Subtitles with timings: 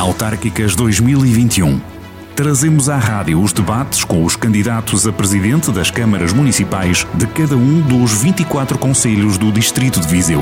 [0.00, 1.78] Autárquicas 2021.
[2.34, 7.54] Trazemos à rádio os debates com os candidatos a presidente das câmaras municipais de cada
[7.54, 10.40] um dos 24 conselhos do Distrito de Viseu.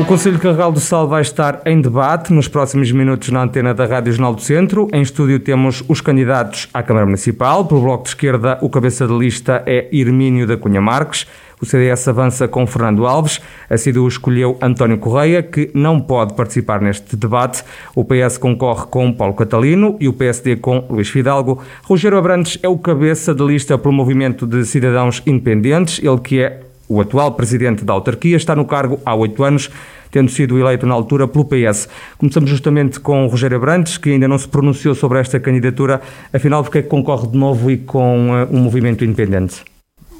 [0.00, 3.86] O Conselho Carregal do Sal vai estar em debate nos próximos minutos na antena da
[3.86, 4.88] Rádio Jornal do Centro.
[4.92, 7.64] Em estúdio temos os candidatos à Câmara Municipal.
[7.64, 11.28] Pelo Bloco de Esquerda, o cabeça de lista é Hermínio da Cunha Marques.
[11.60, 13.40] O CDS avança com Fernando Alves.
[13.70, 17.64] A CDU escolheu António Correia, que não pode participar neste debate.
[17.94, 21.62] O PS concorre com Paulo Catalino e o PSD com Luís Fidalgo.
[21.82, 26.60] Rogério Abrantes é o cabeça de lista pelo Movimento de Cidadãos Independentes, ele que é
[26.88, 29.70] o atual presidente da autarquia está no cargo há oito anos,
[30.10, 31.88] tendo sido eleito na altura pelo PS.
[32.18, 36.00] Começamos justamente com o Rogério Abrantes, que ainda não se pronunciou sobre esta candidatura.
[36.32, 39.73] Afinal, porque é que concorre de novo e com uh, um movimento independente?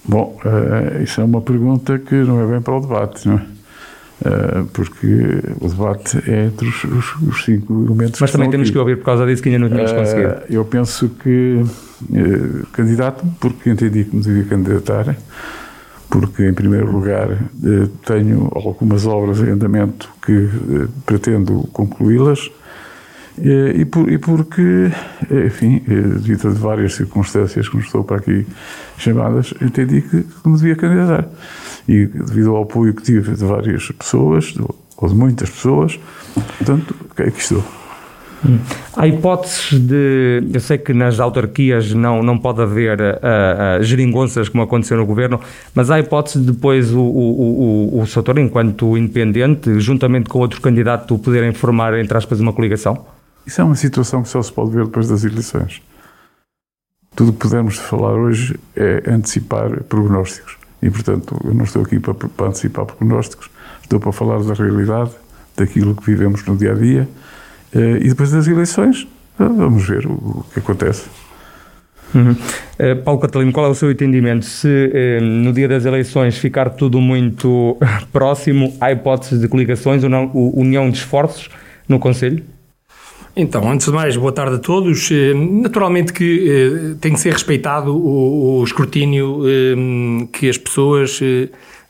[0.05, 3.55] Bom, uh, isso é uma pergunta que não é bem para o debate, não é?
[4.25, 5.07] Uh, porque
[5.61, 8.21] o debate é entre os, os, os cinco elementos.
[8.21, 8.73] Mas também temos aqui.
[8.73, 10.37] que ouvir por causa disso que ainda não tínhamos conseguido.
[10.49, 11.65] Eu penso que
[12.73, 15.17] candidato, porque entendi que me devia candidatar
[16.15, 22.64] porque, em primeiro lugar, eh, tenho algumas obras em andamento que eh, pretendo concluí-las eh,
[23.39, 24.91] e, por, e, porque,
[25.47, 28.47] enfim, devido a várias circunstâncias que estou para aqui
[28.97, 31.29] chamadas, entendi que, me devia candidatar.
[31.89, 34.55] E devido ao apoio que tive de várias pessoas,
[34.97, 35.99] ou de muitas pessoas,
[36.59, 37.65] portanto, que estou.
[38.97, 40.43] Há hipóteses de.
[40.53, 45.07] Eu sei que nas autarquias não, não pode haver uh, uh, geringonças como aconteceu no
[45.07, 45.41] governo,
[45.75, 50.61] mas há hipótese de depois o, o, o, o setor, enquanto independente, juntamente com outro
[50.61, 53.14] candidato, poderem formar, entre aspas, uma coligação?
[53.47, 55.83] Isso é uma situação que só se pode ver depois das eleições.
[57.15, 60.57] Tudo o que pudermos falar hoje é antecipar prognósticos.
[60.83, 63.49] E, portanto, eu não estou aqui para, para antecipar prognósticos,
[63.83, 65.13] estou para falar da realidade,
[65.57, 67.09] daquilo que vivemos no dia a dia
[67.75, 69.07] eh, e depois das eleições,
[69.39, 71.07] vamos ver o que acontece.
[72.15, 72.31] Uhum.
[72.31, 74.45] Uh, Paulo Catalino, qual é o seu entendimento?
[74.45, 77.77] Se uh, no dia das eleições ficar tudo muito
[78.13, 81.51] próximo, há hipóteses de coligações ou não, união de esforços
[81.89, 82.45] no Conselho?
[83.37, 85.11] Então, antes de mais, boa tarde a todos.
[85.35, 89.41] Naturalmente que tem que ser respeitado o, o escrutínio
[90.33, 91.21] que as pessoas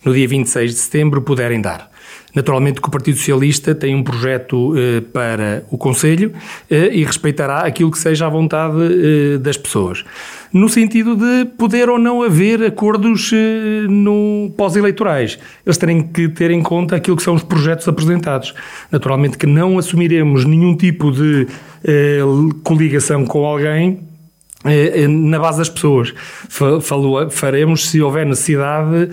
[0.03, 1.94] no dia 26 de setembro puderem dar.
[2.34, 6.33] Naturalmente que o Partido Socialista tem um projeto eh, para o Conselho
[6.71, 10.05] eh, e respeitará aquilo que seja a vontade eh, das pessoas.
[10.55, 15.37] No sentido de poder ou não haver acordos eh, no pós-eleitorais.
[15.67, 18.55] Eles terem que ter em conta aquilo que são os projetos apresentados.
[18.89, 21.49] Naturalmente que não assumiremos nenhum tipo de
[21.83, 22.21] eh,
[22.62, 23.99] coligação com alguém
[24.65, 26.15] eh, na base das pessoas.
[26.49, 29.11] Falou, faremos se houver necessidade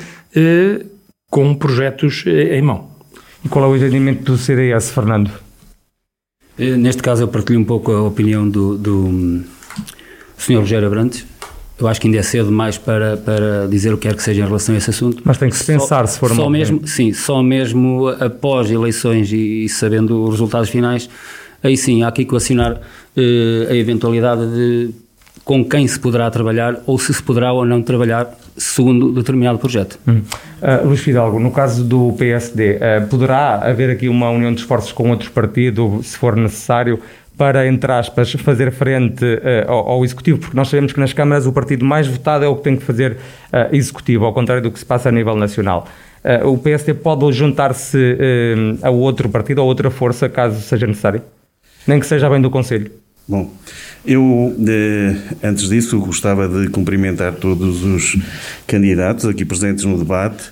[1.28, 2.92] com projetos em mão.
[3.44, 5.31] E qual é o entendimento do CDS, Fernando?
[6.57, 9.44] Eh, neste caso, eu partilho um pouco a opinião do, do
[10.38, 10.59] Sr.
[10.59, 11.25] Rogério Abrantes.
[11.80, 14.41] Eu acho que ainda é cedo mais para, para dizer o que quer que seja
[14.41, 15.24] em relação a esse assunto.
[15.25, 19.31] Mas tem que se pensar só, se for só mesmo Sim, só mesmo após eleições
[19.34, 21.09] e, e, sabendo os resultados finais,
[21.63, 22.80] aí sim há aqui que assinar
[23.18, 24.91] eh, a eventualidade de
[25.44, 28.31] com quem se poderá trabalhar ou se se poderá ou não trabalhar
[28.62, 30.00] segundo determinado projeto.
[30.08, 30.22] Hum.
[30.62, 34.92] Uh, Luís Fidalgo, no caso do PSD, uh, poderá haver aqui uma união de esforços
[34.92, 37.00] com outros partidos, se for necessário,
[37.38, 40.40] para, entre aspas, fazer frente uh, ao, ao, Executivo?
[40.40, 42.84] Porque nós sabemos que nas câmaras o partido mais votado é o que tem que
[42.84, 43.18] fazer
[43.72, 45.88] Executivo, ao contrário do que se passa a nível nacional.
[46.46, 48.18] o PSD pode juntar-se
[48.82, 51.22] a outro partido ou outra força, caso seja necessário?
[51.88, 52.92] Nem que seja bem do Conselho.
[53.31, 53.50] Bom,
[54.06, 54.53] eu,
[55.42, 58.18] antes disso, gostava de cumprimentar todos os
[58.68, 60.52] candidatos aqui presentes no debate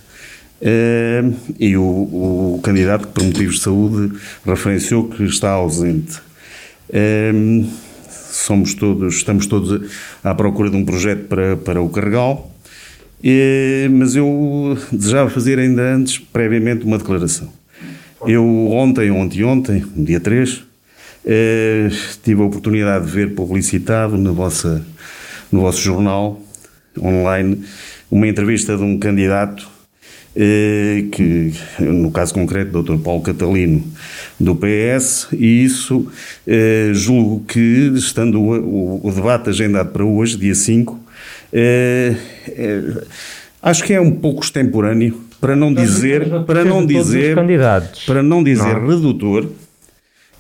[0.62, 1.22] eh,
[1.60, 6.22] e o, o candidato que, por motivos de saúde, referenciou que está ausente.
[6.90, 7.34] Eh,
[8.32, 9.92] somos todos, estamos todos
[10.24, 12.50] à procura de um projeto para, para o Carregal,
[13.92, 17.52] mas eu desejava fazer ainda antes, previamente, uma declaração.
[18.26, 20.69] Eu ontem, ontem, ontem, dia 3, Uh,
[22.24, 24.86] tive a oportunidade de ver publicitado no, vossa,
[25.52, 26.40] no vosso jornal
[26.98, 27.64] online
[28.12, 29.68] uma entrevista de um candidato
[30.36, 32.98] uh, que, no caso concreto, Dr.
[32.98, 33.84] Paulo Catalino,
[34.40, 41.00] do PS, e isso uh, julgo que, estando o, debate agendado para hoje, dia 5,
[43.62, 47.36] acho que é um pouco extemporâneo, para não dizer, para não dizer,
[48.06, 49.48] para não dizer redutor,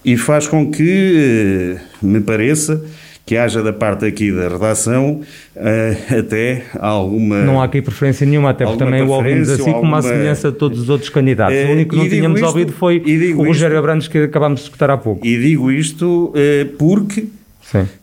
[0.09, 2.83] e faz com que me pareça
[3.27, 5.21] que haja da parte aqui da redação
[5.55, 7.43] uh, até alguma.
[7.43, 9.79] Não há aqui preferência nenhuma, até porque também o ouvimos assim alguma...
[9.81, 11.55] como a semelhança de todos os outros candidatos.
[11.55, 13.03] Uh, o único que não tínhamos isto, ouvido foi
[13.35, 15.23] o Rogério Abrantes que acabámos de escutar há pouco.
[15.23, 16.33] E digo isto
[16.79, 17.27] porque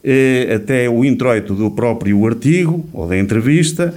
[0.04, 3.92] eh, até o introito do próprio artigo ou da entrevista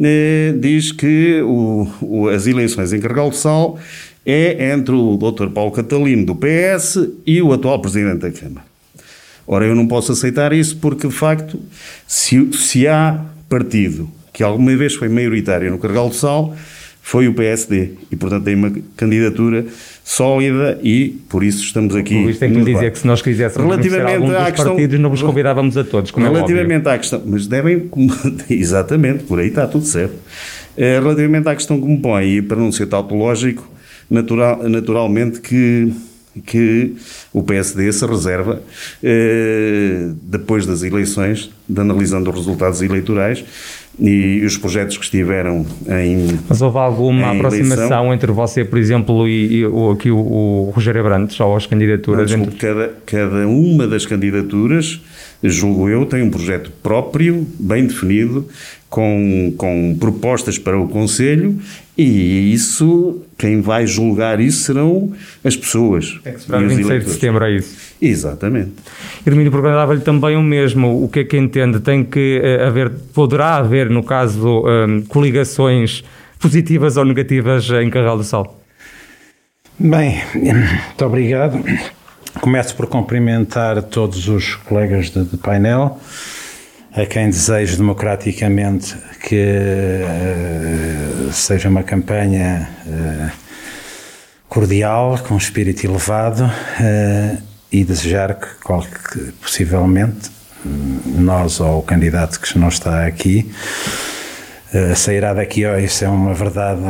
[0.00, 3.78] eh, diz que o, o, as eleições em Carregal do Sal
[4.30, 5.48] é entre o Dr.
[5.48, 8.66] Paulo Catalino do PS e o atual Presidente da Câmara.
[9.46, 11.58] Ora, eu não posso aceitar isso porque, de facto,
[12.06, 16.54] se, se há partido que alguma vez foi maioritário no Carregal do Sal,
[17.00, 17.92] foi o PSD.
[18.12, 19.64] E, portanto, tem uma candidatura
[20.04, 22.22] sólida e, por isso, estamos aqui.
[22.22, 25.08] Por isso tem que lhe dizer que se nós quiséssemos relativamente à questão, partidos, não
[25.08, 27.88] vos convidávamos a todos, é Relativamente é à questão, mas devem,
[28.50, 30.16] exatamente, por aí está tudo certo.
[30.76, 33.77] Eh, relativamente à questão que me põe, e para não ser tautológico,
[34.10, 35.92] natural, naturalmente que
[36.46, 36.94] que
[37.32, 38.62] o PSD se reserva,
[39.02, 43.44] eh, depois das eleições, de analisando os resultados eleitorais,
[44.00, 46.38] e os projetos que estiveram em.
[46.48, 48.14] Mas houve alguma aproximação eleição.
[48.14, 52.30] entre você, por exemplo, e, e o, aqui o, o Rogério Abrantes, ou as candidaturas?
[52.30, 52.68] Não, desculpe, entre...
[52.68, 55.00] cada, cada uma das candidaturas,
[55.42, 58.46] julgo eu, tem um projeto próprio, bem definido,
[58.88, 61.58] com, com propostas para o Conselho
[61.96, 65.12] e isso, quem vai julgar isso serão
[65.44, 66.18] as pessoas.
[66.22, 67.76] Tem que esperar 26 de setembro, é isso?
[68.00, 68.72] Exatamente.
[69.26, 71.02] Hermínio, perguntava-lhe também o mesmo.
[71.02, 71.80] O que é que entende?
[71.80, 76.04] Tem que uh, haver, poderá haver, no caso, um, ehm, coligações
[76.38, 78.62] positivas ou negativas em Carral do Sal?
[79.76, 81.60] Bem, muito obrigado.
[82.40, 85.98] Começo por cumprimentar todos os colegas de, de painel
[87.00, 93.30] a quem desejo democraticamente que uh, seja uma campanha uh,
[94.48, 98.48] cordial, com espírito elevado uh, e desejar que,
[99.12, 100.28] que, possivelmente
[101.06, 103.48] nós ou o candidato que não está aqui
[104.96, 106.80] sairá daqui, oh, isso é uma verdade,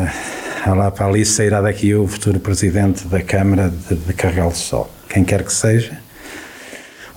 [0.67, 4.91] lá para ali sairá daqui o futuro presidente da Câmara de, de Carregal do Sol.
[5.09, 5.97] Quem quer que seja,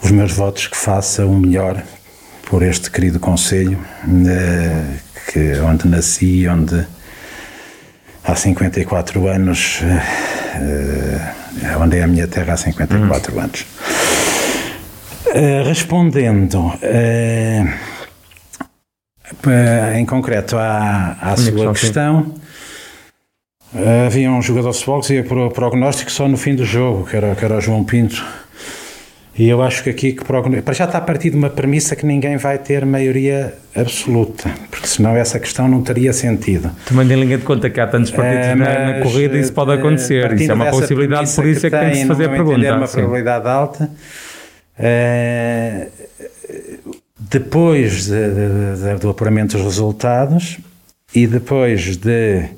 [0.04, 1.82] os meus votos que faça o melhor
[2.51, 3.80] por este querido Conselho,
[4.27, 4.98] eh,
[5.31, 6.86] que, onde nasci, onde
[8.25, 13.39] há 54 anos, uh, onde é a minha terra há 54 hum.
[13.39, 13.65] anos.
[15.65, 16.74] Respondendo
[19.97, 22.33] em concreto à, à sua questão,
[24.06, 27.15] havia um jogador de futebol que dizia o prognóstico só no fim do jogo, que
[27.15, 28.41] era, que era o João Pinto
[29.38, 32.06] e eu acho que aqui, que para já está a partir de uma premissa que
[32.06, 36.69] ninguém vai ter maioria absoluta, porque senão essa questão não teria sentido.
[36.86, 39.72] Também em linha de conta que há tantos partidos é, na, na, corrida isso pode
[39.72, 42.66] acontecer, isso é uma possibilidade, por isso é que tem que se fazer a pergunta.
[42.66, 42.98] É uma sim.
[42.98, 43.89] probabilidade alta.
[44.78, 45.88] É,
[47.18, 50.60] depois de, de, de, do apuramento dos resultados
[51.16, 52.50] e depois de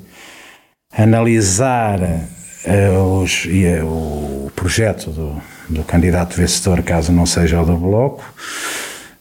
[0.96, 7.76] analisar uh, os, uh, o projeto do do candidato vencedor, caso não seja o do
[7.76, 8.24] Bloco,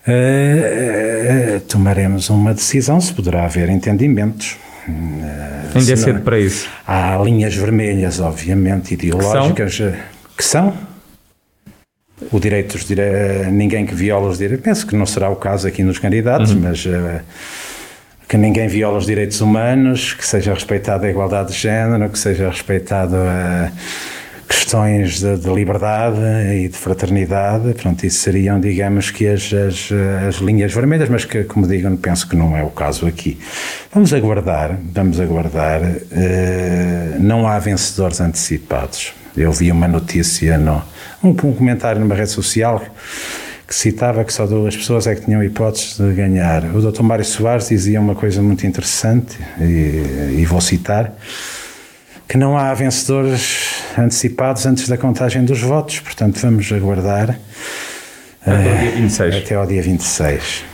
[0.08, 4.58] uh, uh, tomaremos uma decisão, se poderá haver entendimentos.
[4.88, 6.68] Uh, Ainda é cedo para isso.
[6.86, 9.82] Há linhas vermelhas, obviamente, ideológicas,
[10.38, 10.74] que são?
[12.32, 13.50] O direito dos dire...
[13.52, 16.62] ninguém que viola os direitos, penso que não será o caso aqui nos candidatos, uhum.
[16.62, 16.86] mas
[18.28, 22.50] que ninguém viola os direitos humanos, que seja respeitada a igualdade de género, que seja
[22.50, 23.72] respeitado a
[24.74, 26.20] questões de, de, liberdade
[26.56, 29.90] e de fraternidade, pronto, isso seriam, digamos, que as, as,
[30.28, 33.38] as, linhas vermelhas, mas que, como digo, penso que não é o caso aqui.
[33.94, 39.14] Vamos aguardar, vamos aguardar, uh, não há vencedores antecipados.
[39.38, 40.82] Eu vi uma notícia, no,
[41.24, 42.82] um, um comentário numa rede social
[43.68, 46.64] que citava que só duas pessoas é que tinham hipóteses de ganhar.
[46.76, 47.04] O Dr.
[47.04, 51.14] Mário Soares dizia uma coisa muito interessante, e, e vou citar,
[52.28, 57.40] que não há vencedores antecipados antes da contagem dos votos, portanto vamos aguardar
[58.46, 59.36] até ao dia 26.
[59.36, 60.66] Até ao dia 26.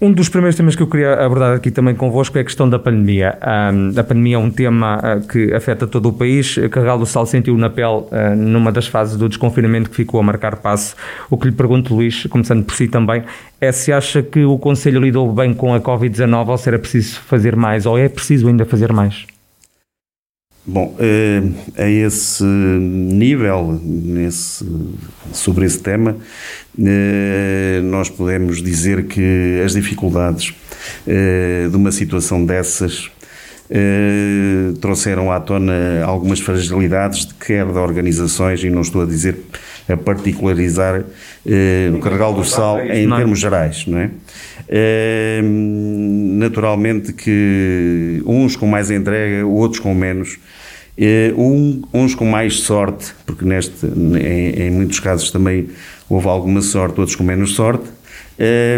[0.00, 2.78] Um, dos primeiros temas que eu queria abordar aqui também convosco é a questão da
[2.78, 3.38] pandemia.
[3.72, 6.56] Um, a pandemia é um tema uh, que afeta todo o país.
[6.70, 10.22] Carregal do Sal sentiu na pele uh, numa das fases do desconfinamento que ficou a
[10.22, 10.96] marcar passo.
[11.30, 13.22] O que lhe pergunto, Luís, começando por si também,
[13.60, 17.20] é se acha que o Conselho lidou bem com a Covid-19 ou se era preciso
[17.20, 19.33] fazer mais, ou é preciso ainda fazer mais?
[20.66, 21.42] Bom, eh,
[21.76, 24.66] a esse nível, nesse,
[25.30, 26.16] sobre esse tema,
[26.82, 30.54] eh, nós podemos dizer que as dificuldades
[31.06, 33.10] eh, de uma situação dessas
[34.80, 39.38] trouxeram à tona algumas fragilidades, quer de organizações, e não estou a dizer
[39.88, 41.02] a particularizar
[41.90, 43.16] no Carregal do Sal em é?
[43.16, 44.10] termos gerais, não é?
[44.68, 50.38] Eh, naturalmente que uns com mais entrega, outros com menos,
[50.96, 55.68] eh, um- uns com mais sorte, porque neste, em, em muitos casos também
[56.08, 57.84] houve alguma sorte, outros com menos sorte.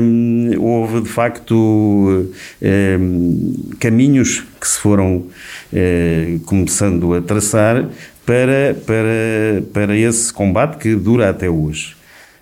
[0.02, 1.54] Hum, houve de facto
[2.62, 5.24] hum, caminhos que se foram
[5.72, 7.88] eh, começando a traçar
[8.26, 11.95] para, para, para esse combate que dura até hoje.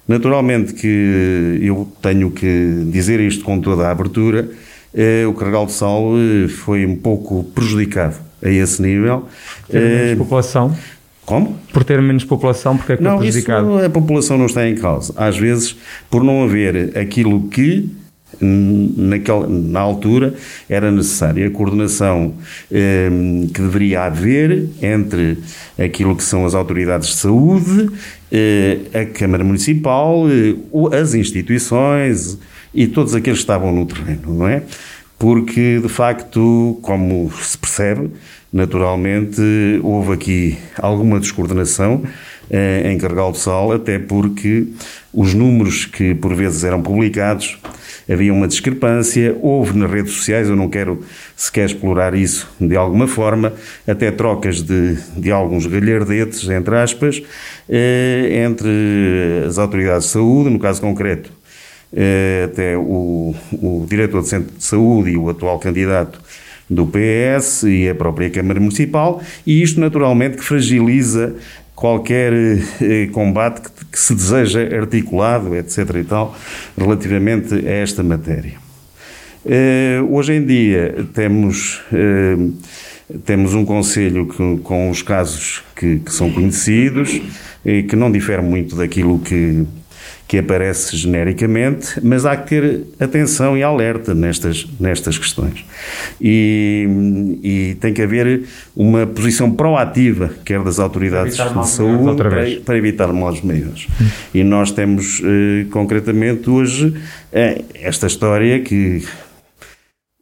[0.06, 4.48] Naturalmente que eu tenho que dizer isto com toda a abertura,
[4.94, 9.24] eh, o Carregal de Sal eh, foi um pouco prejudicado a esse nível.
[9.68, 10.76] Ter menos Eh, população.
[11.24, 11.56] como?
[11.72, 13.78] Por ter menos população, porque é que Não, isso prejudicado?
[13.82, 15.14] a população não está em causa.
[15.16, 15.74] Às vezes,
[16.10, 17.88] por não haver aquilo que
[18.40, 20.34] naquela, na altura
[20.68, 22.34] era necessário, a coordenação
[22.70, 25.38] hum, que deveria haver entre
[25.78, 27.90] aquilo que são as autoridades de saúde,
[28.30, 30.56] eh, a Câmara Municipal, eh,
[31.00, 32.38] as instituições
[32.74, 34.62] e todos aqueles que estavam no terreno, não é?
[35.18, 38.10] Porque, de facto, como se percebe,
[38.54, 39.42] naturalmente,
[39.82, 42.04] houve aqui alguma descoordenação
[42.48, 44.68] eh, em Carregal do Sal, até porque
[45.12, 47.58] os números que por vezes eram publicados
[48.08, 51.02] havia uma discrepância, houve nas redes sociais, eu não quero
[51.34, 53.52] sequer explorar isso de alguma forma,
[53.88, 57.22] até trocas de, de alguns galhardetes, entre aspas,
[57.68, 61.32] eh, entre as autoridades de saúde, no caso concreto,
[61.92, 66.20] eh, até o, o diretor do Centro de Saúde e o atual candidato
[66.68, 71.34] do PS e a própria Câmara Municipal, e isto naturalmente que fragiliza
[71.74, 72.32] qualquer
[72.80, 75.78] eh, combate que, que se deseja articulado, etc.
[76.00, 76.36] e tal,
[76.78, 78.54] relativamente a esta matéria.
[79.44, 82.36] Eh, hoje em dia temos, eh,
[83.26, 87.20] temos um Conselho que- com os casos que, que são conhecidos
[87.64, 89.64] e que não difere muito daquilo que,
[90.34, 95.64] que aparece genericamente, mas há que ter atenção e alerta nestas, nestas questões.
[96.20, 98.42] E, e tem que haver
[98.74, 103.86] uma posição proativa, quer das autoridades de saúde, para, para evitar males maiores.
[104.34, 106.92] E nós temos, eh, concretamente, hoje,
[107.32, 109.04] eh, esta história que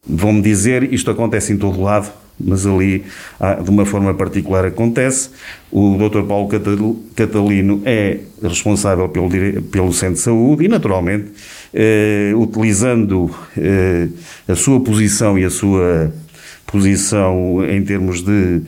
[0.06, 3.04] vão-me dizer, isto acontece em todo lado, mas ali,
[3.38, 5.30] ah, de uma forma particular, acontece.
[5.70, 6.22] O Dr.
[6.22, 9.28] Paulo Catal- Catalino é responsável pelo,
[9.70, 11.30] pelo Centro de Saúde e, naturalmente,
[11.72, 14.08] eh, utilizando eh,
[14.48, 16.12] a sua posição e a sua
[16.66, 18.62] posição em termos de,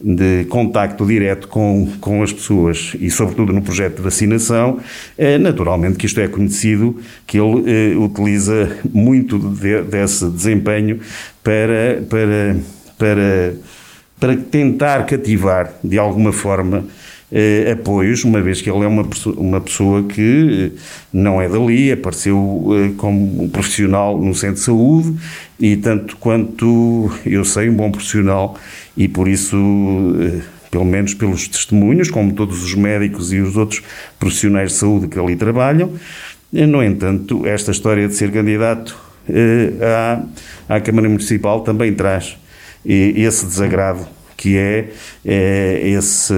[0.00, 4.78] de contacto direto com, com as pessoas e, sobretudo, no projeto de vacinação,
[5.16, 11.00] é naturalmente que isto é conhecido, que ele eh, utiliza muito de- desse desempenho
[11.42, 12.56] para, para,
[12.98, 13.54] para,
[14.18, 16.84] para tentar cativar, de alguma forma,
[17.30, 20.78] eh, apoios, uma vez que ele é uma, uma pessoa que eh,
[21.12, 25.14] não é dali, apareceu eh, como um profissional no centro de saúde
[25.60, 28.56] e tanto quanto eu sei, um bom profissional
[28.96, 29.56] e por isso,
[30.20, 30.40] eh,
[30.70, 33.82] pelo menos pelos testemunhos, como todos os médicos e os outros
[34.18, 35.92] profissionais de saúde que ali trabalham,
[36.54, 38.96] eh, no entanto, esta história de ser candidato
[39.82, 42.38] à, à Câmara Municipal também traz
[42.84, 44.06] esse desagrado
[44.38, 44.90] que é,
[45.26, 46.32] é esse,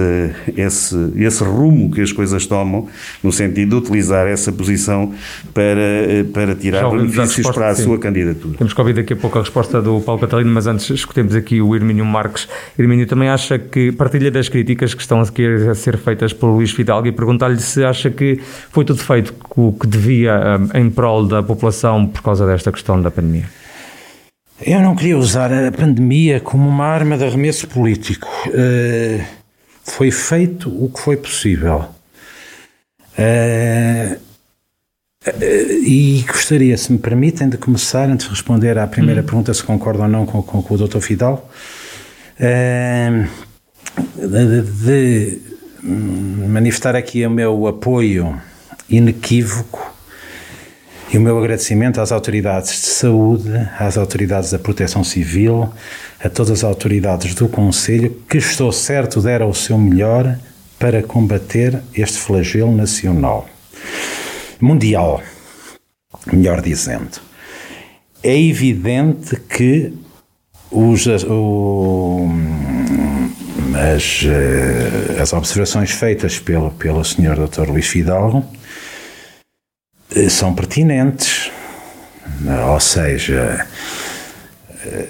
[0.57, 2.87] esse, esse rumo que as coisas tomam,
[3.23, 5.13] no sentido de utilizar essa posição
[5.53, 7.83] para, eh, para tirar a benefícios resposta, para a sim.
[7.83, 8.57] sua candidatura.
[8.57, 11.61] Temos que ouvir daqui a pouco a resposta do Paulo Catalino, mas antes escutemos aqui
[11.61, 12.49] o Hermínio Marques.
[12.77, 16.71] Hermínio também acha que partilha das críticas que estão aqui a ser feitas pelo Luís
[16.71, 21.27] Fidalgo e perguntar-lhe se acha que foi tudo feito o que devia hum, em prol
[21.27, 23.60] da população por causa desta questão da pandemia.
[24.63, 28.27] Eu não queria usar a pandemia como uma arma de arremesso político.
[28.53, 29.25] Eh,
[29.83, 31.85] foi feito o que foi possível.
[33.17, 34.19] Eh,
[35.25, 39.63] eh, e gostaria, se me permitem, de começar, antes de responder à primeira pergunta, se
[39.63, 40.99] concordo ou não com, com, com o Dr.
[40.99, 41.49] Fidal,
[44.15, 45.41] de, de
[46.47, 48.39] manifestar aqui o meu apoio
[48.87, 49.91] inequívoco
[51.11, 55.69] e o meu agradecimento às autoridades de saúde, às autoridades da proteção civil,
[56.23, 60.37] a todas as autoridades do Conselho, que estou certo deram o seu melhor
[60.79, 63.47] para combater este flagelo nacional.
[64.59, 65.21] Mundial,
[66.31, 67.19] melhor dizendo.
[68.23, 69.91] É evidente que
[70.71, 72.29] os, o,
[73.93, 77.35] as, eh, as observações feitas pelo, pelo Sr.
[77.47, 77.69] Dr.
[77.69, 78.45] Luís Fidalgo
[80.29, 81.51] são pertinentes,
[82.69, 83.65] ou seja,
[84.85, 85.05] eh,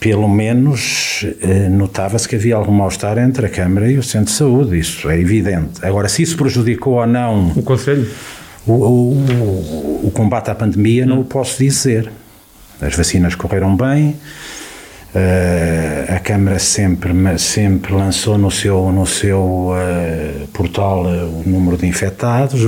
[0.00, 4.32] pelo menos eh, notava-se que havia algum mal-estar entre a Câmara e o Centro de
[4.38, 5.84] Saúde, isso é evidente.
[5.84, 8.08] Agora, se isso prejudicou ou não O Conselho?
[8.66, 12.10] o, o- o combate à pandemia, não o posso dizer.
[12.80, 14.14] As vacinas correram bem,
[15.14, 21.76] eh, a Câmara sempre, sempre lançou no seu, no seu eh, portal eh, o número
[21.76, 22.60] de infectados.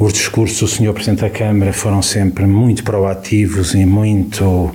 [0.00, 0.92] Os, os discursos do Sr.
[0.92, 4.74] Presidente da Câmara foram sempre muito proativos e muito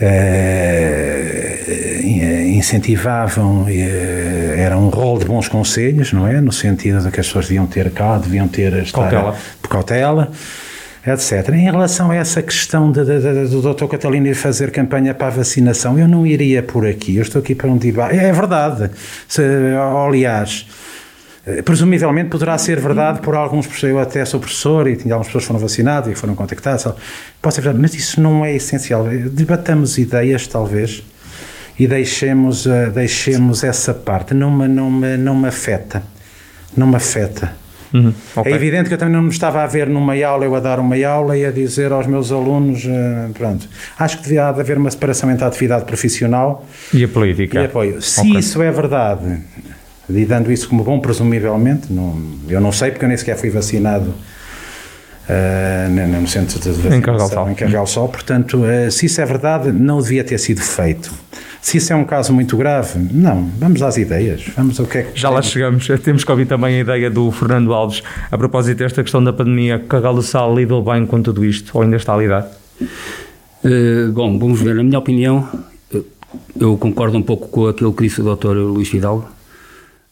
[0.00, 6.40] eh, in- incentivavam, eh, era um rol de bons conselhos, não é?
[6.40, 9.36] No sentido de que as pessoas deviam ter cá, deviam ter estar- Cautela.
[9.68, 10.30] cautela,
[11.06, 11.50] etc.
[11.54, 13.86] Em relação a essa questão de- de- de- do Dr.
[13.86, 17.16] Catalino ir fazer campanha para a vacinação, eu não iria por aqui.
[17.16, 18.16] Eu estou aqui para um debate.
[18.16, 18.90] É verdade.
[19.28, 19.42] Se,
[20.06, 20.66] aliás,
[21.64, 26.10] presumivelmente poderá ser verdade por alguns, eu até sou professor e algumas pessoas foram vacinadas
[26.10, 26.86] e foram contactadas.
[27.42, 29.04] Pode ser verdade, mas isso não é essencial.
[29.30, 31.02] Debatamos ideias, talvez,
[31.78, 34.32] e deixemos, eh, deixemos essa parte.
[34.32, 36.02] Não me, não, me, não me afeta.
[36.76, 37.52] Não me afeta.
[38.34, 38.50] ok.
[38.50, 40.80] É evidente que eu também não me estava a ver numa aula, eu a dar
[40.80, 43.68] uma aula e a dizer aos meus alunos, eh, pronto.
[43.98, 47.60] Acho que devia haver uma separação entre a atividade profissional E a política?
[47.60, 48.00] e apoio.
[48.00, 48.38] Se Ok.
[48.38, 49.40] isso é verdade,
[50.08, 52.16] e dando isso como bom, presumivelmente, não,
[52.48, 54.12] eu não sei porque eu nem sequer fui vacinado
[55.28, 59.72] eh, no no centro de vacinação em Carregal Sol, portanto, eh, se isso é verdade,
[59.72, 61.10] não devia ter sido feito.
[61.62, 65.02] Se isso é um caso muito grave, não, vamos às ideias, vamos ao que é
[65.04, 65.86] que Já lá chegamos.
[66.02, 69.78] Temos que ouvir também a ideia do Fernando Alves a propósito desta questão da pandemia.
[69.78, 72.46] Carregal do Sal lidou bem com tudo isto ou ainda está a lidar?
[73.64, 74.74] Eh, bom, vamos ver.
[74.74, 75.48] Na minha opinião,
[75.90, 76.04] eu-
[76.60, 78.48] eu concordo um pouco com aquilo que disse o Dr.
[78.48, 79.26] Luís Fidalgo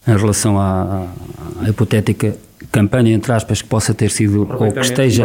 [0.07, 1.07] em relação à,
[1.65, 2.37] à hipotética
[2.71, 5.25] campanha, entre aspas, que possa ter sido ou que esteja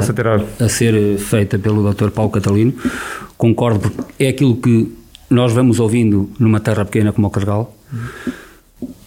[0.59, 2.09] a ser feita pelo Dr.
[2.09, 2.73] Paulo Catalino.
[3.37, 4.91] Concordo, porque é aquilo que
[5.29, 7.73] nós vamos ouvindo numa terra pequena como o Carregal.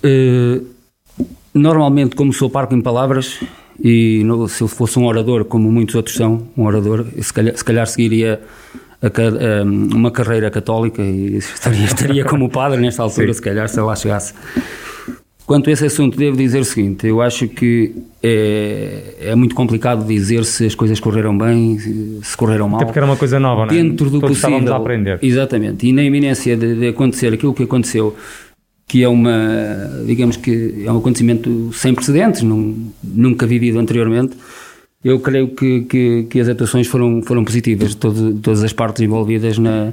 [0.03, 0.61] Eh,
[1.55, 3.41] normalmente, como sou parco em palavras,
[3.83, 7.57] e no- se eu fosse um orador, como muitos outros são, um orador, se calhar,
[7.57, 8.41] se calhar seguiria
[9.03, 13.69] a ca- eh, uma carreira católica e estaria, estaria como padre nesta altura, se calhar,
[13.69, 14.35] se lá chegasse.
[15.50, 20.06] Quanto a esse assunto, devo dizer o seguinte: eu acho que é, é muito complicado
[20.06, 21.76] dizer se as coisas correram bem,
[22.23, 22.76] se correram mal.
[22.76, 23.76] Até porque era uma coisa nova, não é?
[23.76, 24.58] Dentro do Todos possível.
[24.58, 25.19] estávamos a aprender.
[25.21, 25.89] Exatamente.
[25.89, 28.15] E na iminência de, de acontecer aquilo que aconteceu,
[28.86, 34.36] que é uma, digamos que é um acontecimento sem precedentes, num- nunca vivido anteriormente,
[35.02, 39.02] eu creio que, que, que as atuações foram, foram positivas, de todo- todas as partes
[39.02, 39.93] envolvidas na,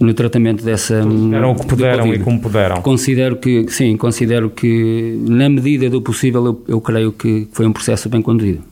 [0.00, 1.02] no tratamento dessa.
[1.02, 2.82] Fizeram o que puderam e como puderam.
[2.82, 7.72] Considero que, sim, considero que, na medida do possível, eu, eu creio que foi um
[7.72, 8.62] processo bem conduzido.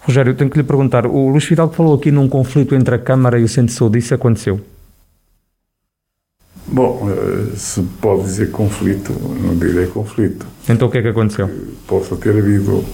[0.00, 1.06] Rogério, eu tenho que lhe perguntar.
[1.06, 3.98] O Luís Fidalgo falou aqui num conflito entre a Câmara e o Centro de Saúde.
[3.98, 4.60] Isso aconteceu?
[6.66, 9.12] Bom, eh, se pode dizer conflito,
[9.42, 10.46] não direi conflito.
[10.68, 11.50] Então o que é que aconteceu?
[11.86, 12.84] Possa ter havido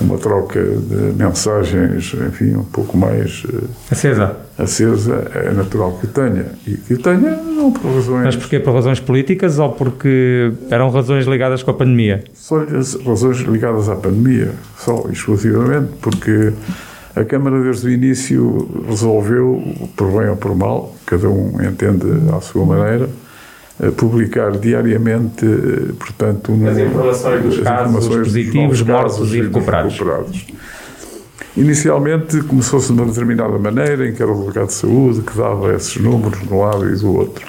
[0.00, 4.36] uma troca de mensagens, enfim, um pouco mais eh, Acesa.
[4.56, 6.46] acesa, é natural que tenha.
[6.66, 8.24] E que tenha, não por razões.
[8.24, 8.60] Mas porquê?
[8.60, 12.24] Por razões políticas ou porque eram razões ligadas com a pandemia?
[12.34, 12.64] Só
[13.04, 16.52] razões ligadas à pandemia, só exclusivamente, porque
[17.16, 19.62] a Câmara desde o início resolveu,
[19.96, 22.06] por bem ou por mal, cada um entende
[22.36, 23.08] à sua maneira,
[23.96, 28.82] publicar diariamente, eh, portanto, o As número- informações dos as casos informações dos positivos, novos
[28.82, 29.92] mortos casos e dos recuperados.
[29.94, 30.46] recuperados.
[31.56, 35.74] Inicialmente começou-se de uma determinada maneira, em que era o delegado de saúde que dava
[35.74, 37.44] esses números de um lado e do outro.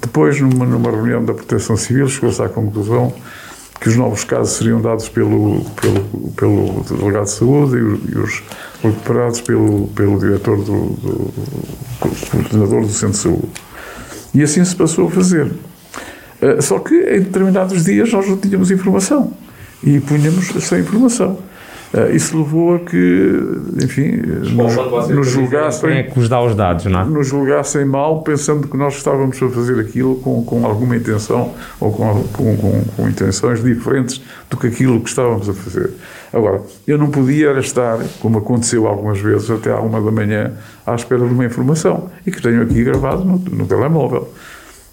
[0.00, 3.12] Depois, numa, numa reunião da Proteção Civil, chegou-se à conclusão
[3.80, 8.42] que os novos casos seriam dados pelo, pelo, pelo delegado de saúde e, e os
[8.82, 13.48] recuperados pelo, pelo diretor do, do, do coordenador do centro de saúde.
[14.34, 15.50] E assim se passou a fazer.
[16.40, 19.32] Eh, Só que em determinados dias nós não tínhamos informação
[19.82, 21.38] e punhamos sem informação.
[21.94, 23.40] Eh, Isso levou a que,
[23.82, 27.04] enfim, nos, nos Quem é julgassem que vos dá os dados, não é?
[27.04, 31.92] nos julgassem mal, pensando que nós estávamos a fazer aquilo com, com alguma intenção ou
[31.92, 35.90] com, com, com, com intenções diferentes do que aquilo que estávamos a fazer.
[36.32, 40.52] Agora, eu não podia estar, como aconteceu algumas vezes, até à uma da manhã,
[40.86, 44.32] à espera de uma informação e que tenho aqui gravado no, no telemóvel.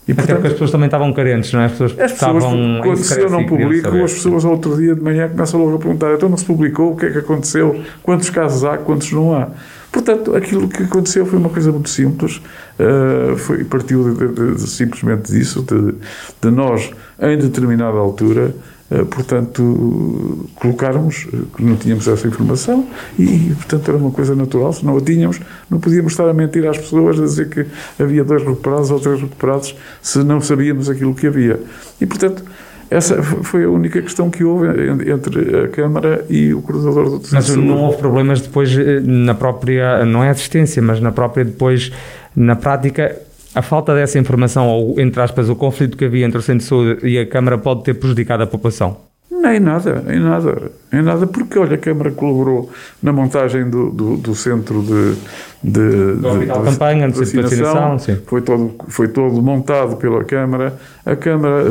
[0.07, 1.65] E, Até porque as pessoas também estavam carentes, não é?
[1.65, 2.11] As pessoas, as pessoas,
[2.43, 5.75] estavam quando se eu não publico, as pessoas ao outro dia de manhã começam logo
[5.75, 6.93] a perguntar: então não se publicou?
[6.93, 7.79] O que é que aconteceu?
[8.01, 8.77] Quantos casos há?
[8.77, 9.49] Quantos não há?
[9.91, 12.41] Portanto, aquilo que aconteceu foi uma coisa muito simples,
[12.77, 18.53] eh, foi, partiu de, de- de- simplesmente disso, de, nós, em determinada altura,
[19.11, 24.73] portanto, colocarmos que não tínhamos essa informação e, portanto, era uma coisa natural.
[24.73, 27.65] Se não a tínhamos, não podíamos estar a mentir às pessoas, a dizer que
[28.01, 31.59] havia dois recuperados ou três recuperados, se não sabíamos aquilo que havia.
[32.01, 32.43] E, portanto,
[32.89, 34.67] essa foi a única questão que houve
[35.11, 40.03] entre a Câmara e o coordenador do Mas não houve problemas depois eh, na própria,
[40.05, 41.91] não é assistência, mas na própria depois,
[42.35, 43.15] na prática,
[43.53, 46.65] a falta dessa informação, ou entre aspas, o conflito que havia entre o Centro de
[46.65, 49.08] Saúde e a Câmara pode ter prejudicado a população?
[49.41, 52.69] Nem nada, em nada, em nada, porque olha, a Câmara colaborou
[53.01, 55.15] na montagem do, do, do centro de,
[55.63, 58.17] de, de, de campanha, de vacinação, sim.
[58.25, 60.77] Foi todo, foi todo montado pela Câmara.
[61.05, 61.63] A Câmara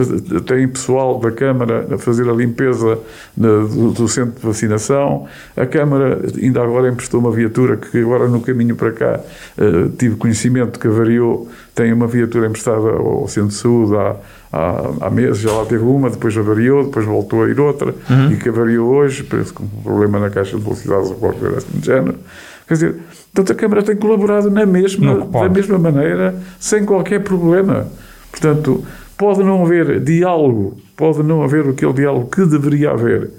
[0.46, 2.98] tem pessoal da Câmara a fazer a limpeza
[3.36, 5.26] do, do, centro de vacinação.
[5.54, 9.20] A Câmara ainda agora emprestou uma viatura que agora no caminho para cá
[9.58, 11.48] uh, tive conhecimento que avariou.
[11.74, 14.16] Tem uma viatura emprestada ao Centro de Saúde há
[14.52, 18.32] há, há meses já lá teve uma, depois avariou, depois voltou a ir outra, uhum.
[18.32, 21.58] e que avariou hoje, parece que um problema na caixa de velocidades ou qualquer coisa
[21.58, 22.18] assim do género.
[22.66, 22.94] Quer dizer,
[23.32, 27.88] portanto, a Câmara tem colaborado na mesma, da mesma maneira, sem qualquer problema.
[28.30, 28.84] Portanto,
[29.16, 33.30] pode não haver diálogo, pode não haver aquele diálogo que deveria haver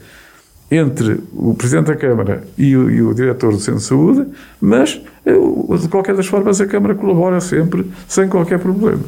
[0.72, 4.28] entre o Presidente da Câmara e o, e o Diretor do Centro de Saúde,
[4.62, 9.02] mas eh, de qualquer das formas a Câmara colabora sempre, sem qualquer problema.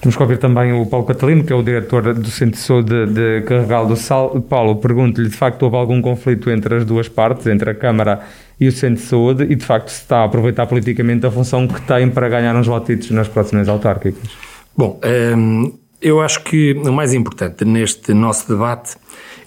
[0.00, 3.06] Temos que ouvir também o Paulo Catalino, que é o Diretor do Centro de Saúde
[3.06, 4.40] de Carregal do Sal.
[4.42, 8.20] Paulo, pergunto-lhe, de facto houve algum conflito entre as duas partes, entre a Câmara
[8.60, 11.66] e o Centro de Saúde, e de facto se está a aproveitar politicamente a função
[11.68, 14.30] que tem para ganhar uns votitos nas próximas autárquicas?
[14.76, 15.00] Bom,
[15.36, 15.72] hum,
[16.02, 18.96] eu acho que o mais importante neste nosso debate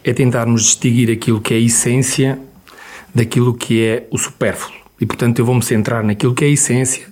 [0.04, 2.40] é tentarmos distinguir aquilo que é a essência
[3.14, 4.78] daquilo que é o supérfluo.
[5.00, 7.08] E, portanto, eu vou-me centrar naquilo que é a essência.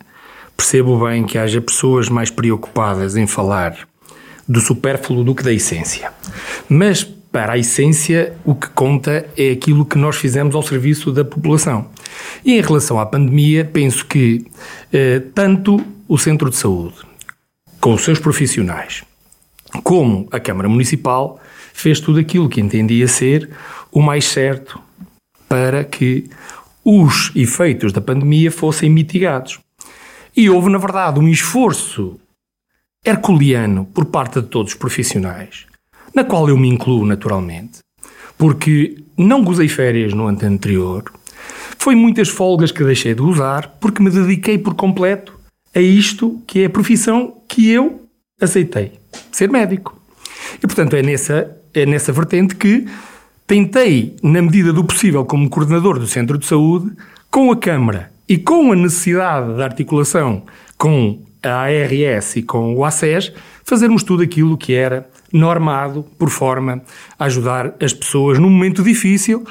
[0.56, 3.78] Percebo bem que haja pessoas mais preocupadas em falar
[4.48, 6.12] do supérfluo do que da essência.
[6.70, 11.26] Mas, para a essência, o que conta é aquilo que nós fizemos ao serviço da
[11.26, 11.90] população.
[12.44, 14.46] E em relação à pandemia, penso que
[14.94, 16.96] eh, tanto o Centro de Saúde,
[17.82, 19.04] com os seus profissionais,
[19.84, 21.40] como a Câmara Municipal,
[21.76, 23.50] fez tudo aquilo que entendia ser
[23.92, 24.80] o mais certo
[25.48, 26.30] para que
[26.86, 29.60] os efeitos da pandemia fossem mitigados.
[30.36, 32.18] E houve, na verdade, um esforço
[33.06, 35.66] herculeano por parte de todos os profissionais,
[36.14, 37.80] na qual eu me incluo naturalmente,
[38.38, 41.04] porque não gozei férias no ano anterior,
[41.78, 45.38] foi muitas folgas que deixei de usar porque me dediquei por completo
[45.76, 48.08] a isto que é a profissão que eu
[48.40, 48.94] aceitei,
[49.32, 50.00] ser médico.
[50.56, 52.88] E portanto é nessa é nessa vertente que
[53.46, 56.92] tentei, na medida do possível, como coordenador do Centro de Saúde,
[57.30, 60.44] com a Câmara e com a necessidade de articulação
[60.78, 63.32] com a ARS e com o ACES,
[63.64, 66.82] fazermos tudo aquilo que era normado por forma
[67.20, 69.46] a ajudar as pessoas num momento difícil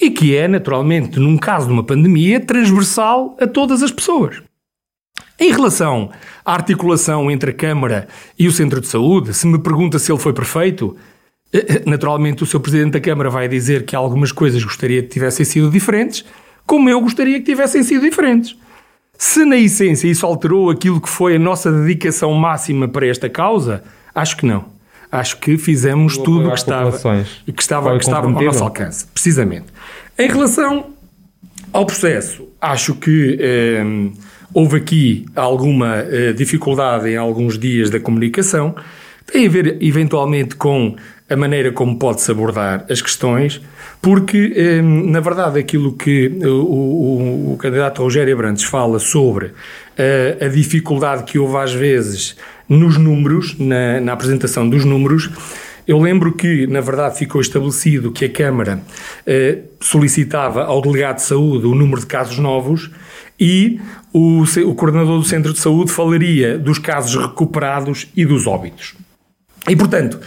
[0.00, 4.42] e que é, naturalmente, num caso de uma pandemia, transversal a todas as pessoas.
[5.38, 6.10] Em relação
[6.44, 10.18] à articulação entre a Câmara e o Centro de Saúde, se me pergunta se ele
[10.18, 10.96] foi perfeito,
[11.86, 15.70] naturalmente o seu Presidente da Câmara vai dizer que algumas coisas gostaria que tivessem sido
[15.70, 16.24] diferentes,
[16.66, 18.56] como eu gostaria que tivessem sido diferentes.
[19.18, 23.82] Se na essência isso alterou aquilo que foi a nossa dedicação máxima para esta causa,
[24.14, 24.64] acho que não.
[25.12, 29.66] Acho que fizemos tudo o que estava, que estava, que estava ao nosso alcance, precisamente.
[30.16, 30.90] Em relação
[31.72, 33.84] ao processo, acho que eh,
[34.52, 38.74] Houve aqui alguma uh, dificuldade em alguns dias da comunicação,
[39.30, 40.96] tem a ver eventualmente com
[41.30, 43.60] a maneira como pode-se abordar as questões,
[44.02, 50.44] porque, eh, na verdade, aquilo que o, o, o, candidato Rogério Abrantes fala sobre uh,
[50.44, 52.36] a dificuldade que houve às vezes
[52.68, 55.30] nos números, na, na, apresentação dos números,
[55.86, 61.22] eu lembro que, na verdade, ficou estabelecido que a Câmara uh, solicitava ao delegado de
[61.22, 62.90] saúde o número de casos novos
[63.38, 63.80] e
[64.12, 68.94] o, o coordenador do centro de saúde falaria dos casos recuperados e dos óbitos.
[69.68, 70.18] E, portanto,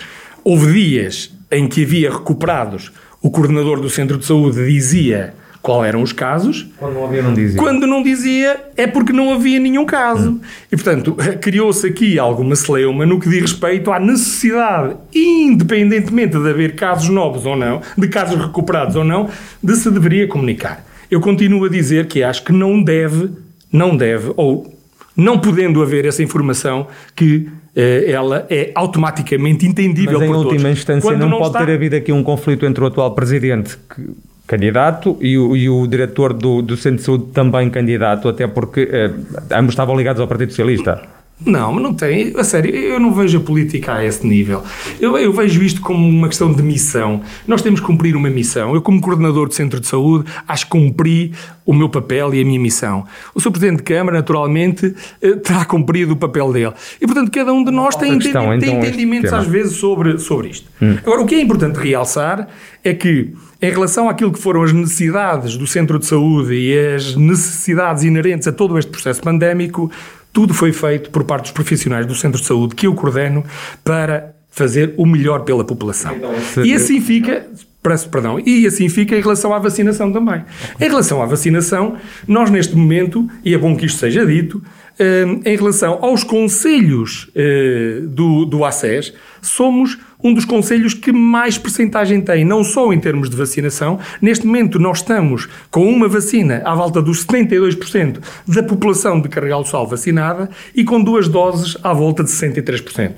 [0.43, 6.01] houve dias em que havia recuperados, o coordenador do centro de saúde dizia qual eram
[6.01, 6.67] os casos.
[6.77, 7.58] Quando não havia, não dizia.
[7.58, 10.32] Quando não dizia, é porque não havia nenhum caso.
[10.32, 10.41] Hum.
[10.69, 16.75] E, portanto, criou-se aqui alguma celeuma no que diz respeito à necessidade, independentemente de haver
[16.75, 19.29] casos novos ou não, de casos recuperados ou não,
[19.63, 20.86] de se deveria comunicar.
[21.10, 23.29] Eu continuo a dizer que acho que não deve,
[23.71, 24.72] não deve, ou
[25.15, 30.62] não podendo haver essa informação, que eh, ela é automaticamente entendível Mas em por última
[30.62, 30.78] todos.
[30.78, 31.65] instância não, não, pode está...
[31.65, 34.10] ter havido aqui um conflito entre o atual presidente, que,
[34.47, 38.88] candidato, e o, e o diretor do, do Centro de Saúde também candidato, até porque
[38.91, 39.12] eh,
[39.52, 41.02] ambos estavam ligados ao Partido Socialista.
[41.45, 42.34] Não, mas não tem.
[42.38, 44.63] A sério, eu não vejo a política a esse nível.
[44.99, 47.21] Eu, eu, vejo isto como uma questão de missão.
[47.47, 48.73] Nós temos que cumprir uma missão.
[48.73, 51.34] Eu, como coordenador do centro de saúde, acho que cumpri
[51.65, 53.06] o meu papel e a minha missão.
[53.34, 53.51] O Sr.
[53.51, 56.73] Presidente de Câmara, naturalmente, eh, terá cumprido o papel dele.
[57.01, 60.17] E, portanto, cada um de nós tem, questão, entendi, então, tem entendimentos, às vezes, sobre,
[60.19, 60.69] sobre isto.
[60.82, 60.97] Hum.
[61.06, 62.47] Agora, o que é importante realçar
[62.84, 67.15] é que, em relação àquilo que foram as necessidades do centro de saúde e as
[67.15, 69.89] necessidades inerentes a todo este processo pandémico,
[70.33, 73.45] tudo foi feito por parte dos profissionais do centro de saúde que eu coordeno
[73.83, 76.15] para fazer o melhor pela população.
[76.15, 77.47] Então, e assim fica,
[77.83, 78.39] Peço perdão.
[78.39, 80.41] E assim fica em relação à vacinação também.
[80.79, 84.63] Em relação à vacinação, nós neste momento, e é bom que isto seja dito,
[84.97, 91.57] eh, em relação aos conselhos eh, do, do ACES, somos um dos conselhos que mais
[91.57, 93.99] percentagem tem, não só em termos de vacinação.
[94.21, 99.63] Neste momento, nós estamos com uma vacina à volta dos 72% da população de Carregal
[99.63, 103.12] do Sal vacinada e com duas doses à volta de 63%.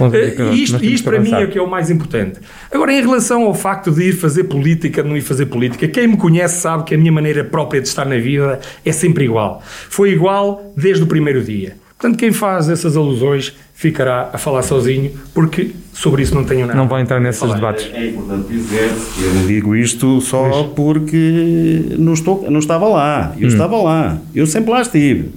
[0.00, 2.40] Uh, isto, isto para mim é que é o mais importante.
[2.72, 6.16] Agora, em relação ao facto de ir fazer política, não ir fazer política, quem me
[6.16, 9.62] conhece sabe que a minha maneira própria de estar na vida é sempre igual.
[9.64, 11.76] Foi igual desde o primeiro dia.
[11.98, 16.78] Portanto, quem faz essas alusões ficará a falar sozinho, porque sobre isso não tenho nada.
[16.78, 17.90] Não vai entrar nesses debates.
[17.92, 20.72] É, é, importante dizer que eu não digo isto só pois.
[20.76, 23.34] porque não, estou, não estava lá.
[23.36, 23.48] Eu hum.
[23.48, 24.16] estava lá.
[24.32, 25.30] Eu sempre lá estive.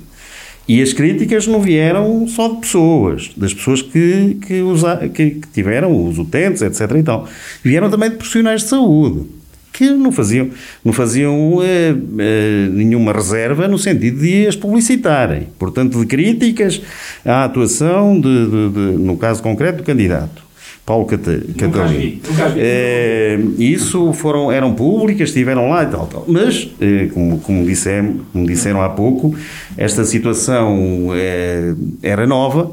[0.67, 5.47] E as críticas não vieram só de pessoas, das pessoas que, que, usa, que, que
[5.51, 6.91] tiveram os utentes, etc.
[6.95, 7.27] E tal.
[7.63, 9.25] Vieram também de profissionais de saúde
[9.73, 10.49] que não faziam,
[10.85, 15.47] não faziam eh, eh, nenhuma reserva no sentido de as publicitarem.
[15.57, 16.79] Portanto, de críticas
[17.25, 20.50] à atuação, de, de, de no caso concreto, do candidato.
[20.85, 22.19] Paulo Catalino.
[22.57, 26.25] É, isso foram, eram públicas, estiveram lá e tal, tal.
[26.27, 27.65] Mas, é, como, como,
[28.31, 29.35] como disseram há pouco,
[29.77, 32.71] esta situação é, era nova,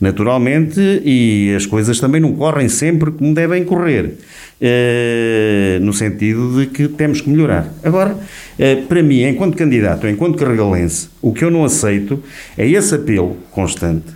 [0.00, 4.16] naturalmente, e as coisas também não correm sempre como devem correr.
[4.62, 7.72] Eh, no sentido de que temos que melhorar.
[7.82, 8.14] Agora,
[8.58, 12.22] eh, para mim, enquanto candidato, enquanto carregalense, o que eu não aceito
[12.58, 14.12] é esse apelo constante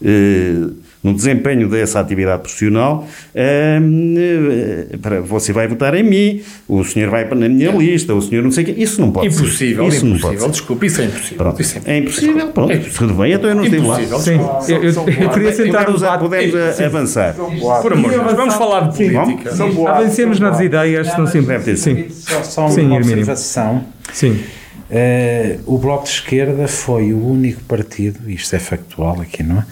[0.00, 0.68] eh,
[1.02, 7.26] no desempenho dessa atividade profissional, uh, para, você vai votar em mim, o senhor vai
[7.28, 8.74] na minha lista, o senhor não sei o quê.
[8.76, 9.96] Isso não pode impossível, ser.
[9.96, 10.50] Isso impossível, não pode ser.
[10.50, 11.36] desculpe, isso é impossível.
[11.38, 11.60] Pronto.
[11.60, 12.72] Isso é, impossível, pronto.
[12.72, 13.08] É impossível.
[13.08, 13.98] Tudo bem, então eu não estive lá.
[14.20, 16.84] Sim, eu, eu, eu queria sentar podemos, podemos sim.
[16.84, 17.34] avançar.
[17.34, 19.50] Por amor de Deus, vamos falar de política.
[19.88, 22.06] Avancemos nas ideias, não se Deve Sim.
[22.10, 23.84] Só, só uma sim, observação.
[24.12, 24.38] Sim.
[24.90, 29.64] Uh, o Bloco de Esquerda foi o único partido, isto é factual aqui, não é?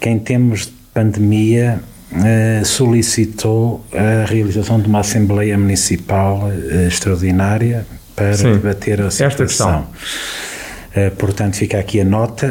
[0.00, 1.78] Que em termos de pandemia
[2.10, 9.86] uh, solicitou a realização de uma Assembleia Municipal uh, extraordinária para Sim, debater a situação.
[11.18, 12.46] portanto, fica aqui a nota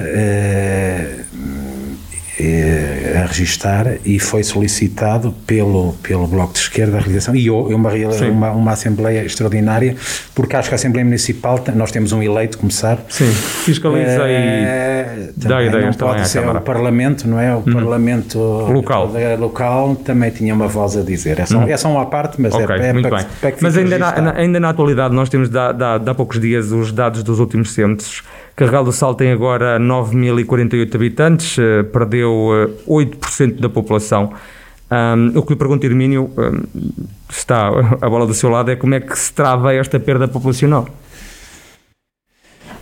[2.37, 8.51] a registar e foi solicitado pelo, pelo Bloco de Esquerda a realização e uma, uma,
[8.51, 9.95] uma, Assembleia extraordinária,
[10.33, 13.01] porque acho que a Assembleia Municipal, nós temos um eleito, como sabe.
[13.07, 17.55] Sim, fiscaliza é, e dá ideias não pode ser o Parlamento, não é?
[17.55, 17.73] O hum.
[17.73, 19.11] Parlamento local.
[19.39, 21.39] local também tinha uma voz a dizer.
[21.39, 21.67] É só, hum.
[21.69, 23.27] é só uma parte, mas é, okay, é, muito para, bem.
[23.39, 27.39] Para mas ainda na, ainda na atualidade, nós temos, há poucos dias, os dados dos
[27.39, 28.23] últimos censos
[28.55, 34.31] Carregal do Sal tem agora 9.048 habitantes, eh, perdeu 8% eh, da população.
[35.35, 36.31] O que lhe pergunto, Hermínio,
[37.29, 40.87] está a bola do seu lado, é como é que se trava esta perda populacional?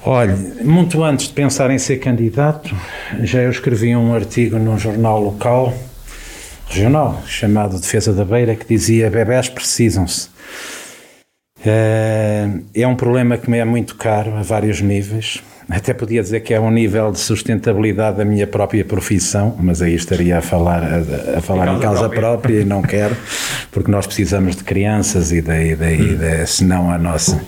[0.05, 2.75] Olha, muito antes de pensar em ser candidato,
[3.21, 5.73] já eu escrevi um artigo num jornal local,
[6.67, 10.29] regional, chamado Defesa da Beira, que dizia: bebés precisam-se.
[11.65, 15.41] Eh, é um problema que me é muito caro a vários níveis
[15.77, 19.95] até podia dizer que é um nível de sustentabilidade da minha própria profissão, mas aí
[19.95, 22.21] estaria a falar, a, a falar em, em causa própria.
[22.21, 22.62] própria.
[22.62, 23.15] e não quero,
[23.71, 27.41] porque nós precisamos de crianças e daí, daí, daí senão a nossa.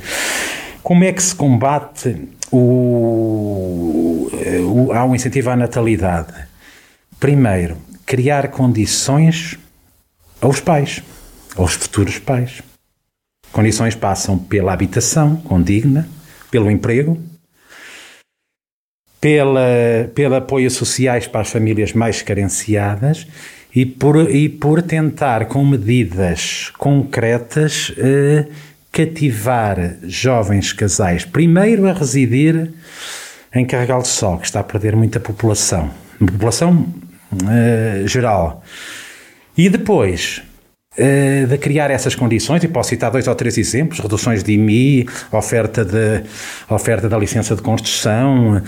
[0.81, 2.15] Como é que se combate
[2.51, 4.29] o,
[4.63, 6.33] o, há um incentivo à natalidade?
[7.19, 9.57] Primeiro, criar condições
[10.39, 11.01] aos pais,
[11.55, 12.61] aos futuros pais.
[13.51, 16.07] Condições passam pela habitação condigna,
[16.51, 17.17] pelo emprego,
[19.25, 23.25] pela, pelo apoio sociais para as famílias mais carenciadas
[23.75, 28.45] e por, e por tentar, com medidas concretas, eh,
[28.91, 32.71] cativar jovens casais, primeiro a residir
[33.51, 36.85] em Carregal do Sol, que está a perder muita população, população
[37.49, 38.63] eh, geral,
[39.57, 40.43] e depois
[40.97, 45.83] de criar essas condições, e posso citar dois ou três exemplos, reduções de IMI, oferta
[45.83, 46.23] de,
[46.69, 48.61] oferta da licença de construção, uh,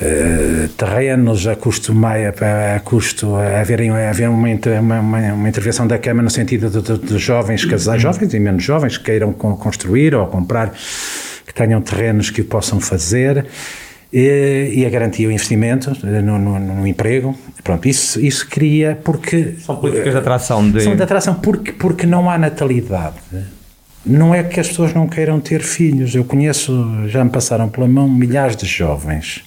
[0.00, 2.32] uh, terrenos a custo meio,
[2.76, 4.48] a custo, a haver, a haver uma,
[4.80, 5.00] uma,
[5.34, 8.96] uma, intervenção da Câmara no sentido de, de, de jovens casais, jovens e menos jovens,
[8.96, 10.72] que queiram construir ou comprar,
[11.46, 13.46] que tenham terrenos que o possam fazer
[14.12, 17.36] e, e a garantia o investimento eh, no, no, no, emprego.
[17.64, 19.54] Pronto, isso, isso cria porque.
[19.58, 20.70] São políticas de atração.
[20.70, 20.82] De...
[20.82, 23.16] São de atração porque, porque não há natalidade.
[24.04, 26.14] Não é que as pessoas não queiram ter filhos.
[26.14, 26.72] Eu conheço,
[27.06, 29.42] já me passaram pela mão milhares de jovens.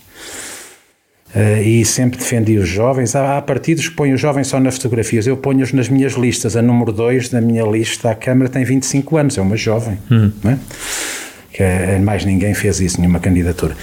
[1.35, 3.13] Uh, e sempre defendi os jovens.
[3.13, 5.27] Há, há, partidos que põem os jovens só nas fotografias.
[5.27, 6.55] Eu ponho-os nas minhas listas.
[6.55, 9.97] A número 2 da minha lista à Câmara tem 25 anos, é uma jovem.
[10.09, 10.31] Hum.
[10.41, 10.59] Não é?
[11.55, 13.73] Que é, mais ninguém fez isso, nenhuma candidatura.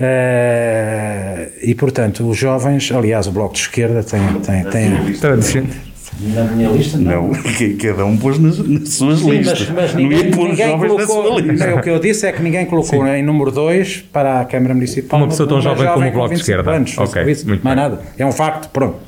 [0.00, 4.20] Uh, e, portanto, os jovens, aliás, o Bloco de Esquerda tem...
[4.34, 5.74] tem, tem dizendo.
[6.20, 7.28] Na minha lista, não.
[7.28, 7.32] não.
[7.82, 9.68] Cada um pôs nas, nas suas Sim, listas.
[9.70, 11.74] Mas, mas ninguém, não ia pôr os jovens colocou, na sua lista.
[11.74, 13.10] O que eu disse é que ninguém colocou Sim.
[13.10, 15.18] em número 2 para a Câmara Municipal.
[15.18, 16.70] Uma pessoa tão jovem, jovem como o Bloco de Esquerda.
[16.70, 17.74] Anos, ok, muito mais bem.
[17.74, 18.00] nada.
[18.16, 18.98] É um facto, pronto.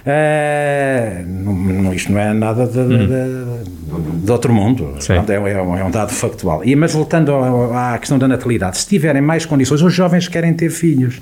[0.00, 5.84] Uh, não, isto não é nada de, de, de, de outro mundo, é, é, é,
[5.84, 6.64] um dado factual.
[6.64, 7.34] E, mas voltando
[7.74, 11.20] à questão da natalidade, se tiverem mais condições, os jovens querem ter filhos.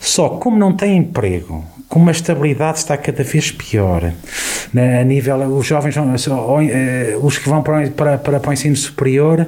[0.00, 4.12] Só como não têm emprego, como a estabilidade está cada vez pior,
[4.72, 8.76] né, a nível, os jovens, eh, os que vão para, para, para, para o ensino
[8.76, 9.46] superior,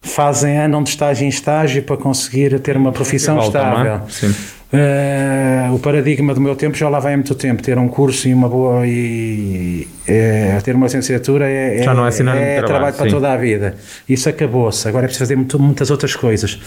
[0.00, 4.02] fazem, andam de estágio em estágio para conseguir ter uma profissão estável.
[4.08, 4.34] Sim.
[4.70, 7.62] Uh, o paradigma do meu tempo já lá vai há muito tempo.
[7.62, 8.86] Ter um curso e uma boa.
[8.86, 13.32] e é, ter uma licenciatura é, já não é, é, trabalho, é trabalho para toda
[13.32, 13.74] a vida.
[14.08, 14.86] Isso acabou-se.
[14.86, 16.60] Agora é preciso fazer muito, muitas outras coisas.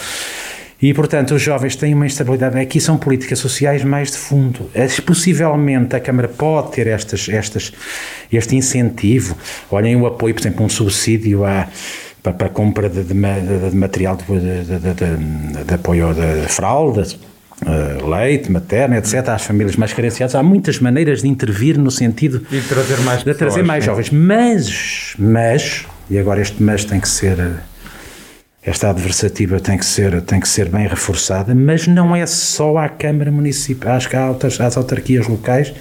[0.81, 2.57] E, portanto, os jovens têm uma instabilidade.
[2.59, 4.67] Aqui são políticas sociais mais de fundo.
[5.05, 7.71] Possivelmente a Câmara pode ter estas, estas,
[8.31, 9.37] este incentivo.
[9.69, 11.67] Olhem o apoio, por exemplo, um subsídio à
[12.23, 17.17] para, para a compra de, de, de material de, de, apoio de fraldas,
[17.65, 20.35] leite, materno, etc., às famílias mais carenciadas.
[20.35, 24.09] Há muitas maneiras de intervir no sentido de trazer mais, de trazer mais jovens.
[24.09, 27.37] Mas, mas, e agora este mas tem que ser,
[28.63, 32.89] esta adversativa tem que ser, tem que ser bem reforçada, mas não é só à
[32.89, 35.73] Câmara Municipal, acho que há outras, às autarquias locais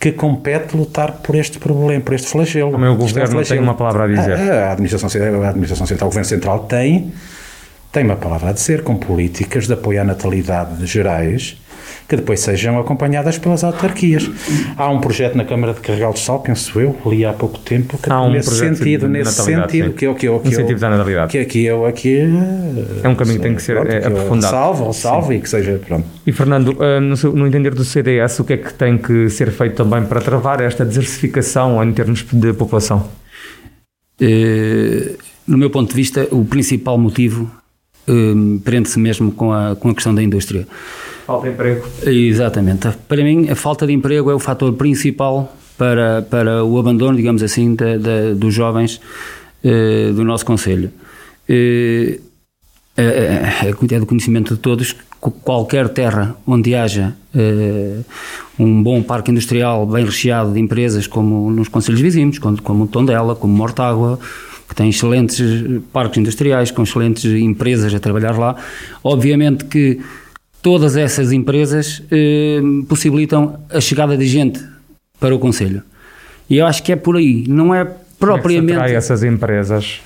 [0.00, 2.72] que compete lutar por este problema, por este flagelo.
[2.72, 4.32] Também o Governo é tem uma palavra a dizer.
[4.32, 7.12] A, a, administração, a administração Central, o Governo Central tem
[7.92, 11.58] tem uma palavra a dizer, com políticas de apoio à natalidade gerais,
[12.08, 14.30] que depois sejam acompanhadas pelas autarquias.
[14.78, 17.98] Há um projeto na Câmara de Carregal do Sal, penso eu, li há pouco tempo,
[17.98, 21.30] que há um nesse sentido, nesse sentido, que eu, que eu, que Incentivo da natalidade.
[21.30, 22.20] Que aqui eu aqui
[23.02, 24.50] é um caminho que tem que ser pronto, é, aprofundado.
[24.50, 26.06] Salvo, salvo e que seja pronto.
[26.26, 29.50] E Fernando, eh, no, no entender do CDS, o que é que tem que ser
[29.50, 33.10] feito também para travar esta desertificação em termos de população?
[34.20, 37.50] Uh, no meu ponto de vista, o principal motivo
[38.08, 40.66] um, prende-se mesmo com a, com a questão da indústria.
[41.26, 41.86] Falta de emprego.
[42.04, 42.88] Exatamente.
[43.08, 47.42] Para mim, a falta de emprego é o fator principal para, para o abandono, digamos
[47.42, 49.00] assim, da, da, dos jovens
[49.64, 50.90] uh, do nosso Conselho.
[51.48, 52.20] Uh,
[52.96, 58.04] é, é do conhecimento de todos que qualquer terra onde haja uh,
[58.58, 63.34] um bom parque industrial bem recheado de empresas como nos Conselhos vizinhos, como, como Tondela,
[63.34, 64.18] como Mortágua,
[64.72, 65.38] que tem excelentes
[65.92, 68.56] parques industriais, com excelentes empresas a trabalhar lá.
[69.04, 70.00] Obviamente que
[70.62, 74.64] todas essas empresas eh, possibilitam a chegada de gente
[75.20, 75.82] para o Conselho.
[76.48, 77.86] E eu acho que é por aí, não é
[78.18, 78.72] propriamente.
[78.72, 80.00] Como é que essas empresas?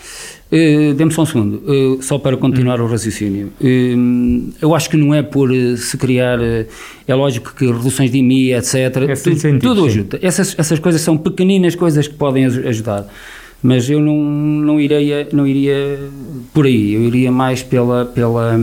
[0.51, 2.85] Uh, Dê-me só um segundo, uh, só para continuar hum.
[2.85, 3.53] o raciocínio.
[3.61, 6.39] Uh, eu acho que não é por se criar.
[6.41, 9.17] é lógico que reduções de IMI, etc.
[9.23, 10.19] tudo, tudo ajuda.
[10.23, 13.07] Essas, essas coisas são pequeninas coisas que podem ajudar
[13.63, 15.99] mas eu não, não, iria, não iria
[16.53, 18.59] por aí, eu iria mais pela, pela,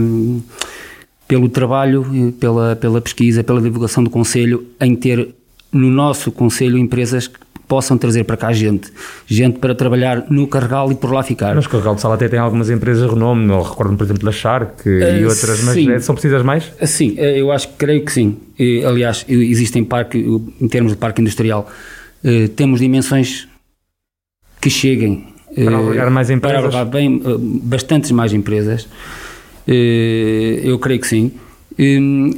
[1.26, 5.28] pelo trabalho, pela, pela pesquisa, pela divulgação do Conselho, em ter
[5.72, 8.92] no nosso Conselho empresas que possam trazer para cá gente,
[9.26, 11.54] gente para trabalhar no Carregal e por lá ficar.
[11.54, 14.24] Mas o Carregal de Sal até tem algumas empresas de renome, eu recordo por exemplo
[14.24, 15.98] da Shark uh, e outras, mas sim.
[15.98, 16.70] são precisas mais?
[16.82, 18.36] Sim, eh, eu acho que creio que sim.
[18.86, 20.18] Aliás, existem parque,
[20.60, 21.68] em termos de parque industrial,
[22.54, 23.48] temos dimensões
[24.64, 26.72] que cheguem para albergar mais empresas?
[26.72, 28.88] Para bem, eh, bastantes mais empresas.
[29.68, 31.32] Eh, eu creio que sim.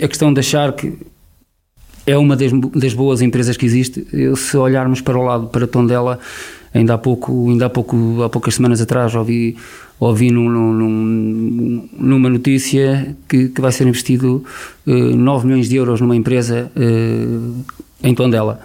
[0.03, 0.93] A questão da Shark
[2.05, 4.05] é uma das, das boas empresas que existe.
[4.37, 6.19] Se olharmos para o lado, para Tondela,
[6.75, 9.57] ainda há pouco, ainda há pouco, há poucas semanas atrás ouvi,
[10.01, 14.43] ouvi num, num, numa notícia que, que vai ser investido
[14.87, 16.73] uh, 9 milhões de euros numa empresa
[18.03, 18.61] em Tondela.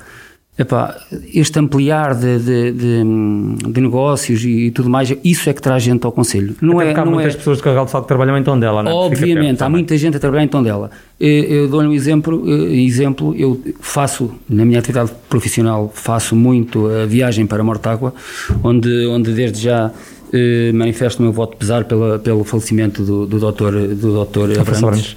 [0.59, 0.99] Epá,
[1.33, 6.05] este ampliar de, de, de, de negócios e, tudo mais, isso é que traz gente
[6.05, 6.55] ao Conselho.
[6.61, 7.37] Não Até é, há não muitas é...
[7.37, 8.93] pessoas de Carregal de Sal que trabalham em Tondela, não é?
[8.93, 10.91] Obviamente, há muita gente a trabalhar em Tondela.
[11.17, 17.05] Eu, eu dou-lhe um exemplo, exemplo, eu faço, na minha atividade profissional, faço muito a
[17.05, 18.13] viagem para Mortágua,
[18.61, 19.89] onde, onde desde já
[20.33, 24.51] eh, manifesto o meu voto de pesar pela, pelo falecimento do, do doutor, do doutor
[24.59, 25.15] Abrantes,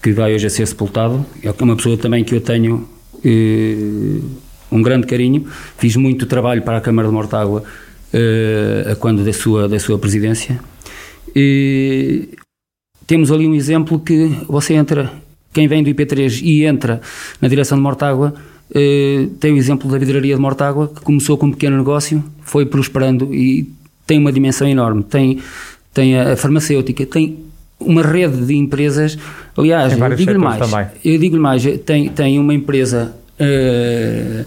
[0.00, 1.26] que vai hoje a ser sepultado.
[1.42, 2.88] É uma pessoa também que eu tenho...
[3.24, 4.20] Eh,
[4.70, 5.46] um grande carinho.
[5.78, 10.60] Fiz muito trabalho para a Câmara de Mortágua uh, quando da sua, da sua presidência.
[11.34, 12.28] E
[13.06, 15.12] temos ali um exemplo que você entra,
[15.52, 17.00] quem vem do IP3 e entra
[17.40, 18.34] na direção de Mortágua,
[18.70, 22.66] uh, tem o exemplo da vidraria de Mortágua, que começou com um pequeno negócio, foi
[22.66, 23.68] prosperando e
[24.06, 25.02] tem uma dimensão enorme.
[25.04, 25.40] Tem,
[25.94, 27.38] tem a farmacêutica, tem
[27.78, 29.16] uma rede de empresas.
[29.56, 30.86] Aliás, eu digo-lhe mais, também.
[31.04, 34.46] eu digo mais, tem, tem uma empresa uh,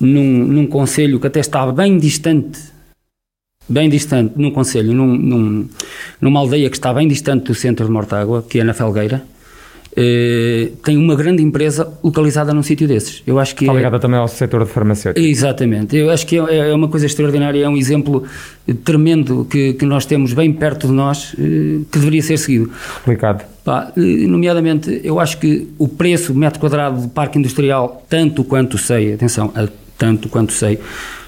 [0.00, 2.60] num, num conselho que até estava bem distante,
[3.68, 5.68] bem distante, num conselho, num, num,
[6.20, 9.24] numa aldeia que está bem distante do centro de Mortágua, que é na Felgueira,
[9.92, 13.22] Uh, tem uma grande empresa localizada num sítio desses.
[13.26, 13.98] Eu acho que Está ligada é...
[13.98, 15.26] também ao setor de farmacêutica.
[15.26, 15.94] Exatamente.
[15.94, 18.24] Eu acho que é, é, uma coisa extraordinária, é um exemplo
[18.84, 22.70] tremendo que, que nós temos bem perto de nós, uh, que deveria ser seguido.
[22.96, 23.44] Explicado.
[23.62, 29.12] Pá, nomeadamente, eu acho que o preço metro quadrado de parque industrial, tanto quanto sei,
[29.12, 29.52] atenção,
[29.98, 30.80] tanto quanto sei,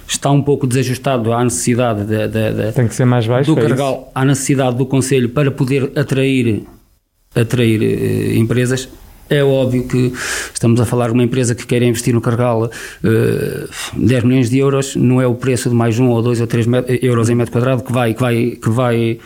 [0.09, 2.73] está um pouco desajustado à necessidade de, de, de,
[3.45, 6.65] do é Carregal, à necessidade do Conselho para poder atrair
[7.35, 8.89] atrair eh, empresas.
[9.29, 10.13] É óbvio que
[10.53, 12.71] estamos a falar de uma empresa que quer investir no Cargal
[13.03, 16.47] eh, 10 milhões de euros, não é o preço de mais um ou dois ou
[16.47, 16.67] três
[17.01, 19.19] euros em metro quadrado que vai, que vai, que vai,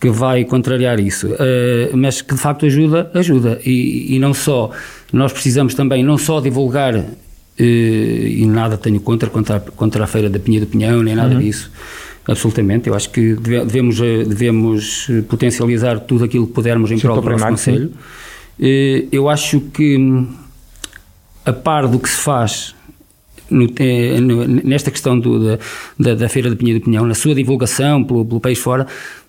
[0.00, 1.28] que vai contrariar isso.
[1.38, 3.60] Eh, mas que de facto ajuda, ajuda.
[3.64, 4.70] E, e não só,
[5.12, 7.04] nós precisamos também não só divulgar, eh,
[7.56, 11.40] e nada tenho contra, contra, contra a Feira da Pinha do Pinhão, nem nada uhum.
[11.40, 11.70] disso
[12.26, 17.20] Absolutamente, eu acho que devemos, eh, devemos eh, potencializar tudo aquilo que pudermos em prol
[17.20, 17.92] do nosso Conselho.
[18.58, 20.28] Eh, eu acho que, hum,
[21.44, 22.74] a par do que se faz
[23.50, 25.58] no, nesta questão do,
[25.98, 28.86] da, da, Feira de Pinha do Pinhão, na sua divulgação pelo, pelo país fora,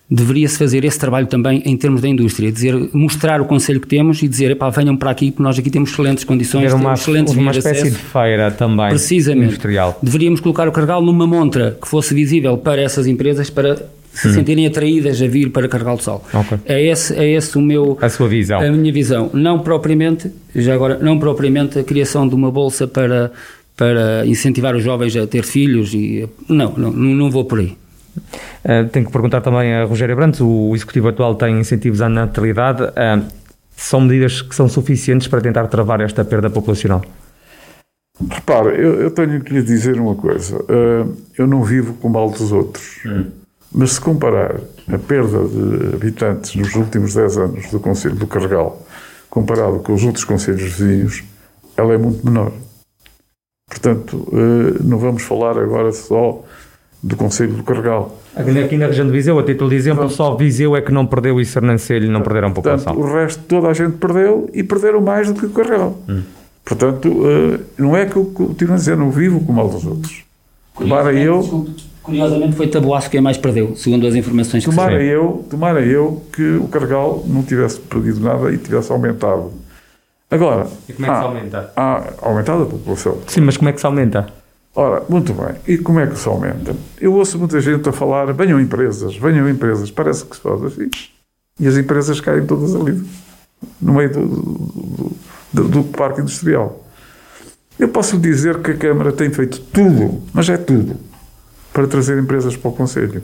[0.08, 4.22] deveria-se fazer esse trabalho também em termos da indústria, dizer, mostrar o conselho que temos
[4.22, 7.34] e dizer, epá, venham para aqui porque nós aqui temos excelentes condições, uma, temos excelentes
[7.34, 9.46] uma espécie de, de feira também Precisamente.
[9.46, 9.98] industrial.
[10.00, 13.76] Deveríamos colocar o Cargal numa montra que fosse visível para essas empresas para
[14.12, 14.32] se hum.
[14.32, 16.24] sentirem atraídas a vir para Carregal do Sal.
[16.32, 16.58] Okay.
[16.64, 18.60] É esse é esse o meu a sua visão.
[18.60, 23.32] A minha visão, não propriamente, já agora, não propriamente a criação de uma bolsa para
[23.76, 27.76] para incentivar os jovens a ter filhos e não, não, não vou por aí.
[28.64, 32.82] Uh, tenho que perguntar também a Rogério Brantes, o executivo atual tem incentivos à natalidade,
[32.82, 33.24] uh,
[33.76, 37.02] são medidas que são suficientes para tentar travar esta perda populacional?
[38.28, 42.30] Repare, eu, eu tenho que lhe dizer uma coisa, uh, eu não vivo com mal
[42.30, 43.26] dos outros, hum.
[43.72, 44.56] mas se comparar
[44.92, 48.84] a perda de habitantes nos últimos 10 anos do Conselho do Carregal,
[49.28, 51.22] comparado com os outros conselhos vizinhos,
[51.76, 52.52] ela é muito menor.
[53.68, 54.28] Portanto,
[54.82, 56.42] não vamos falar agora só
[57.06, 58.18] do Conselho do Carregal.
[58.34, 61.40] Aqui na região de Viseu, a título de exemplo, só Viseu é que não perdeu
[61.40, 62.94] e Sernancelho não perderam população.
[62.94, 65.96] Portanto, o resto toda a gente perdeu e perderam mais do que o Carregal.
[66.08, 66.22] Hum.
[66.64, 70.24] Portanto, uh, não é que eu continuo a dizer, não vivo com mal dos outros.
[70.76, 71.68] Tomara eu...
[72.02, 76.56] Curiosamente foi Taboaço quem mais perdeu, segundo as informações que tomara eu Tomara eu que
[76.56, 79.52] o Carregal não tivesse perdido nada e tivesse aumentado.
[80.30, 80.66] Agora...
[80.88, 81.72] E como é que se aumenta?
[81.76, 83.18] Há aumentado a população.
[83.26, 84.26] Sim, mas como é que se aumenta?
[84.76, 85.54] Ora, muito bem.
[85.66, 86.76] E como é que se aumenta?
[87.00, 89.90] Eu ouço muita gente a falar, venham empresas, venham empresas.
[89.90, 90.90] Parece que se faz assim.
[91.58, 93.02] E as empresas caem todas ali,
[93.80, 95.12] no meio do, do,
[95.50, 96.84] do, do parque industrial.
[97.78, 100.96] Eu posso dizer que a Câmara tem feito tudo, mas é tudo,
[101.72, 103.22] para trazer empresas para o Conselho.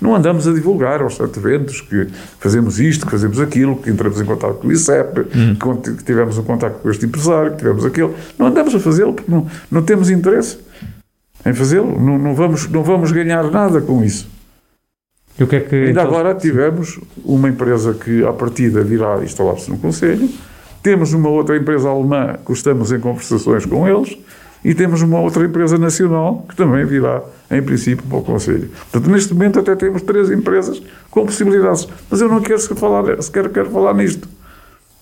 [0.00, 2.08] Não andamos a divulgar aos sete eventos que
[2.40, 5.56] fazemos isto, que fazemos aquilo, que entramos em contato com o ICEP, hum.
[5.80, 8.12] que tivemos um contato com este empresário, que tivemos aquilo.
[8.36, 10.58] Não andamos a fazê-lo porque não, não temos interesse
[11.44, 12.00] em fazê-lo.
[12.00, 14.28] Não, não, vamos, não vamos ganhar nada com isso.
[15.38, 19.22] E o que é que, Ainda então, agora tivemos uma empresa que, à partida, virá
[19.22, 20.28] instalar-se no Conselho.
[20.82, 24.18] Temos uma outra empresa alemã que estamos em conversações com eles
[24.64, 28.68] e temos uma outra empresa nacional que também virá, em princípio, para o Conselho.
[28.90, 31.88] Portanto, neste momento até temos três empresas com possibilidades.
[32.10, 34.28] Mas eu não quero sequer falar, sequer quero falar nisto.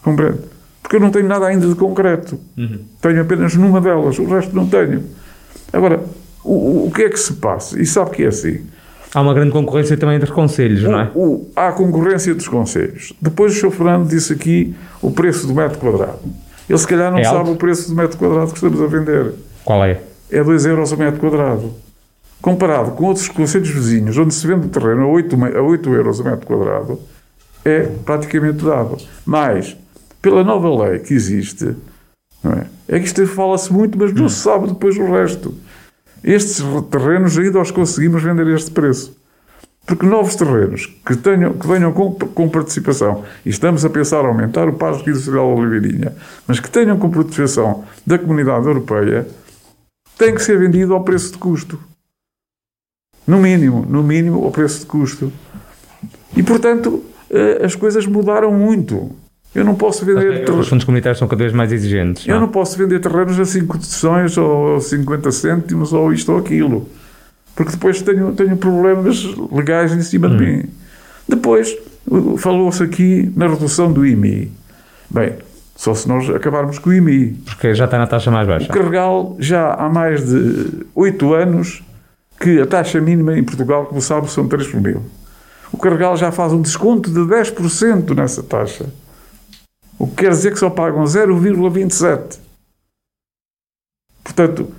[0.03, 0.39] Compreende?
[0.83, 2.39] Porque eu não tenho nada ainda de concreto.
[2.57, 2.81] Uhum.
[3.01, 5.05] Tenho apenas numa delas, o resto não tenho.
[5.73, 6.01] Agora,
[6.45, 7.81] o, o que é que se passa?
[7.81, 8.61] E sabe que é assim.
[9.15, 11.11] Há uma grande concorrência também entre conselhos, o, não é?
[11.15, 13.13] O, há concorrência dos conselhos.
[13.21, 13.71] Depois o Sr.
[13.73, 16.21] Fernando disse aqui o preço do metro quadrado.
[16.69, 17.53] Ele se calhar não É sabe alto?
[17.53, 19.33] o preço do metro quadrado que estamos a vender.
[19.65, 20.01] Qual é?
[20.31, 21.73] É 2 euros o metro quadrado.
[22.41, 26.21] Comparado com outros conselhos vizinhos, onde se vende terreno a 8, me- a 8 euros
[26.21, 27.01] o metro quadrado,
[27.65, 28.97] é praticamente dado.
[29.27, 29.77] Mas,
[30.23, 31.75] pela nova lei que existe,
[32.45, 32.97] é?
[32.97, 35.53] é que isto fala-se muito, mas não se sabe depois o resto.
[36.23, 39.19] Estes terrenos ainda os conseguimos vender a este preço.
[39.87, 44.69] Porque novos terrenos que, tenham, que venham com, com participação, e estamos a pensar aumentar
[44.69, 46.15] o Parque Industrial da Oliveirinha,
[46.47, 49.27] mas que tenham com participação da Comunidade Europeia,
[50.17, 51.81] tem que ser vendido ao preço de custo.
[53.27, 55.33] No mínimo, no mínimo, ao preço de custo.
[56.37, 59.11] E, portanto, eh, as coisas mudaram muito.
[59.55, 60.49] Eu não posso vender...
[60.49, 62.27] Os fundos comunitários são cada vez mais exigentes.
[62.27, 62.43] Eu não?
[62.43, 66.89] não posso vender terrenos a 5 sessões ou 50 cêntimos ou isto ou aquilo.
[67.57, 70.65] Porque depois tenho, tenho problemas legais em cima de mim.
[71.29, 71.77] Depois,
[72.39, 74.53] falou-se aqui na redução do IMI.
[75.11, 75.35] Bem,
[75.75, 77.37] só se nós acabarmos com o IMI.
[77.45, 78.69] Porque já está na taxa mais O baixa.
[78.69, 81.83] Carregal já há mais de 8 anos
[82.41, 85.03] que a taxa mínima em Portugal, como sabe, são 3 por mil.
[85.71, 88.87] O Carregal já faz um desconto de 10% nessa taxa.
[90.01, 92.39] O que quer dizer que só pagam 0,27.
[94.25, 94.73] Portanto,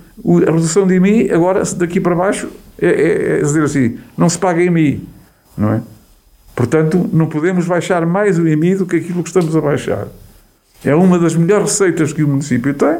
[0.48, 4.36] a redução de IMI, agora, daqui para baixo, é, é- é dizer assim, não se
[4.36, 5.06] paga IMI,
[5.56, 5.82] não é?
[6.56, 10.08] Portanto, não podemos baixar mais o IMI do que aquilo que estamos a baixar.
[10.84, 12.98] É uma das melhores receitas que o município tem.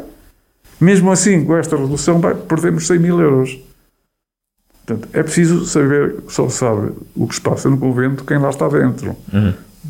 [0.81, 3.59] Mesmo assim, com esta redução, perdemos 100 mil euros.
[4.87, 8.69] Portanto, é preciso saber, só sabe o que se passa no convento, quem lá está
[8.69, 9.17] dentro.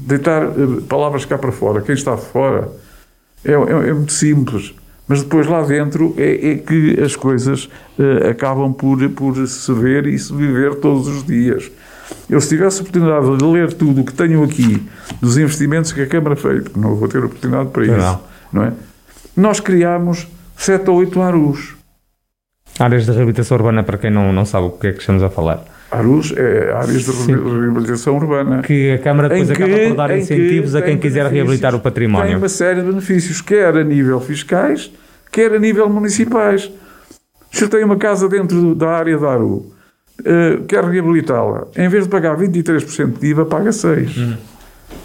[0.06, 2.68] Deitar eh, palavras cá para fora, quem está fora,
[3.44, 4.74] é, é- é muito simples.
[5.08, 10.06] Mas depois lá dentro é, é que as coisas eh, acabam por, por se ver
[10.06, 11.70] e se viver todos os dias.
[12.28, 14.82] Eu, se tivesse a oportunidade de ler tudo o que tenho aqui
[15.20, 18.20] dos investimentos que a Câmara fez, porque não vou ter oportunidade para isso, Não.
[18.52, 18.72] não é?
[19.36, 20.26] Nós criámos
[20.56, 21.74] 7 ou 8 ARUs.
[22.78, 25.28] Áreas de reabilitação urbana, para quem não, não sabe o que é que estamos a
[25.30, 25.64] falar.
[25.92, 28.62] ARUs é áreas de re- reabilitação urbana.
[28.62, 30.98] Que a Câmara depois Em que- acaba por dar em que incentivos a quem tem
[30.98, 32.38] quiser reabilitar o Tem património.
[32.38, 34.90] uma série de benefícios, quer a nível fiscais,
[35.30, 36.70] quer a nível municipais.
[37.50, 39.66] Se eu tenho uma casa dentro da área da ARU,
[40.24, 44.38] eh, quer reabilitá-la, em vez de pagar 23% de IVA, paga 6%.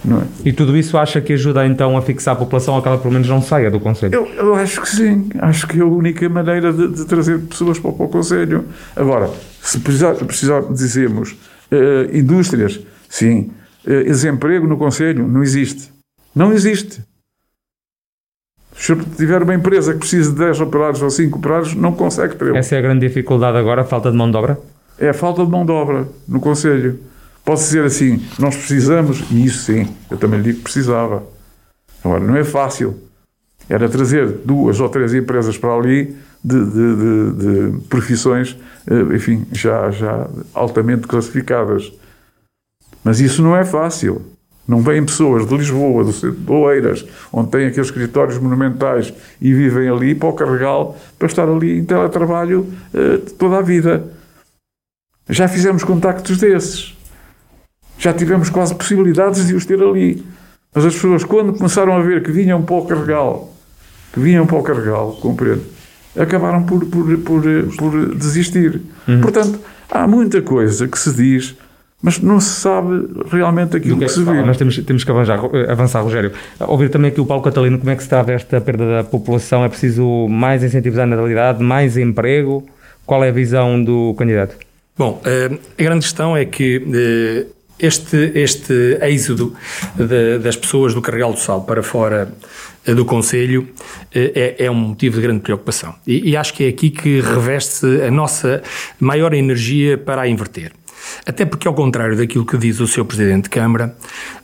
[0.04, 0.22] Não é?
[0.46, 3.14] E tudo isso acha que ajuda então a fixar a população a que ela pelo
[3.14, 4.14] menos não saia do Conselho?
[4.14, 5.30] Eu, eu acho que sim.
[5.40, 8.66] Acho que é a única maneira de, de trazer pessoas para, o- para o Conselho.
[8.96, 9.30] Agora,
[9.68, 11.36] se precisar, precisar dizemos
[11.70, 13.52] eh, indústrias, sim.
[13.86, 15.92] Eh, desemprego no Conselho, não existe.
[16.34, 17.02] Não existe.
[18.78, 22.36] Se eu tiver uma empresa que precisa de 10 operários ou 5 operários, não consegue
[22.36, 22.56] ter.
[22.56, 24.58] Essa é a grande dificuldade agora, a falta de mão de obra?
[24.98, 27.00] É a falta de mão de obra no Conselho.
[27.44, 31.24] Posso dizer assim, nós precisamos, e isso sim, eu também lhe digo que precisava.
[32.04, 32.98] Agora, não é fácil.
[33.68, 37.32] Era trazer duas ou três empresas para ali de, de-
[37.72, 38.56] de- profissões,
[38.90, 41.92] eh, enfim, já, já altamente classificadas.
[43.04, 44.22] Mas isso não é fácil.
[44.68, 49.54] Não vêm pessoas de Lisboa, do centro de Oeiras, onde têm aqueles escritórios monumentais e
[49.54, 54.06] vivem ali para o Carregal, para estar ali em teletrabalho eh, toda a vida.
[55.30, 56.96] Já fizemos contactos desses.
[57.98, 60.24] Já tivemos quase possibilidades de os ter ali.
[60.74, 63.54] Mas as pessoas, quando começaram a ver que vinham para o Carregal,
[64.14, 65.64] que vinham para o Carregal, compreendo,
[66.20, 67.44] acabaram por, por, por,
[67.78, 68.82] por desistir.
[69.22, 69.60] Portanto,
[69.90, 71.56] há muita coisa que se diz,
[72.02, 74.42] mas não se sabe realmente aquilo Do que, que é que se vê.
[74.44, 75.40] Nós temos, temos que avançar,
[75.70, 76.32] avançar, Rogério.
[76.60, 79.64] Ouvir também aqui o Paulo Catalino, como é que se trata esta perda da população?
[79.64, 82.66] É preciso mais incentivos à natalidade, mais emprego?
[83.06, 84.56] Qual é a visão do candidato?
[84.98, 87.46] Bom, eh, a grande questão é que eh,
[87.80, 89.54] este, este êxodo
[89.96, 92.32] de- das pessoas do Carregal do Sal para fora
[92.86, 93.68] eh, do Conselho
[94.14, 95.96] eh, é, é um motivo de grande preocupação.
[96.06, 98.62] E, e acho que é aqui que reveste a nossa
[99.00, 100.72] maior energia para a inverter.
[101.26, 103.96] Até porque, ao contrário daquilo que diz o seu Presidente de Câmara,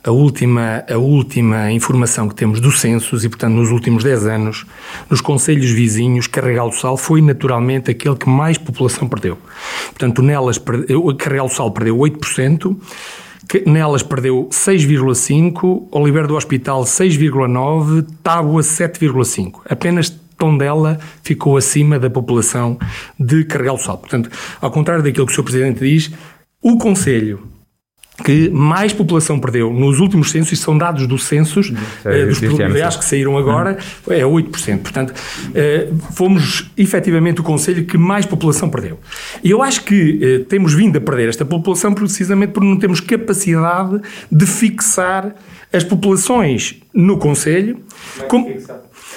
[0.02, 4.64] a última, a última informação que temos do censos, e portanto nos últimos 10 anos,
[5.10, 9.36] nos conselhos vizinhos, Carregal do Sal foi naturalmente aquele que mais população perdeu.
[9.86, 10.58] Portanto, nelas,
[11.18, 12.76] Carregal do Sal perdeu 8%,
[13.48, 19.60] que nelas perdeu 6,5%, Oliveira do Hospital 6,9%, Tábua 7,5%.
[19.68, 22.78] Apenas Tondela ficou acima da população
[23.18, 23.98] de Carregal do Sal.
[23.98, 24.30] Portanto,
[24.60, 25.44] ao contrário daquilo que o Sr.
[25.44, 26.10] Presidente diz,
[26.60, 27.46] o Conselho
[28.22, 31.72] que mais população perdeu nos últimos censos, e são dados dos censos,
[32.04, 33.76] É, eh, dos deste ano, preliminares que saíram agora,
[34.08, 34.82] é 8%.
[34.82, 35.12] Portanto,
[35.54, 39.00] eh, fomos efetivamente o Conselho que mais população perdeu.
[39.42, 43.00] E eu acho que eh, temos vindo a perder esta população precisamente porque não temos
[43.00, 44.00] capacidade
[44.30, 45.34] de fixar
[45.74, 47.80] as populações no Conselho.
[48.28, 48.48] Como-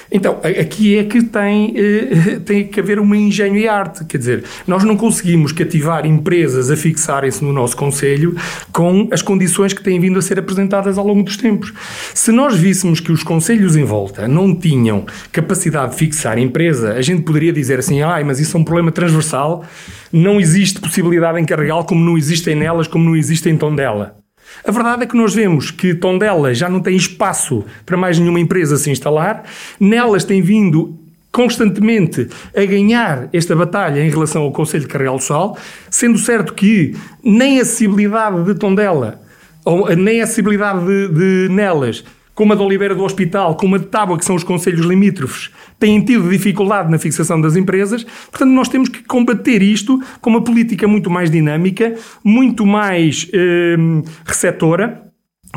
[0.10, 4.06] Então, aqui é que tem, eh, tem que haver uma engenho e arte.
[4.06, 8.34] Quer dizer, nós não conseguimos cativar empresas a fixarem-se no nosso Conselho
[8.72, 11.74] com as condições que têm vindo a ser apresentadas ao longo dos tempos.
[12.14, 17.02] Se nós víssemos que os Conselhos em volta não tinham capacidade de fixar empresa, a
[17.02, 19.66] gente poderia dizer assim, ai, mas isso é um problema transversal,
[20.12, 24.17] não existe possibilidade em Carregal como não existem nelas, como não existe em Tondela.
[24.64, 28.40] A verdade é que nós vemos que Tondela já não tem espaço para mais nenhuma
[28.40, 29.44] empresa se instalar,
[29.80, 30.98] nelas tem vindo
[31.32, 35.58] constantemente a ganhar esta batalha em relação ao Conselho de Carregal do Sal,
[35.90, 39.22] sendo certo que nem a acessibilidade de Tondela,
[39.64, 42.04] ou nem a acessibilidade de, de Nelas,
[42.38, 45.50] como a de Oliveira do Hospital, como a de Tábua, que são os conselhos limítrofes,
[45.80, 48.04] têm tido dificuldade na fixação das empresas.
[48.30, 53.76] Portanto, nós temos que combater isto com uma política muito mais dinâmica, muito mais eh,
[54.24, 55.07] receptora,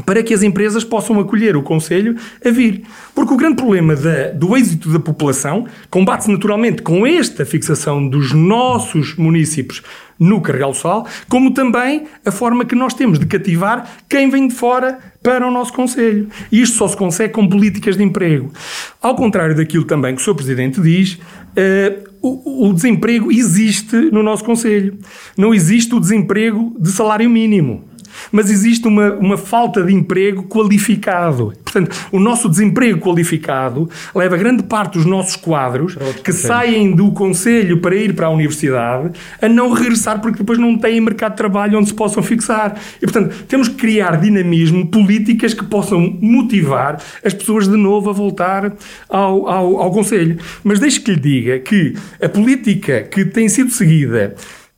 [0.07, 2.83] para que as empresas possam acolher o Conselho a vir.
[3.15, 8.33] Porque o grande problema da, do êxito da população combate-se naturalmente com esta fixação dos
[8.33, 9.83] nossos municípios
[10.19, 14.55] no Carregal Sal, como também a forma que nós temos de cativar quem vem de
[14.55, 16.29] fora para o nosso Conselho.
[16.53, 18.53] E isto só se consegue com políticas de emprego.
[19.01, 20.35] Ao contrário daquilo também que o Sr.
[20.35, 24.99] Presidente diz, uh, o, o desemprego existe no nosso Conselho.
[25.39, 27.90] Não existe o desemprego de salário mínimo
[28.33, 31.53] mas existe uma, uma falta de emprego qualificado.
[31.65, 37.79] Portanto, o nosso desemprego qualificado leva grande parte dos nossos quadros que saem do Conselho
[37.79, 41.79] para ir para a universidade a não regressar porque depois não têm mercado de trabalho
[41.79, 42.79] onde se possam fixar.
[42.97, 48.13] E, portanto, temos que criar dinamismo, políticas que possam motivar as pessoas de novo a
[48.13, 48.73] voltar
[49.09, 50.39] ao, ao, ao Conselho.
[50.65, 54.35] Mas deixe que lhe diga que a política que tem sido seguida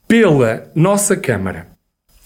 [0.07, 1.72] pela nossa Câmara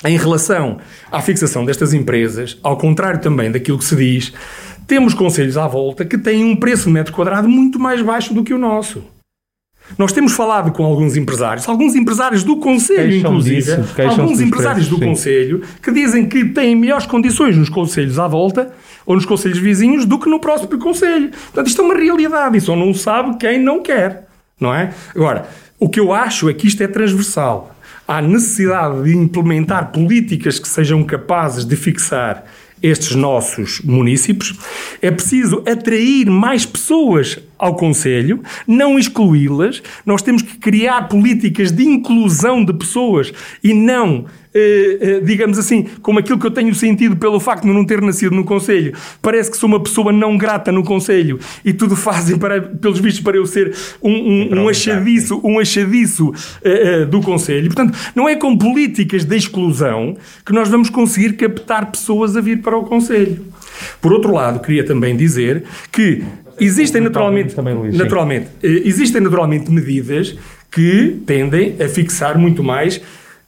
[0.04, 0.78] em relação
[1.10, 4.32] à fixação destas empresas, ao contrário também daquilo que se diz,
[4.86, 8.44] temos conselhos à volta que têm um preço de metro quadrado muito mais baixo do
[8.44, 9.02] que o nosso.
[9.96, 14.98] Nós temos falado com alguns empresários, alguns empresários do Conselho, inclusive, disso, alguns empresários do
[14.98, 15.04] sim.
[15.04, 18.72] Conselho, que dizem que têm melhores condições nos Conselhos à volta
[19.06, 21.30] ou nos Conselhos vizinhos do que no próximo Conselho.
[21.30, 24.26] Portanto, isto é uma realidade e só não sabe quem não quer,
[24.60, 24.92] não é?
[25.14, 27.75] Agora, o que eu acho é que isto é transversal
[28.06, 32.44] há necessidade de implementar políticas que sejam capazes de fixar
[32.82, 34.54] estes nossos municípios,
[35.00, 39.82] é preciso atrair mais pessoas ao Conselho, não excluí-las.
[40.04, 43.32] Nós temos que criar políticas de inclusão de pessoas
[43.64, 44.26] e não
[45.24, 48.44] digamos assim, como aquilo que eu tenho sentido pelo facto de não ter nascido no
[48.44, 48.94] Conselho.
[49.20, 53.22] Parece que sou uma pessoa não grata no Conselho e tudo fazem, para, pelos vistos,
[53.22, 57.66] para eu ser um, um, um achadiço, um achadiço uh, uh, do Conselho.
[57.66, 62.62] Portanto, não é com políticas de exclusão que nós vamos conseguir captar pessoas a vir
[62.62, 63.44] para o Conselho.
[64.00, 66.22] Por outro lado, queria também dizer que
[66.58, 67.54] existem naturalmente,
[67.92, 70.36] naturalmente, existem naturalmente medidas
[70.70, 73.00] que tendem a fixar muito mais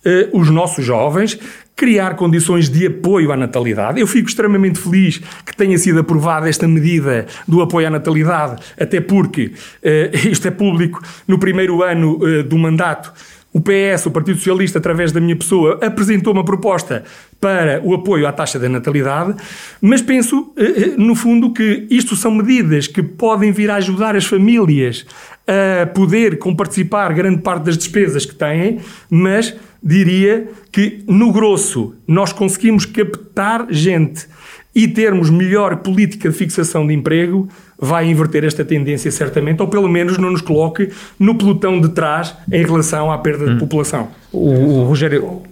[0.05, 1.39] uh, os nossos jovens,
[1.77, 4.01] criar condições de apoio à natalidade.
[4.01, 9.01] Eu fico extremamente feliz que tenha sido aprovada esta medida do apoio à natalidade, até
[9.01, 11.01] porque uh, isto é público.
[11.27, 13.13] No primeiro ano uh, do mandato,
[13.53, 17.03] o PS, o Partido Socialista, através da minha pessoa, apresentou uma proposta
[17.41, 19.35] para o apoio à taxa da natalidade,
[19.81, 20.53] mas penso,
[20.99, 25.07] no fundo, que isto são medidas que podem vir a ajudar as famílias
[25.49, 32.33] a poder comparticipar grande parte das despesas que têm, mas diria que, no grosso, nós
[32.33, 34.27] conseguimos captar gente
[34.75, 37.49] e termos melhor política de fixação de emprego,
[37.79, 42.35] vai inverter esta tendência certamente, ou pelo menos não nos coloque no pelotão de trás
[42.53, 43.55] em relação à perda hum.
[43.55, 44.09] de população.
[44.33, 45.43] O, o Rogério.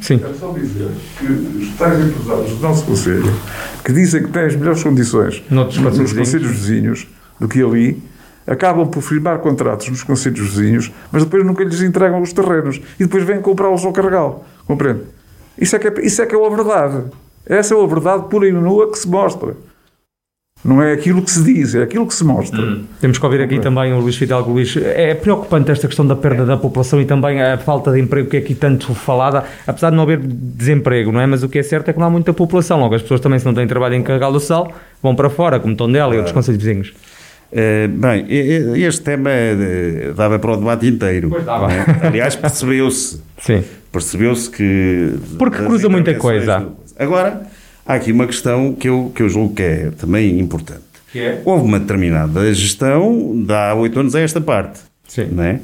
[0.00, 0.18] Sim.
[0.18, 0.88] Quero só dizer
[1.18, 3.32] que os tais empresários do nosso Conselho,
[3.84, 7.06] que dizem que têm as melhores condições nos, nos conselhos vizinhos
[7.40, 8.02] do que ali,
[8.46, 13.04] acabam por firmar contratos nos conselhos vizinhos, mas depois nunca lhes entregam os terrenos e
[13.04, 14.44] depois vêm comprá-los ao carregal.
[14.66, 15.02] Compreende?
[15.58, 17.04] Isso é, que é, isso é que é a verdade.
[17.46, 19.54] Essa é a verdade pura e nua que se mostra.
[20.64, 22.58] Não é aquilo que se diz, é aquilo que se mostra.
[22.58, 22.84] Hum.
[22.98, 24.50] Temos que ouvir aqui também o Luís Fidalgo.
[24.50, 28.30] Luís, é preocupante esta questão da perda da população e também a falta de emprego
[28.30, 31.26] que é aqui tanto falada, apesar de não haver desemprego, não é?
[31.26, 32.80] Mas o que é certo é que não há muita população.
[32.80, 34.72] Logo, as pessoas também, se não têm trabalho em Carregal do Sal,
[35.02, 36.94] vão para fora, como Tondela e outros conselhos vizinhos.
[37.54, 41.30] Uh, bem, este tema uh, dava para o debate inteiro.
[41.30, 41.72] Pois dava.
[41.72, 42.06] É?
[42.08, 43.22] Aliás, percebeu-se.
[43.38, 43.62] Sim.
[43.92, 45.12] Percebeu-se que.
[45.38, 46.66] Porque cruza muita coisa.
[46.98, 47.42] Agora,
[47.86, 50.82] há aqui uma questão que eu, que eu julgo que é também importante.
[51.12, 51.42] Que é?
[51.44, 54.80] Houve uma determinada gestão, de há oito anos a esta parte.
[55.06, 55.28] Sim.
[55.30, 55.60] Não é?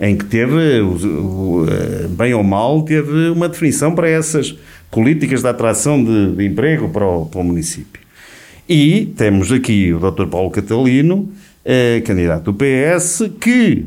[0.00, 4.56] Em que teve, eh, bem ou mal, teve uma definição para essas
[4.90, 8.00] políticas de atração de, de emprego para o, para o município.
[8.68, 10.26] E temos aqui o Dr.
[10.26, 11.30] Paulo Catalino,
[11.64, 13.86] uh, candidato do PS, que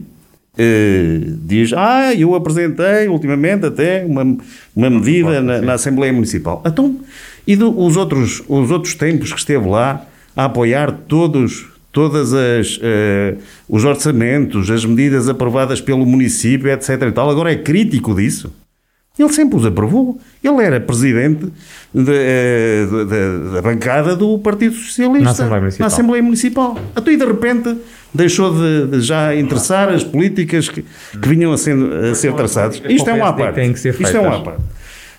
[0.58, 4.38] uh, diz: Ah, eu apresentei ultimamente até uma,
[4.76, 6.64] uma medida na, na Assembleia Municipal.
[6.66, 7.00] Então,
[7.46, 10.04] e do, os, outros, os outros tempos que esteve lá
[10.36, 17.02] a apoiar todos todas as uh, os orçamentos, as medidas aprovadas pelo município, etc.
[17.04, 17.30] E tal.
[17.30, 18.52] Agora é crítico disso.
[19.20, 20.20] Ele sempre os aprovou.
[20.44, 21.48] Ele era presidente
[21.94, 25.80] de, de, de, da bancada do Partido Socialista na Assembleia Municipal.
[25.82, 26.78] Na Assembleia Municipal.
[26.96, 27.78] Então, e de repente
[28.14, 31.76] deixou de, já interessar as políticas que, que vinham a ser,
[32.12, 32.82] a ser traçadas.
[32.88, 33.62] Isto é um à parte.
[33.62, 34.62] Isto é um à parte.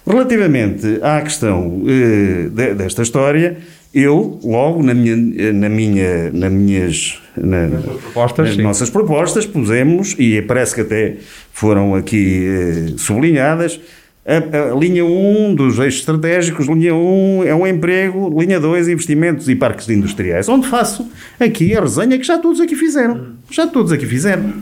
[0.06, 3.58] Relativamente à questão eh, desta história,
[3.94, 5.16] eu, logo, na minha,
[5.52, 7.68] na minha, na minhas, na,
[8.00, 11.16] propostas, nas nossas propostas, pusemos, e parece que até
[11.52, 13.78] foram aqui eh, sublinhadas,
[14.24, 19.48] a, a, linha 1 dos eixos estratégicos, linha 1 é um emprego, linha 2 investimentos
[19.48, 23.32] e parques industriais, onde faço aqui a resenha que já todos aqui fizeram.
[23.50, 24.52] Já todos aqui fizeram.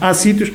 [0.00, 0.52] Há sítios.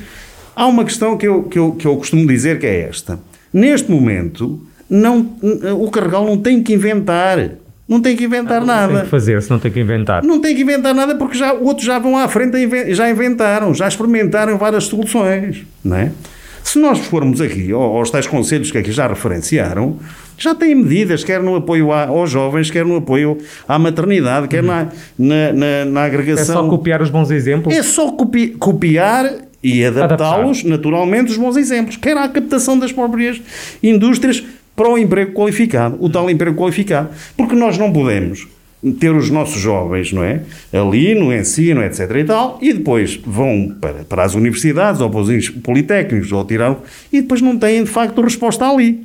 [0.56, 3.20] Há uma questão que eu, que eu, que eu costumo dizer que é esta.
[3.54, 5.38] Neste momento, não,
[5.78, 7.58] o Carregal não tem que inventar.
[7.88, 8.94] Não tem que inventar não nada.
[8.94, 10.24] Tem que fazer, se não tem que inventar.
[10.24, 12.58] Não tem que inventar nada porque já, outros já vão à frente,
[12.94, 15.64] já inventaram, já experimentaram várias soluções.
[15.84, 16.12] Não é?
[16.64, 20.00] Se nós formos aqui aos tais conselhos que aqui já referenciaram,
[20.36, 24.88] já têm medidas, quer no apoio aos jovens, quer no apoio à maternidade, quer na,
[25.18, 26.56] na, na, na agregação.
[26.56, 27.74] É só copiar os bons exemplos?
[27.74, 29.32] É só copi copiar
[29.64, 33.40] e adaptá-los, naturalmente, os bons exemplos, quer à captação das próprias
[33.82, 34.44] indústrias
[34.76, 37.10] para o emprego qualificado, o tal emprego qualificado.
[37.38, 38.48] Porque nós não podemos
[39.00, 40.42] ter os nossos jovens, não é?
[40.72, 42.12] Ali no ensino, etc.
[42.18, 46.78] e tal, e depois vão para, para as universidades ou para os politécnicos ou tirar
[47.12, 49.04] e depois não têm de facto resposta ali.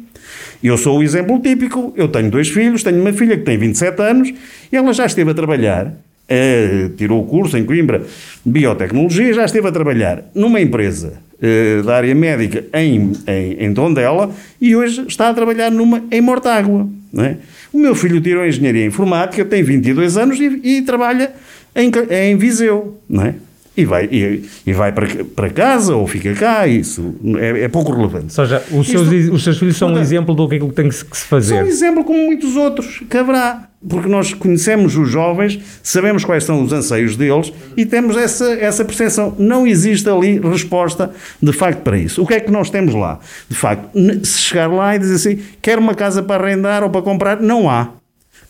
[0.62, 4.02] Eu sou o exemplo típico, eu tenho dois filhos, tenho uma filha que tem 27
[4.02, 4.32] anos
[4.70, 5.94] e ela já esteve a trabalhar,
[6.30, 8.02] eh, tirou o curso em Coimbra
[8.44, 14.30] Biotecnologia, já esteve a trabalhar numa empresa eh, da área médica em, em, em Tondela
[14.60, 16.88] e hoje está a trabalhar numa em Mortágua.
[17.18, 17.36] É?
[17.72, 21.32] O meu filho tirou Engenharia Informática, tem 22 anos e, e trabalha
[21.74, 23.00] em, em Viseu.
[23.08, 23.34] Não é?
[23.80, 27.92] E vai, e, e, vai para, para casa ou fica cá, isso é, é pouco
[27.92, 28.24] relevante.
[28.24, 30.68] Ou seja, os seus, Isto, os seus filhos são um exemplo do que, é que
[30.72, 31.56] tem que se fazer.
[31.56, 33.66] São um exemplo como muitos outros que haverá.
[33.88, 38.84] Porque nós conhecemos os jovens, sabemos quais são os anseios deles e temos essa, essa
[38.84, 39.34] percepção.
[39.38, 41.10] Não existe ali resposta
[41.42, 42.22] de facto para isso.
[42.22, 43.18] O que é que nós temos lá?
[43.48, 43.88] De facto,
[44.22, 47.70] se chegar lá e dizer assim, quer uma casa para arrendar ou para comprar, não
[47.70, 47.88] há.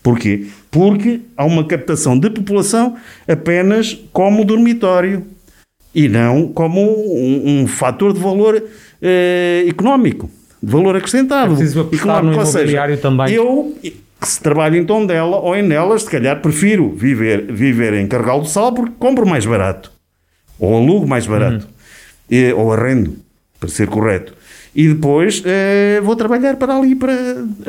[0.03, 0.46] Porquê?
[0.70, 2.96] Porque há uma captação de população
[3.28, 5.24] apenas como dormitório
[5.94, 8.62] e não como um, um fator de valor
[9.03, 10.30] eh, económico,
[10.62, 11.53] de valor acrescentado.
[11.53, 13.34] É preciso apostar no imobiliário seja, também.
[13.34, 13.76] Eu,
[14.22, 18.48] se trabalho em Tondela ou em Nelas, se calhar prefiro viver, viver em Carregal do
[18.48, 19.92] Sal porque compro mais barato.
[20.59, 21.66] Ou alugo mais barato.
[21.66, 22.36] Uhum.
[22.38, 23.16] E, ou arrendo,
[23.59, 24.39] para ser correto
[24.75, 27.14] e depois eh, vou trabalhar para ali, para,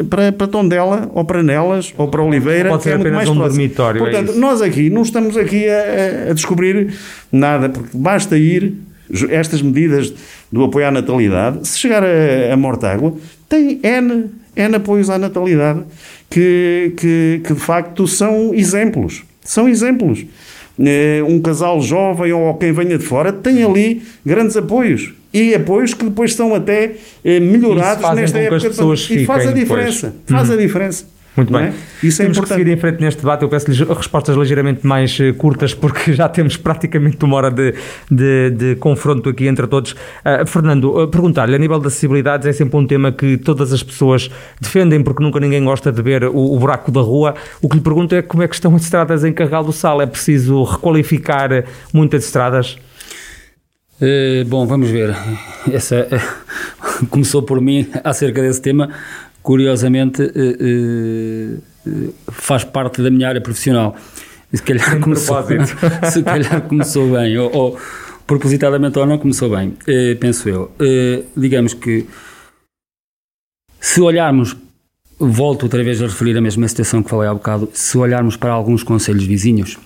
[0.10, 3.30] para, para Tondela, ou para Nelas, ou para Oliveira, Pode ser que é apenas mais
[3.30, 3.58] um próximo.
[3.58, 4.02] dormitório.
[4.02, 6.94] Portanto, é nós aqui não estamos aqui a, a, descobrir
[7.32, 8.76] nada, porque basta ir,
[9.30, 10.14] estas medidas
[10.52, 13.16] do apoio à natalidade, se chegar a, a Mortágua,
[13.50, 14.26] tem N,
[14.56, 15.82] N apoios à natalidade
[16.30, 19.24] que, que, que de facto são exemplos.
[19.44, 20.24] São exemplos.
[21.28, 26.06] Um casal jovem ou quem venha de fora tem ali grandes apoios e apoios que
[26.06, 28.68] depois são até eh, melhorados nesta época.
[29.10, 30.08] e faz a diferença.
[30.08, 30.40] Depois.
[30.40, 31.06] Faz a diferença.
[31.36, 31.68] Muito bem.
[31.68, 31.74] É?
[32.04, 32.58] Isso é temos importante.
[32.58, 33.44] que seguir em frente neste debate.
[33.44, 37.74] Eu peço-lhes respostas ligeiramente mais curtas, porque já temos praticamente uma hora de,
[38.10, 39.94] de, de confronto aqui entre todos.
[39.94, 43.82] Uh, Fernando, uh, perguntar-lhe, a nível de acessibilidades, é sempre um tema que todas as
[43.82, 44.30] pessoas
[44.60, 47.34] defendem, porque nunca ninguém gosta de ver o, o buraco da rua.
[47.62, 50.02] O que lhe pergunto é como é que estão as estradas em Carregal do Sal?
[50.02, 51.64] É preciso requalificar
[51.94, 52.78] muitas estradas?
[54.02, 55.16] Uh, bom, vamos ver.
[55.72, 56.08] Essa
[57.12, 58.90] começou por mim acerca desse tema
[59.44, 61.62] curiosamente uh,
[62.32, 63.96] faz parte da minha área profissional.
[64.52, 65.38] Se calhar, começou,
[66.12, 67.80] se calhar começou bem, ou, ou,
[68.26, 69.76] propositadamente ou não começou bem,
[70.20, 70.72] penso eu.
[71.36, 72.08] digamos que
[73.80, 74.56] se olharmos,
[75.20, 78.52] volto outra vez a referir a mesma situação que falei há bocado, se olharmos para
[78.52, 79.78] alguns conselhos vizinhos,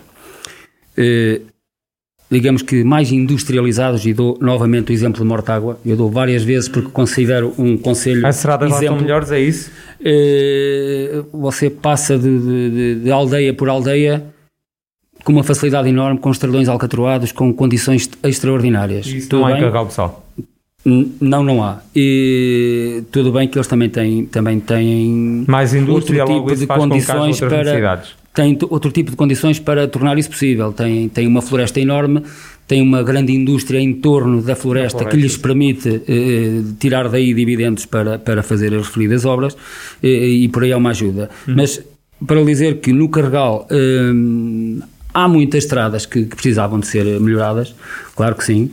[2.29, 6.67] digamos que mais industrializados, e dou novamente o exemplo de Mortágua, eu dou várias vezes
[6.67, 9.71] porque considero um conselho As estradas exemplo, lá são melhores, é isso?
[10.03, 14.23] Eh, você passa de, de, de, aldeia por aldeia
[15.23, 19.07] com uma facilidade enorme, com estradões alcatroados, com condições extraordinárias.
[19.07, 20.25] Isso tudo não há em Carregal do Sal?
[21.19, 21.79] Não, não há.
[21.95, 27.39] E, tudo bem que eles também têm, também têm mais indústria, outro tipo de condições
[27.39, 28.03] para,
[28.35, 30.73] tem outro tipo de condições para tornar isso possível.
[30.73, 32.21] Tem, tem uma floresta enorme,
[32.67, 35.05] tem uma grande indústria em torno da floresta, floresta.
[35.05, 39.55] que lhes permite eh, tirar daí dividendos para, para fazer as referidas obras
[40.03, 41.29] eh, e por aí é uma ajuda.
[41.47, 41.53] Hum.
[41.55, 41.81] Mas
[42.27, 44.11] para dizer que no Carregal eh,
[45.13, 47.73] há muitas estradas que, que, precisavam de ser melhoradas,
[48.15, 48.71] claro que sim.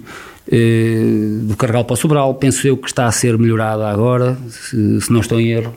[0.50, 5.00] Eh, do Carregal para o Sobral, penso eu que está a ser melhorada agora, se,
[5.00, 5.72] se não estou em erro,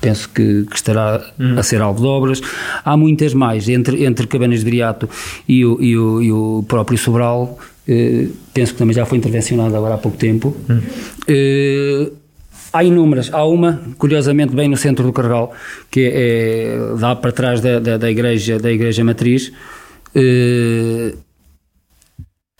[0.00, 1.22] penso que, que estará
[1.56, 2.40] a ser alvo de obras.
[2.84, 5.08] Há muitas mais, entre, entre Cabanas de Viriato
[5.48, 9.76] e o, e o, e o próprio Sobral, eh, penso que também já foi intervencionado
[9.76, 10.56] agora há pouco tempo.
[11.28, 12.10] Eh,
[12.72, 15.52] há inúmeras, há uma, curiosamente, bem no centro do Carregal,
[15.90, 19.52] que é, é dá para trás da, da, da, igreja, da igreja matriz,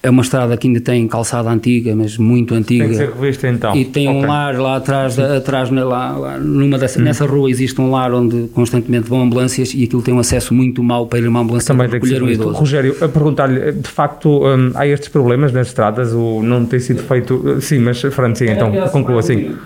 [0.05, 2.85] é uma estrada que ainda tem calçada antiga, mas muito antiga.
[2.85, 3.75] Tem que ser revista então.
[3.75, 4.23] E tem okay.
[4.23, 7.05] um lar lá atrás, atrás lá, lá, numa dessa, hum.
[7.05, 10.83] nessa rua existe um lar onde constantemente vão ambulâncias e aquilo tem um acesso muito
[10.83, 12.59] mau para ir uma ambulância Também recolher um idoso.
[12.59, 17.03] Rogério, a perguntar-lhe, de facto, hum, há estes problemas nas estradas, o não tem sido
[17.03, 17.59] feito...
[17.63, 19.57] Sim, mas sim, então conclua assim.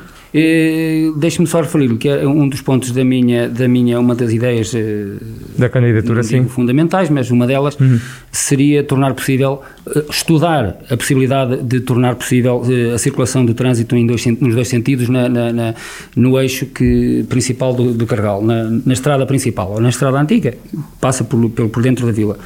[1.16, 4.74] Deixe-me só referir que é um dos pontos da minha, da minha uma das ideias
[4.74, 5.14] eh,
[5.56, 6.44] da candidatura, sim.
[6.44, 7.98] fundamentais, mas uma delas uhum.
[8.30, 13.96] seria tornar possível, eh, estudar a possibilidade de tornar possível eh, a circulação do trânsito
[13.96, 15.74] em dois, nos dois sentidos na, na, na
[16.14, 20.54] no eixo que, principal do, do Cargal, na, na, estrada principal, ou na estrada antiga,
[21.00, 22.38] passa por, por, por dentro da vila.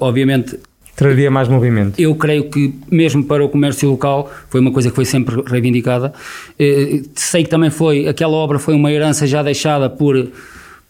[0.00, 0.58] obviamente
[0.96, 1.98] Traria mais movimento.
[1.98, 6.12] Eu creio que, mesmo para o comércio local, foi uma coisa que foi sempre reivindicada.
[6.58, 10.28] Eh, sei que também foi, aquela obra foi uma herança já deixada por,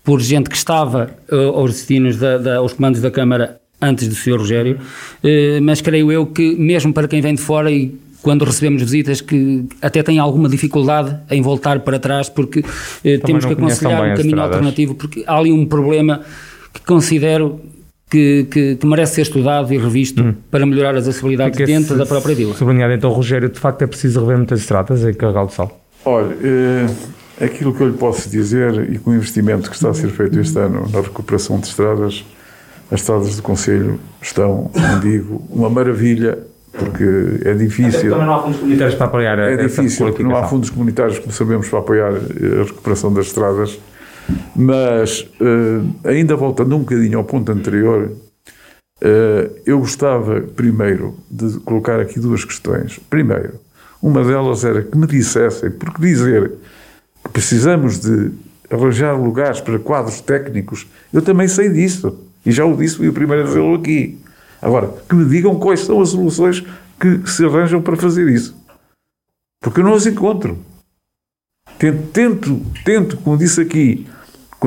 [0.05, 4.15] por gente que estava eh, aos destinos, da, da, aos comandos da Câmara antes do
[4.15, 4.37] Sr.
[4.37, 4.79] Rogério,
[5.23, 9.23] eh, mas creio eu que, mesmo para quem vem de fora e quando recebemos visitas
[9.23, 12.65] que até têm alguma dificuldade em voltar para trás porque
[13.27, 16.23] temos que aconselhar um caminho alternativo porque há ali um problema
[16.73, 17.61] que considero
[18.15, 20.35] que, que, que, merece ser estudado e revisto hum.
[20.49, 22.55] para melhorar as acessibilidades dentro se, da própria vila.
[22.55, 25.81] Sublinhado então, Rogério, de facto é preciso rever muitas estradas em Carregal de Sal?
[26.05, 29.95] Olha, é, aquilo que eu lhe posso dizer e com o investimento que está a
[29.95, 32.25] ser feito este ano na recuperação de estradas,
[32.89, 36.39] as estradas do Conselho estão, não digo, uma maravilha,
[36.71, 37.05] porque
[37.45, 38.11] é difícil.
[38.13, 41.33] Também não há fundos comunitários para apoiar É difícil, porque não há fundos comunitários, como
[41.33, 43.77] sabemos, para apoiar a recuperação das estradas
[44.55, 48.13] mas, uh, ainda voltando um bocadinho ao ponto anterior,
[49.03, 52.99] uh, eu gostava, primeiro, de colocar aqui duas questões.
[53.11, 53.61] Primeiro,
[54.03, 56.53] uma delas era que me dissessem, porque dizer
[57.25, 58.33] que precisamos de
[58.71, 62.19] arranjar lugares para quadros técnicos, eu também sei disso.
[62.45, 64.19] E já o disse, fui o primeiro a dizê-lo aqui.
[64.61, 66.65] Agora, que me digam quais são as soluções
[67.01, 68.57] que se arranjam para fazer isso.
[69.63, 70.59] Porque eu não as encontro.
[71.79, 74.07] Tento, tento, tento como disse aqui,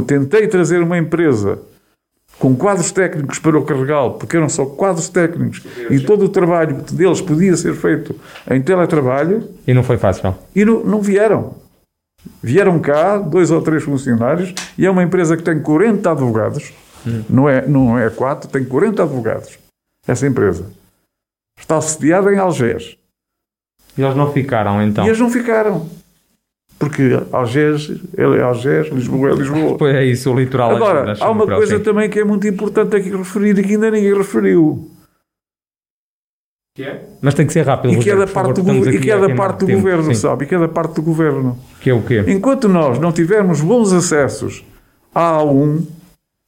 [0.01, 1.59] tentei trazer uma empresa
[2.39, 6.75] com quadros técnicos para o Carregal, porque eram só quadros técnicos e todo o trabalho
[6.91, 8.15] deles podia ser feito
[8.49, 9.49] em teletrabalho.
[9.65, 10.35] E não foi fácil.
[10.55, 11.55] E não, não vieram.
[12.41, 16.73] Vieram cá dois ou três funcionários e é uma empresa que tem 40 advogados,
[17.05, 17.23] hum.
[17.29, 19.57] não, é, não é quatro, tem 40 advogados.
[20.07, 20.65] Essa empresa
[21.59, 22.97] está sediada em Algés.
[23.97, 25.05] E eles não ficaram então?
[25.05, 25.89] E eles não ficaram.
[26.80, 29.78] Porque Algés é Algés, Lisboa é Lisboa.
[29.78, 30.75] Pois é isso, o litoral.
[30.75, 34.15] Agora, há uma coisa também que é muito importante aqui referir e que ainda ninguém
[34.15, 34.91] referiu.
[36.75, 37.05] Que é?
[37.19, 37.95] Mas tem que ser rápido.
[37.95, 40.13] E que é da parte do, e que é da parte do governo, sim.
[40.13, 40.45] sabe?
[40.45, 41.57] E que é da parte do governo.
[41.82, 42.23] Que é o quê?
[42.28, 44.63] Enquanto nós não tivermos bons acessos
[45.15, 45.82] à A1,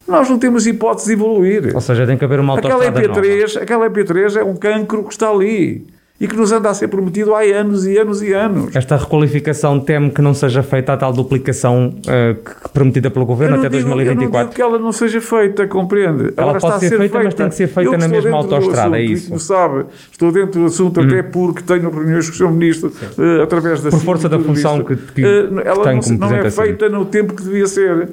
[0.08, 1.72] nós não temos hipótese de evoluir.
[1.74, 3.64] Ou seja, tem que haver uma autostrada aquela EP3, nova.
[3.64, 5.88] Aquela EP3 é um cancro que está ali
[6.20, 8.76] e que nos anda a ser prometido há anos e anos e anos.
[8.76, 13.70] Esta requalificação teme que não seja feita a tal duplicação uh, prometida pelo Governo até
[13.70, 14.10] digo, 2024?
[14.10, 16.34] Eu não digo que ela não seja feita, compreende?
[16.36, 19.04] Ela Agora pode ser, feita, feita, mas tem que ser feita na mesma autoestrada, é
[19.04, 19.30] isso?
[19.30, 21.06] Como sabe, estou dentro do assunto hum.
[21.06, 22.52] até porque tenho reuniões com o Sr.
[22.52, 26.18] Ministro uh, através da Por força da função que, que, uh, ela tem não, como
[26.18, 28.10] não é feita no tempo que devia ser.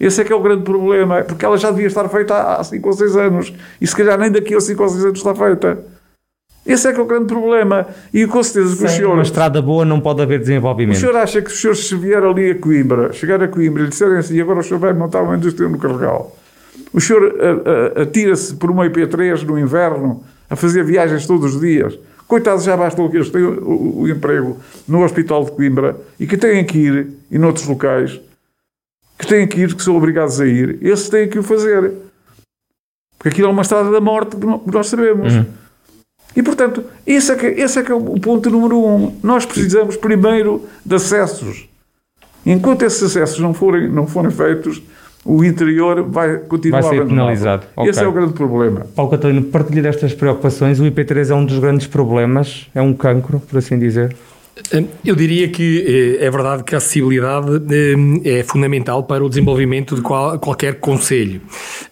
[0.00, 2.88] Esse é que é o grande problema, porque ela já devia estar feita há 5
[2.88, 5.78] ou 6 anos e se calhar nem daqui a 5 ou 6 anos está feita.
[6.64, 7.86] Esse é que é o grande problema.
[8.14, 9.12] E com certeza que o senhor.
[9.14, 10.96] uma estrada boa não pode haver desenvolvimento.
[10.96, 13.84] O senhor acha que o senhor, se vier ali a Coimbra, chegar a Coimbra e
[13.84, 16.36] lhe disserem assim, agora o senhor vai montar uma indústria no Carregal,
[16.92, 17.34] o senhor
[18.00, 21.98] atira-se por uma IP3 no inverno a fazer viagens todos os dias.
[22.28, 24.58] Coitados, já bastou que eles tenham o, o, emprego
[24.88, 28.20] no Hospital de Coimbra e que têm que ir, e noutros locais,
[29.18, 31.92] que têm que ir, que são obrigados a ir, esses têm que o fazer.
[33.18, 35.34] Porque aquilo é uma estrada da morte que nós sabemos.
[35.34, 35.44] Uhum.
[36.34, 39.16] E, portanto, esse é, que, esse é que é o ponto número um.
[39.22, 41.68] Nós precisamos primeiro de acessos.
[42.44, 44.82] Enquanto esses acessos não forem, não forem feitos,
[45.24, 47.66] o interior vai continuar Vai ser penalizado.
[47.82, 48.02] Esse Ok.
[48.02, 48.86] é o grande problema.
[48.94, 50.80] Paulo Catalino, partilha destas preocupações.
[50.80, 54.16] O IP3 é um dos grandes problemas, é um cancro, por assim dizer.
[55.02, 57.48] Eu diria que eh, é verdade que a acessibilidade
[58.24, 61.40] eh, é fundamental para o desenvolvimento de qual- qualquer conselho.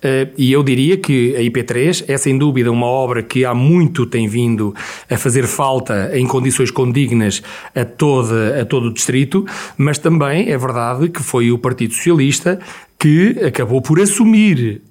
[0.03, 4.05] Eh, E eu diria que a IP3 é sem dúvida uma obra que há muito
[4.05, 4.75] tem vindo
[5.09, 7.43] a fazer falta em condições condignas
[7.75, 9.47] a, toda, a todo o distrito,
[9.79, 12.61] mas também é verdade que foi o Partido Socialista
[12.99, 14.83] que acabou por assumir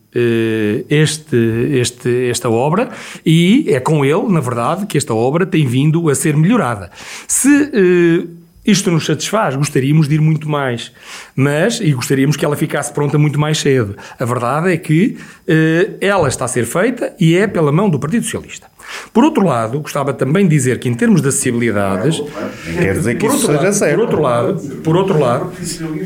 [0.90, 1.38] este,
[1.80, 2.90] este, esta obra
[3.26, 6.90] e é com ele, na verdade, que esta obra tem vindo a ser melhorada.
[7.28, 8.28] Se eh,
[8.66, 10.92] isto nos satisfaz, gostaríamos de ir muito mais,
[11.36, 13.96] mas, e gostaríamos que ela ficasse pronta muito mais cedo.
[14.20, 18.00] A verdade é que eh, ela está a ser feita e é pela mão do
[18.00, 18.68] Partido Socialista.
[19.14, 22.22] Por outro lado, gostava também de dizer que em termos de acessibilidades,
[22.80, 23.96] Quer dizer que por isso outro seja lado, certo.
[23.96, 25.52] Por outro lado, por outro lado,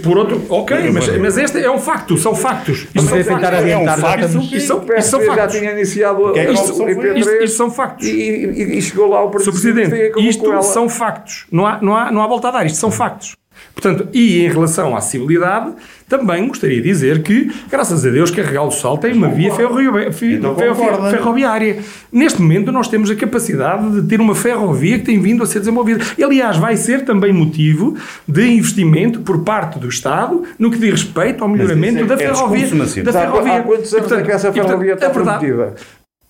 [0.04, 2.80] por outro, ok, mas, mas este é um facto, são factos.
[2.80, 3.60] Isto Vamos são tentar factos.
[3.60, 4.26] adiantar, É um facto.
[4.26, 7.44] estamos- Isto são, O isto são PSD já tinha iniciado É, a isto- IP3 isto-
[7.44, 8.08] isto são factos.
[8.08, 9.30] E, e- e chegou lá o.
[9.30, 11.46] Presidente, e com isto são factos.
[11.52, 12.66] Não há, não, há, não há volta a dar.
[12.66, 13.36] Isto são factos.
[13.74, 15.72] Portanto, e em relação à acessibilidade,
[16.08, 20.54] também gostaria de dizer que, graças a Deus, Carregal do Sal tem uma via Então
[20.56, 21.10] concorda.
[21.10, 21.80] ferroviária.
[22.12, 25.60] Neste momento, nós temos a capacidade de ter uma ferrovia que tem vindo a ser
[25.60, 26.04] desenvolvida.
[26.18, 27.98] E, aliás, vai ser também motivo
[28.28, 32.18] de investimento por parte do Estado no que diz respeito ao melhoramento é- da é
[32.18, 32.68] ferrovia.
[33.04, 33.54] da Há- ferrovia.
[33.58, 35.74] Há quantos E, anos é portanto, que essa e, ferrovia está é prometida?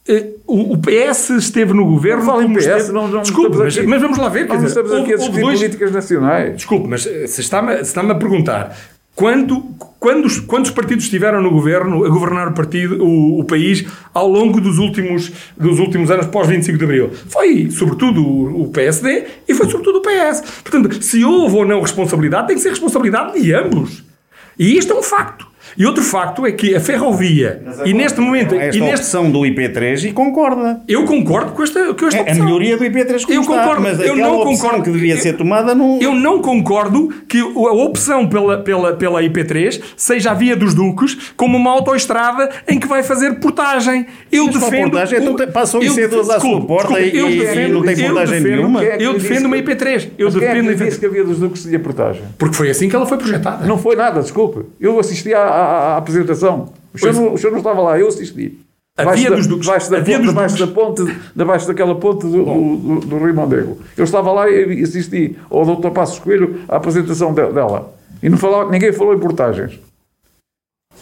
[0.08, 2.26] Eh, O, o PS esteve no governo.
[2.26, 4.47] Não como PS, esteve- não- não Desculpe, mas, mas vamos lá ver.
[4.47, 6.56] Não dizer, estamos aqui a discutir dois- políticas nacionais.
[6.58, 8.78] Desculpe, mas eh, se está-me está a perguntar
[9.16, 9.62] quando,
[9.99, 14.60] quantos, quantos partidos estiveram no governo a governar o, partido, o, o país ao longo
[14.60, 17.12] dos últimos, dos últimos anos pós 25 de Abril?
[17.30, 20.41] Foi sobretudo o, o PSD e foi sobretudo o PS.
[20.64, 24.04] Portanto, se houve ou não responsabilidade, tem que ser responsabilidade de ambos.
[24.60, 25.47] E isto é um facto.
[25.78, 29.39] E outro facto é que a ferrovia, e neste momento, Esta e neste, opção do
[29.41, 30.82] IP3 e concorda.
[30.88, 32.45] eu concordo com esta, com esta É a opção.
[32.45, 34.84] melhoria do IP3 como Eu está, concordo, mas eu não opção concordo.
[34.84, 35.99] que devia Eu- ser tomada não...
[36.01, 41.32] Eu não concordo que a opção pela, pela, pela IP3 seja a via dos Duques
[41.36, 44.05] como uma autoestrada em que vai fazer portagem.
[44.32, 44.91] Eu Mas defendo.
[44.91, 45.20] portagem?
[45.20, 48.05] Então tem- passam eu IC12 à sua porta e- eu e defendo- não tem eu
[48.14, 48.84] portagem defendo- nenhuma?
[48.84, 50.09] É Eu defendo uma que- IP3.
[50.18, 50.97] Eu Mas quem é que defendo a disse IP3.
[50.99, 52.22] que havia dos Duques tinha portagem?
[52.38, 53.66] Porque foi assim que ela foi projetada.
[53.66, 54.61] Não foi nada, desculpe.
[54.80, 56.70] Eu assisti à, à- à apresentação.
[56.93, 58.60] O senhor, não, o senhor não estava lá, eu assisti.
[58.95, 59.66] A Debaixo via da- dos Duques.
[59.66, 63.78] Debaixo da, ponte, dos debaixo da ponte, debaixo daquela ponte do, do, do Rio Mondego.
[63.97, 65.89] Eu estava lá e assisti ao Dr.
[65.89, 67.91] Passos Coelho à apresentação de- dela.
[68.22, 69.80] E não falava, ninguém falou em portagens.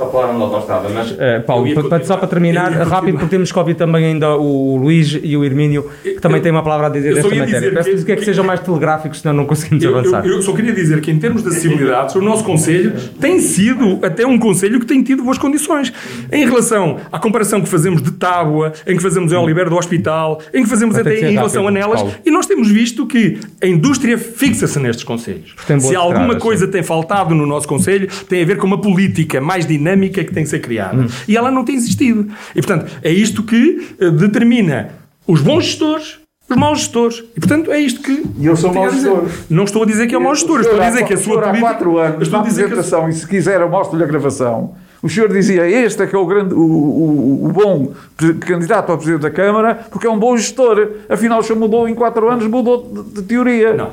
[0.01, 1.15] Só falaram da autostrada, mas...
[1.19, 1.67] eh, Paulo,
[2.03, 5.91] só para terminar, rápido, porque temos que ouvir também ainda o Luís e o Hermínio,
[6.01, 7.71] que também Eu- têm uma palavra a dizer desta ia matéria.
[7.71, 10.25] Peço-lhes que- é que sejam mais telegráficos, senão não conseguimos Eu, avançar.
[10.25, 13.99] eu- eu só queria dizer que, em termos de acessibilidade, o nosso Conselho tem sido
[14.01, 15.93] até um Conselho que tem tido boas condições.
[16.31, 20.41] Em relação à comparação que fazemos de Tábua, em que fazemos em Oliveira do Hospital,
[20.51, 22.15] em que fazemos até ser em relação a Nelas, Paulo.
[22.25, 25.53] e nós temos visto que a indústria fixa-se nestes Conselhos.
[25.79, 26.71] Se alguma estradas, coisa sim.
[26.71, 29.90] tem faltado no nosso Conselho, tem a ver com uma política mais dinâmica
[30.25, 31.01] que tem que ser criada.
[31.01, 31.07] Hum.
[31.27, 32.27] E ela não tem existido.
[32.55, 34.89] E, portanto, é isto que eh, determina
[35.27, 36.19] os bons gestores.
[36.49, 37.23] Os maus gestores.
[37.37, 38.25] E, portanto, é isto que.
[38.37, 39.23] E eu sou mau gestor.
[39.49, 41.43] Não estou a dizer que é mau gestor, estou a dizer que a sua senhor
[41.43, 41.69] há política.
[41.69, 44.07] quatro anos, estou a dizer que a sua- apresentação, e se quiser eu mostro-lhe a
[44.07, 47.93] gravação, o senhor dizia, este é que é o, grande, o, o, o bom
[48.41, 50.89] candidato ao Presidente da Câmara, porque é um bom gestor.
[51.07, 53.73] Afinal, o senhor mudou em quatro anos, mudou de, de teoria.
[53.73, 53.91] Não.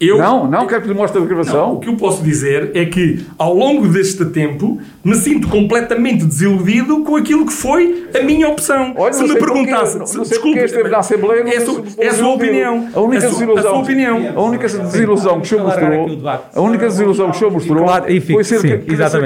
[0.00, 1.54] Eu, Não, não, quero que lhe mostre a gravação.
[1.68, 6.24] Não, o que eu posso dizer é que, ao longo deste tempo, me sinto completamente
[6.24, 8.94] desiludido com aquilo que foi a minha opção.
[8.96, 11.66] Olha, se me perguntasse, não- se- não desculpe, esteve na Assembleia, não é, a se
[11.66, 12.88] sua- o é a sua opinião.
[12.94, 14.32] A única a desilusão, a sua opinião.
[14.34, 18.44] A única desilusão que o senhor mostrou, a única desilusão que o senhor mostrou foi
[18.44, 18.78] ser, sim, ser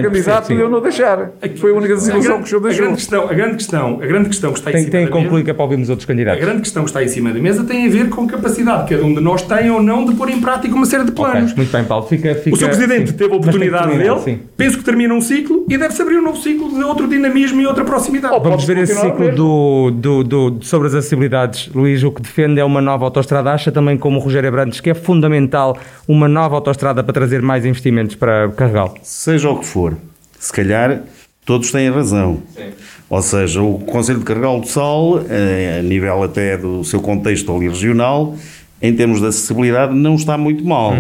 [0.03, 1.31] candidato e eu não deixar.
[1.57, 2.85] Foi a única A desilusão que o senhor a deixou.
[2.85, 5.07] grande questão, a grande questão, a grande questão que está em Tem, cima tem da
[5.07, 6.41] que concluir mesa, que é para ouvirmos outros a candidatos.
[6.45, 8.95] grande questão que está em cima da mesa tem a ver com a capacidade que
[8.97, 11.53] cada um de nós tem ou não de pôr em prática uma série de planos.
[11.55, 12.07] muito bem, Paulo.
[12.07, 12.67] Fica, fica, O Sr.
[12.69, 13.17] Presidente sim.
[13.17, 14.41] teve a oportunidade terminar, dele, sim.
[14.57, 17.67] penso que termina um ciclo e deve-se abrir um novo ciclo de outro dinamismo e
[17.67, 18.35] outra proximidade.
[18.35, 21.69] Opa, Vamos ver esse ciclo do, do, do- sobre as acessibilidades.
[21.75, 23.51] Luís, o que defende é uma nova autostrada.
[23.53, 25.77] Acha também, como o Rogério Abrantes, que é fundamental
[26.09, 28.95] uma nova autostrada para trazer mais investimentos para Carregal.
[29.03, 29.97] Seja o que for,
[30.39, 31.03] se calhar
[31.45, 32.39] todos têm razão.
[33.11, 37.55] Ou seja, o Conselho de Carregal do Sal, eh, a nível até do seu contexto
[37.55, 38.35] ali regional,
[38.85, 40.93] em termos de acessibilidade, não está muito mal.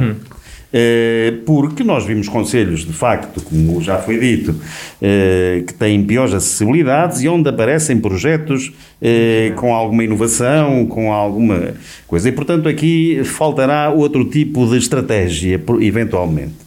[0.72, 4.56] Eh, Porque nós vimos conselhos, de facto, como já foi dito,
[5.00, 11.74] eh, que têm piores acessibilidades e onde aparecem projetos eh, com alguma inovação, com alguma
[12.08, 12.28] coisa.
[12.28, 16.63] E, portanto, aqui faltará outro tipo de estratégia, eventualmente.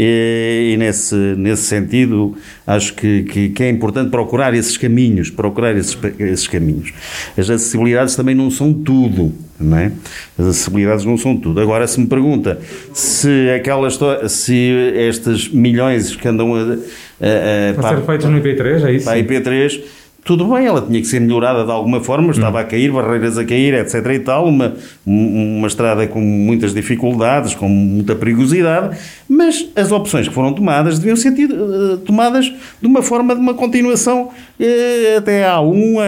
[0.00, 5.76] E, e nesse, nesse sentido, acho que, que, que, é importante procurar esses caminhos, procurar
[5.76, 6.92] esses, esses caminhos.
[7.36, 9.90] As acessibilidades também não são tudo, não é?
[10.38, 11.60] As acessibilidades não são tudo.
[11.60, 12.60] Agora, se me pergunta
[12.94, 14.54] se aquelas, se
[14.94, 19.04] estes milhões que andam a, a, a, a ser feitos no IP3, é isso?
[19.04, 19.82] Para a IP3
[20.28, 23.44] tudo bem, ela tinha que ser melhorada de alguma forma, estava a cair, barreiras a
[23.46, 23.94] cair, etc.
[24.12, 24.74] e tal, uma,
[25.06, 28.94] uma estrada com muitas dificuldades, com muita perigosidade,
[29.26, 33.54] mas as opções que foram tomadas deviam ser uh, tomadas de uma forma de uma
[33.54, 34.24] continuação
[34.60, 36.00] uh, até a A1, uh,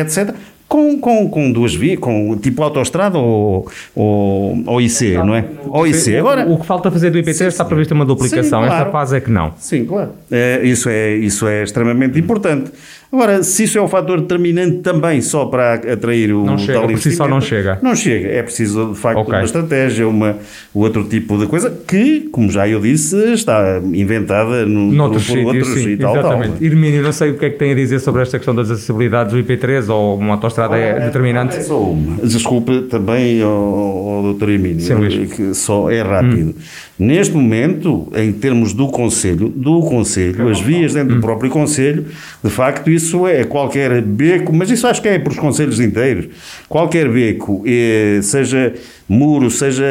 [0.00, 0.34] etc
[0.68, 3.66] com, com, com duas vias, com tipo autoestrada ou,
[3.96, 5.44] ou, ou IC, não é?
[5.66, 6.16] Ou IC.
[6.16, 8.82] Agora, o que falta fazer do IPT está previsto uma duplicação, sim, claro.
[8.82, 9.54] esta fase é que não.
[9.56, 10.10] Sim, claro.
[10.30, 12.70] É, isso, é, isso é extremamente importante.
[13.10, 16.88] Agora, se isso é um fator determinante também só para atrair o não chega, tal
[16.88, 17.78] por si só não chega.
[17.80, 18.28] Não chega.
[18.28, 19.34] É preciso, de facto, okay.
[19.34, 20.36] uma estratégia, uma,
[20.74, 25.46] outro tipo de coisa que, como já eu disse, está inventada no, Noutros por, por
[25.46, 26.18] outros sim, e tal.
[26.18, 26.52] Exatamente.
[26.52, 26.62] Tal.
[26.62, 29.32] Irmínio, não sei o que é que tem a dizer sobre esta questão das acessibilidades
[29.32, 31.56] do IP3 ou uma autostrada ah, é determinante.
[31.56, 32.16] É só uma.
[32.22, 34.50] Desculpe também ao, ao Dr.
[34.50, 36.50] Irmínio, sim, que só é rápido.
[36.50, 36.87] Hum.
[36.98, 42.06] Neste momento, em termos do Conselho, do Conselho, as vias dentro do próprio Conselho,
[42.42, 46.26] de facto, isso é qualquer beco, mas isso acho que é para os Conselhos inteiros.
[46.68, 48.74] Qualquer beco, eh, seja
[49.08, 49.84] muro, seja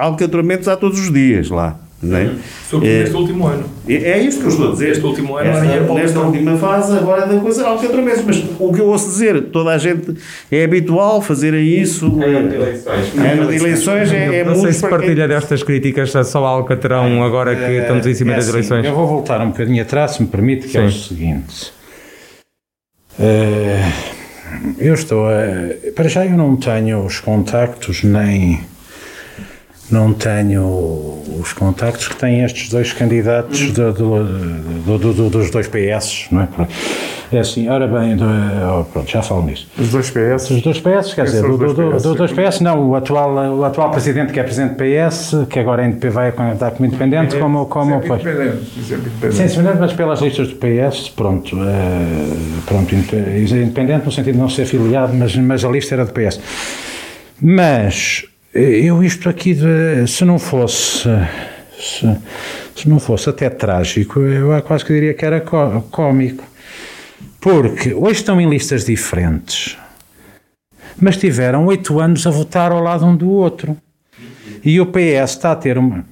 [0.00, 1.78] alcatramentos, há todos os dias lá.
[2.02, 2.30] Não é?
[2.68, 3.64] Sobretudo é, neste último ano.
[3.88, 4.90] É, é isto que eu estou a dizer.
[4.90, 5.48] Este último ano.
[5.48, 8.22] Esta, nesta última fase, agora da coisa alcatramentos.
[8.24, 10.14] Mas o que eu ouço dizer, toda a gente
[10.50, 12.06] é habitual fazerem isso.
[12.06, 13.14] Ano de eleições.
[13.16, 17.56] Ano de eleições é, é Não sei se partilha destas críticas só ao Alcatrão agora
[17.56, 18.84] que é, estamos em cima das assim, eleições.
[18.84, 20.78] Eu vou voltar um bocadinho atrás, se me permite, que Sim.
[20.78, 21.72] é o seguinte.
[23.18, 24.16] Uh,
[24.78, 25.92] eu estou a.
[25.94, 28.60] Para já eu não tenho os contactos nem.
[29.90, 36.26] Não tenho os contactos que têm estes dois candidatos do, do, do, dos dois PS,
[36.30, 36.48] não é?
[37.32, 39.66] É assim, ora bem, oh, pronto, já falo nisso.
[39.76, 40.50] Os dois PS?
[40.50, 43.90] Os dois PS, quer dizer, do, dois do, dois PS, não, o atual, o atual
[43.90, 47.66] presidente que é presidente do PS, que agora é vai candidatar como independente, como...
[47.66, 49.34] como pois, independente, independente.
[49.34, 54.48] Sim, independente, mas pelas listas do PS, pronto, uh, pronto, independente no sentido de não
[54.48, 56.40] ser filiado, mas, mas a lista era do PS.
[57.42, 58.24] Mas,
[58.56, 61.08] eu isto aqui, de, se não fosse...
[61.78, 62.18] Se,
[62.74, 66.42] se não fosse até trágico, eu quase que diria que era cómico
[67.46, 69.78] porque hoje estão em listas diferentes,
[71.00, 73.76] mas tiveram oito anos a votar ao lado um do outro.
[74.64, 76.04] E o PS está a ter uma.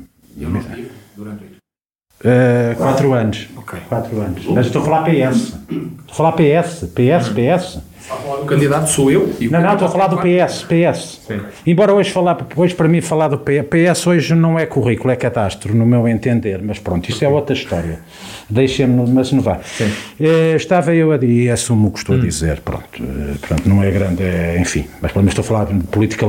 [2.20, 3.48] Uh, quatro anos.
[3.56, 3.80] Okay.
[3.88, 4.46] Quatro anos.
[4.46, 5.36] Mas estou a falar PS.
[5.36, 6.84] Estou a falar PS.
[6.94, 7.78] PS, PS.
[8.10, 9.34] O candidato sou eu?
[9.50, 10.64] não, não, estou a falar do PS.
[10.64, 11.20] PS.
[11.26, 11.40] Sim.
[11.66, 15.16] Embora hoje, falar, hoje para mim falar do PS, PS hoje não é currículo, é
[15.16, 16.60] catástrofe, no meu entender.
[16.62, 18.00] Mas pronto, isso é outra história.
[18.48, 19.54] Deixem-me, mas não vá.
[19.56, 22.18] Uh, estava eu a e assumo o que estou hum.
[22.18, 22.60] a dizer.
[22.60, 24.86] Pronto, uh, pronto, não é grande, é, enfim.
[25.00, 26.26] Mas pelo menos estou a falar de política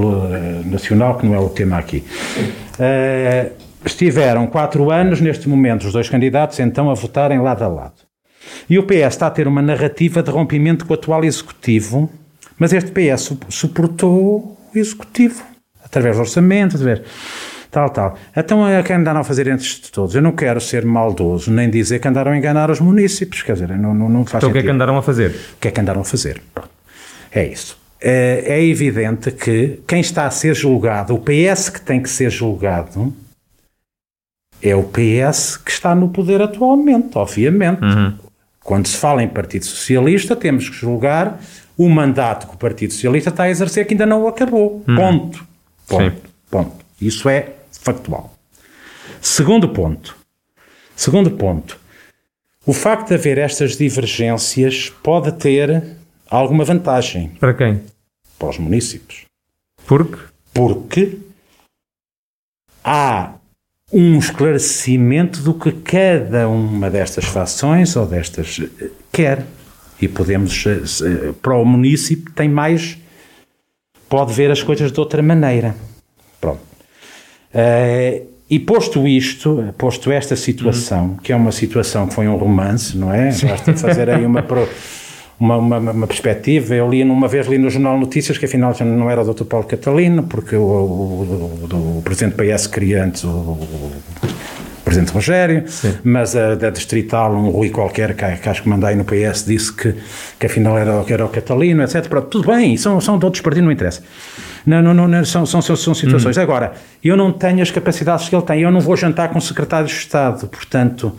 [0.64, 2.06] nacional, que não é o tema aqui.
[2.80, 3.52] Uh,
[3.86, 8.15] estiveram quatro anos, neste momento, os dois candidatos, então, a votarem lado a lado.
[8.70, 12.12] E o PS está a ter uma narrativa de rompimento com o atual Executivo,
[12.58, 15.44] mas este PS suportou o Executivo,
[15.84, 17.02] através do orçamento, através
[17.76, 18.18] tal, tal.
[18.36, 20.16] Então, é que andaram a fazer antes de todos?
[20.16, 23.70] Eu não quero ser maldoso, nem dizer que andaram a enganar os municípios, quer dizer,
[23.78, 25.32] não, não, não faz Então, o que é que andaram a fazer?
[25.32, 26.42] O que é que andaram a fazer?
[27.32, 27.78] É isso.
[28.02, 32.30] É, é evidente que quem está a ser julgado, o PS que tem que ser
[32.30, 33.14] julgado,
[34.62, 37.84] é o PS que está no poder atualmente, obviamente.
[37.84, 38.14] Uhum.
[38.66, 41.40] Quando se fala em Partido Socialista, temos que julgar
[41.78, 44.84] o mandato que o Partido Socialista está a exercer que ainda não acabou.
[44.88, 44.96] Uhum.
[44.96, 45.48] Ponto.
[45.88, 46.30] Ponto.
[46.50, 46.86] Ponto.
[47.00, 48.36] Isso é factual.
[49.22, 50.18] Segundo ponto.
[50.96, 51.80] Segundo ponto.
[52.66, 55.84] O facto de haver estas divergências pode ter
[56.28, 57.30] alguma vantagem.
[57.40, 57.84] Para quem?
[58.40, 59.26] Para os municípios.
[59.86, 60.18] Porque?
[60.52, 61.20] Porque
[62.84, 63.36] há
[63.94, 69.46] um esclarecimento do que cada uma destas fações ou destas eh, quer.
[70.02, 72.98] E podemos, eh, eh, para o município, tem mais,
[74.10, 75.76] pode ver as coisas de outra maneira.
[76.42, 76.62] Pronto.
[78.50, 83.12] e posto isto, posto esta situação, que é uma situação que foi um romance, não
[83.12, 83.32] é?
[83.32, 84.44] Basta fazer aí uma.
[85.40, 86.76] uma, uma, uma, perspectiva.
[86.76, 89.46] Eu li uma vez li no Jornal Notícias que afinal já não era o Dr.
[89.46, 93.58] Paulo Catalino, porque o, o, o, o presidente PS queria antes o,
[94.86, 95.96] presidente Rogério, Sim.
[96.04, 99.74] mas a da Distrital, um Rui qualquer que, que acho que mandei no PS, disse
[99.74, 99.96] que,
[100.40, 102.08] que afinal era, que era o Catalino, etc.
[102.08, 104.04] Pronto, tudo bem, são, são de outros partidos, não interessa.
[104.66, 106.38] Não, não, não, são, são, são situações.
[106.38, 106.44] Uhum.
[106.44, 108.62] Agora, eu não tenho as capacidades que ele tem.
[108.62, 111.16] Eu não vou jantar com o secretário de Estado, portanto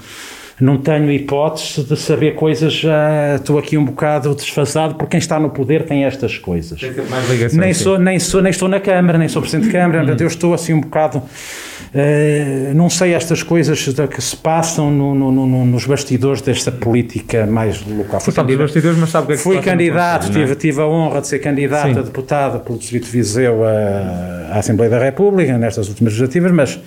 [0.58, 5.38] não tenho hipótese de saber coisas, já estou aqui um bocado desfasado, porque quem está
[5.38, 6.80] no poder tem estas coisas.
[6.80, 9.72] Tem mais ligação, nem, sou, nem, sou, nem estou na Câmara, nem sou Presidente de
[9.72, 10.16] Câmara, uhum.
[10.18, 11.18] eu estou assim um bocado.
[11.18, 17.46] Uh, não sei estas coisas que se passam no, no, no, nos bastidores desta política
[17.46, 18.20] mais local.
[18.20, 20.54] Fui, candidato, bastidores, mas sabe que é que fui candidato, tive, é?
[20.54, 21.98] tive a honra de ser candidato Sim.
[21.98, 26.78] a deputado pelo Distrito de Viseu à, à Assembleia da República nestas últimas legislativas, mas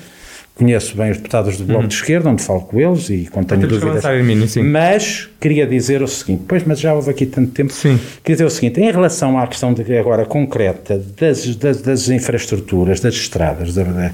[0.60, 1.88] conheço bem os deputados do Bloco uhum.
[1.88, 4.04] de Esquerda, onde falo com eles e quando tenho dúvidas.
[4.24, 7.72] Mim, mas queria dizer o seguinte, pois, mas já houve aqui tanto tempo.
[7.72, 7.98] Sim.
[8.22, 13.00] Queria dizer o seguinte, em relação à questão de, agora concreta das, das, das infraestruturas,
[13.00, 14.12] das estradas, da,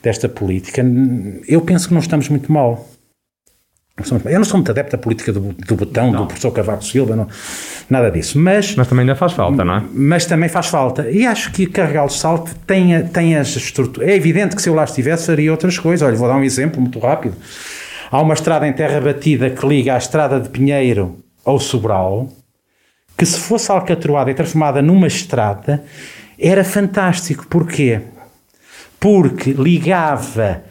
[0.00, 0.84] desta política,
[1.48, 2.88] eu penso que não estamos muito mal.
[4.24, 6.20] Eu não sou muito adepto da política do, do botão, não.
[6.20, 7.28] do professor Cavaco Silva, não,
[7.88, 8.38] nada disso.
[8.38, 9.82] Mas, mas também ainda faz falta, não é?
[9.92, 11.10] Mas também faz falta.
[11.10, 14.08] E acho que Carregal de Salto tem, tem as estruturas.
[14.08, 16.06] É evidente que se eu lá estivesse, faria outras coisas.
[16.06, 17.36] Olha, vou dar um exemplo muito rápido.
[18.10, 22.28] Há uma estrada em terra batida que liga à estrada de Pinheiro ao Sobral,
[23.16, 25.84] que se fosse alcatroada e transformada numa estrada,
[26.38, 27.46] era fantástico.
[27.48, 28.00] Porquê?
[28.98, 30.62] Porque ligava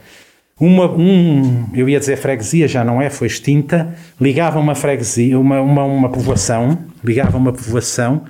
[0.59, 5.61] uma, um, eu ia dizer freguesia, já não é, foi extinta, ligava uma freguesia, uma,
[5.61, 8.23] uma, uma povoação, ligava uma povoação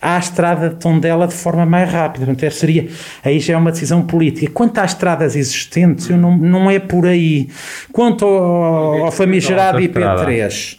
[0.00, 2.26] à estrada de Tondela de forma mais rápida.
[2.26, 2.88] Portanto, seria,
[3.24, 4.50] aí já é uma decisão política.
[4.52, 7.48] Quanto às estradas existentes, eu não, não é por aí.
[7.92, 10.78] Quanto ao, ao famigerado IP3,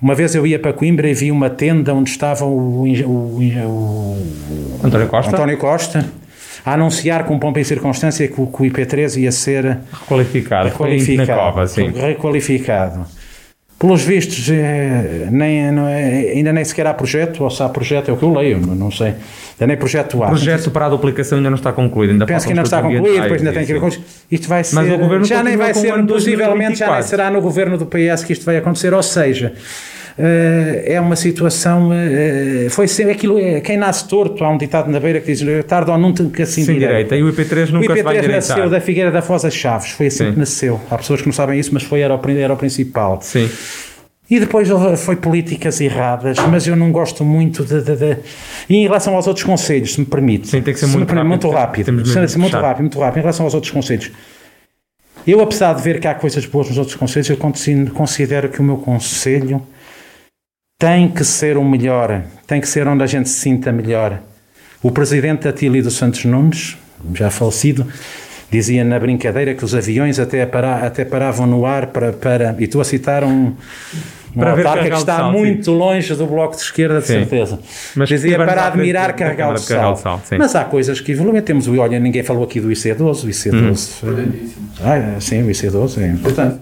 [0.00, 4.80] uma vez eu ia para Coimbra e vi uma tenda onde estava o, o, o
[4.84, 5.36] António Costa.
[5.36, 6.17] António Costa
[6.68, 11.40] a anunciar com pompa e circunstância que o, que o IP3 ia ser requalificado, requalificado,
[11.40, 11.64] cova,
[12.06, 13.06] requalificado.
[13.78, 18.12] Pelos vistos, é, nem, é, ainda nem sequer há projeto, ou se há projeto, é
[18.12, 19.14] o que eu leio, não sei.
[19.52, 20.26] Ainda nem projeto há.
[20.26, 22.10] O projeto para a duplicação ainda não está concluído.
[22.10, 24.74] Ainda Penso que ainda não está concluído, depois ainda tem que ir Isto vai ser.
[24.74, 28.24] Mas o governo já nem vai ser, possivelmente, já nem será no governo do PS
[28.24, 29.54] que isto vai acontecer, ou seja.
[30.18, 31.90] Eh, é uma situação.
[31.92, 33.38] Eh, foi sempre aquilo.
[33.38, 36.64] É, quem nasce torto, há um ditado na beira que diz tarde ou nunca assim
[36.64, 37.14] Sim, direita.
[37.14, 40.08] E o IP3 nunca o IP3 vai nasceu da Figueira da Foz a Chaves, foi
[40.08, 40.32] assim Sim.
[40.32, 40.80] que nasceu.
[40.90, 43.20] Há pessoas que não sabem isso, mas foi, era, o, era o principal.
[43.22, 43.48] Sim.
[44.28, 44.68] E depois
[44.98, 48.16] foi políticas erradas, mas eu não gosto muito de, de, de...
[48.68, 50.48] E em relação aos outros conselhos, se me permite.
[50.48, 51.92] Sim, tem que ser muito, rápido, muito rápido.
[51.92, 53.18] Muito rápido, muito rápido.
[53.18, 54.10] Em relação aos outros conselhos.
[55.26, 57.38] Eu, apesar de ver que há coisas boas nos outros conselhos, eu
[57.94, 59.62] considero que o meu conselho
[60.80, 64.20] tem que ser o melhor, tem que ser onde a gente se sinta melhor.
[64.80, 66.78] O presidente Atílio dos Santos Nunes,
[67.14, 67.84] já falecido,
[68.48, 72.54] dizia na brincadeira que os aviões até, para, até paravam no ar para, para.
[72.60, 73.56] E estou a citar um,
[74.36, 75.78] um autarca que está sal, muito sim.
[75.78, 77.12] longe do bloco de esquerda, de sim.
[77.14, 77.58] certeza.
[77.96, 79.96] Mas Dizia para admirar Carregal de Sal.
[79.96, 81.40] sal Mas há coisas que evoluem.
[81.42, 83.24] Temos o, olha, ninguém falou aqui do IC12.
[83.24, 84.04] O IC12.
[84.04, 84.48] Hum.
[84.82, 86.58] Ah, sim, o IC12 é importante.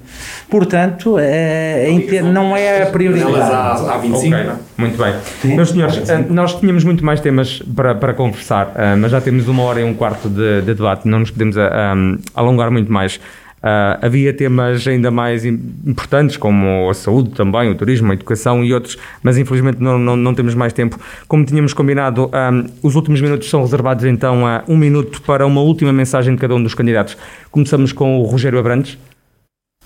[0.49, 3.35] Portanto, é, é, não é a prioridade.
[3.35, 4.35] Há, há 25.
[4.37, 4.53] Okay.
[4.79, 5.15] Muito bem.
[5.43, 5.57] Sim.
[5.57, 9.49] Meus senhores, eh, nós tínhamos muito mais temas para, para conversar, eh, mas já temos
[9.49, 12.93] uma hora e um quarto de, de debate, não nos podemos um, eh, alongar muito
[12.93, 13.19] mais.
[13.67, 18.73] Uh, havia temas ainda mais importantes, como a saúde também, o turismo, a educação e
[18.73, 21.01] outros, mas infelizmente não, não, não temos mais tempo.
[21.27, 25.45] Como tínhamos combinado, um, ah, os últimos minutos são reservados então a um minuto para
[25.45, 27.19] uma última mensagem de cada um dos candidatos.
[27.51, 28.97] Começamos com o Rogério Abrantes.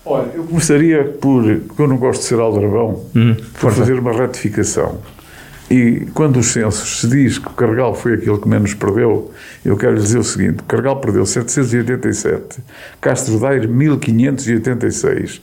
[0.05, 4.11] Olha, eu começaria por, porque eu não gosto de ser aldrabão, hum, por fazer uma
[4.11, 4.99] ratificação.
[5.71, 9.31] E quando os censos se diz que o Carregal foi aquele que menos perdeu,
[9.63, 12.59] eu quero lhe dizer o seguinte: o Carregal perdeu 787,
[12.99, 15.41] Castro Daire 1586,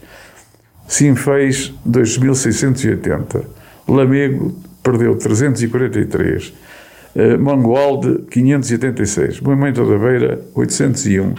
[0.87, 3.43] Sinfeis 2680,
[3.89, 6.49] Lamego perdeu 343,
[7.15, 11.35] uh, Mangualde 586, Moimento da Beira 801,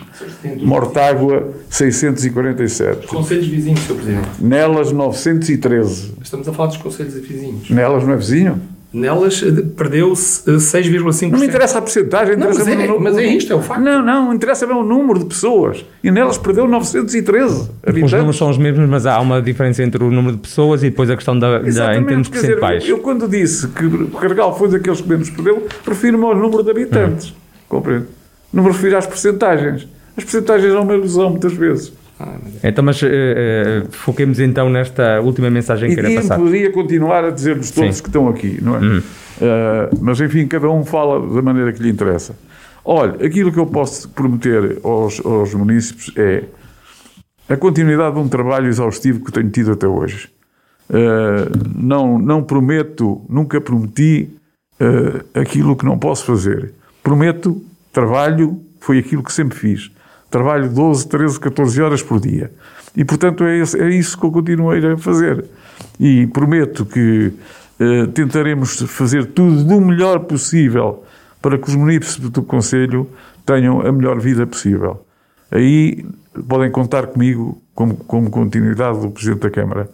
[0.66, 3.06] Mortágua 647.
[3.06, 3.94] Conselhos vizinhos, Sr.
[3.94, 4.30] Presidente.
[4.40, 6.14] Nelas 913.
[6.24, 7.70] Estamos a falar dos conselhos vizinhos.
[7.70, 8.79] Nelas não é vizinho?
[8.92, 11.28] Nelas eh, perdeu 6,5%.
[11.28, 13.62] Eh, não me interessa a porcentagem, interessa não, mas, é, mas é isto, é o
[13.62, 13.82] facto.
[13.82, 15.86] Não, não, interessa bem o número de pessoas.
[16.04, 18.04] E nelas perdeu 913 habitantes.
[18.04, 20.90] Os números são os mesmos, mas há uma diferença entre o número de pessoas e
[20.90, 22.84] depois a questão da, da em termos percentuais.
[22.84, 26.64] Eu, eu, quando disse que o Carregal foi daqueles que menos perdeu, refiro-me ao número
[26.64, 27.30] de habitantes.
[27.30, 27.34] Hum.
[27.70, 28.06] Compreende?
[28.52, 29.88] Não me refiro às porcentagens.
[30.18, 31.94] As porcentagens são uma ilusão, muitas vezes.
[32.20, 36.38] Ah, então, mas uh, uh, foquemos então nesta última mensagem que queria passar.
[36.38, 38.04] Poderia continuar a dizer-nos todos Sim.
[38.04, 38.80] que estão aqui, não é?
[38.80, 38.98] Uhum.
[38.98, 39.04] Uh,
[40.02, 42.36] mas, enfim, cada um fala da maneira que lhe interessa.
[42.84, 46.44] Olha, aquilo que eu posso prometer aos, aos municípios é
[47.48, 50.30] a continuidade de um trabalho exaustivo que tenho tido até hoje.
[51.76, 54.30] não, não prometo, nunca prometi
[54.80, 56.74] uh, aquilo que não posso fazer.
[57.04, 57.62] Prometo,
[57.94, 59.92] trabalho, foi aquilo que sempre fiz.
[60.30, 62.52] Trabalho 12, 13, 14 horas por dia.
[62.96, 65.46] E, portanto, é, esse, é isso que eu continuei a fazer.
[66.00, 67.34] E prometo que
[67.80, 71.04] uh, tentaremos fazer tudo do melhor possível
[71.42, 73.10] para que os munícipes do Conselho
[73.46, 75.06] tenham a melhor vida possível.
[75.52, 76.06] Aí
[76.48, 79.90] podem contar comigo como, como continuidade do Presidente da Câmara.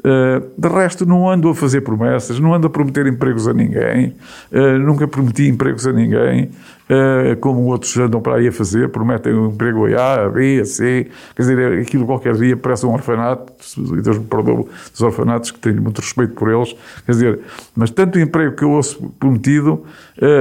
[0.00, 4.16] Uh, de resto, não ando a fazer promessas, não ando a prometer empregos a ninguém,
[4.50, 6.50] uh, nunca prometi empregos a ninguém,
[6.90, 10.64] uh, como outros andam para aí a fazer, prometem um emprego a A, B, a
[10.64, 11.06] C,
[11.36, 15.60] quer dizer, aquilo qualquer dia parece um orfanato, e Deus me perdoe dos orfanatos, que
[15.60, 16.74] tenho muito respeito por eles,
[17.06, 17.40] quer dizer,
[17.76, 19.84] mas tanto emprego que eu ouço prometido,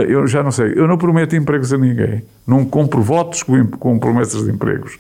[0.08, 4.00] eu já não sei, eu não prometo empregos a ninguém, não compro votos com, com
[4.00, 4.98] promessas de empregos.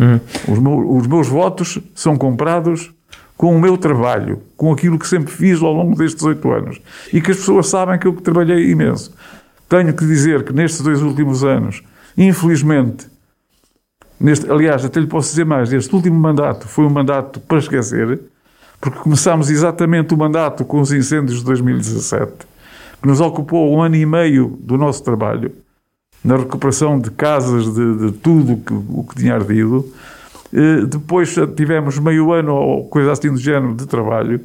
[0.00, 0.18] Uhum.
[0.48, 2.90] Os, meus, os meus votos são comprados
[3.36, 6.80] com o meu trabalho, com aquilo que sempre fiz ao longo destes oito anos.
[7.12, 9.14] E que as pessoas sabem que eu trabalhei imenso.
[9.68, 11.82] Tenho que dizer que nestes dois últimos anos,
[12.16, 13.06] infelizmente,
[14.18, 18.20] neste, aliás, até lhe posso dizer mais, este último mandato foi um mandato para esquecer,
[18.80, 22.32] porque começámos exatamente o mandato com os incêndios de 2017,
[23.00, 25.52] que nos ocupou um ano e meio do nosso trabalho
[26.24, 29.86] na recuperação de casas, de, de tudo que, o que tinha ardido.
[30.52, 34.40] Eh, depois tivemos meio ano ou coisa assim do género de trabalho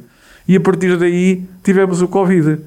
[0.46, 2.58] e a partir daí tivemos o Covid.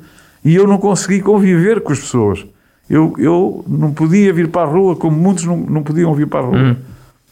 [0.43, 2.45] E eu não consegui conviver com as pessoas.
[2.89, 6.39] Eu, eu não podia vir para a rua como muitos não, não podiam vir para
[6.39, 6.57] a rua.
[6.57, 6.75] Uhum.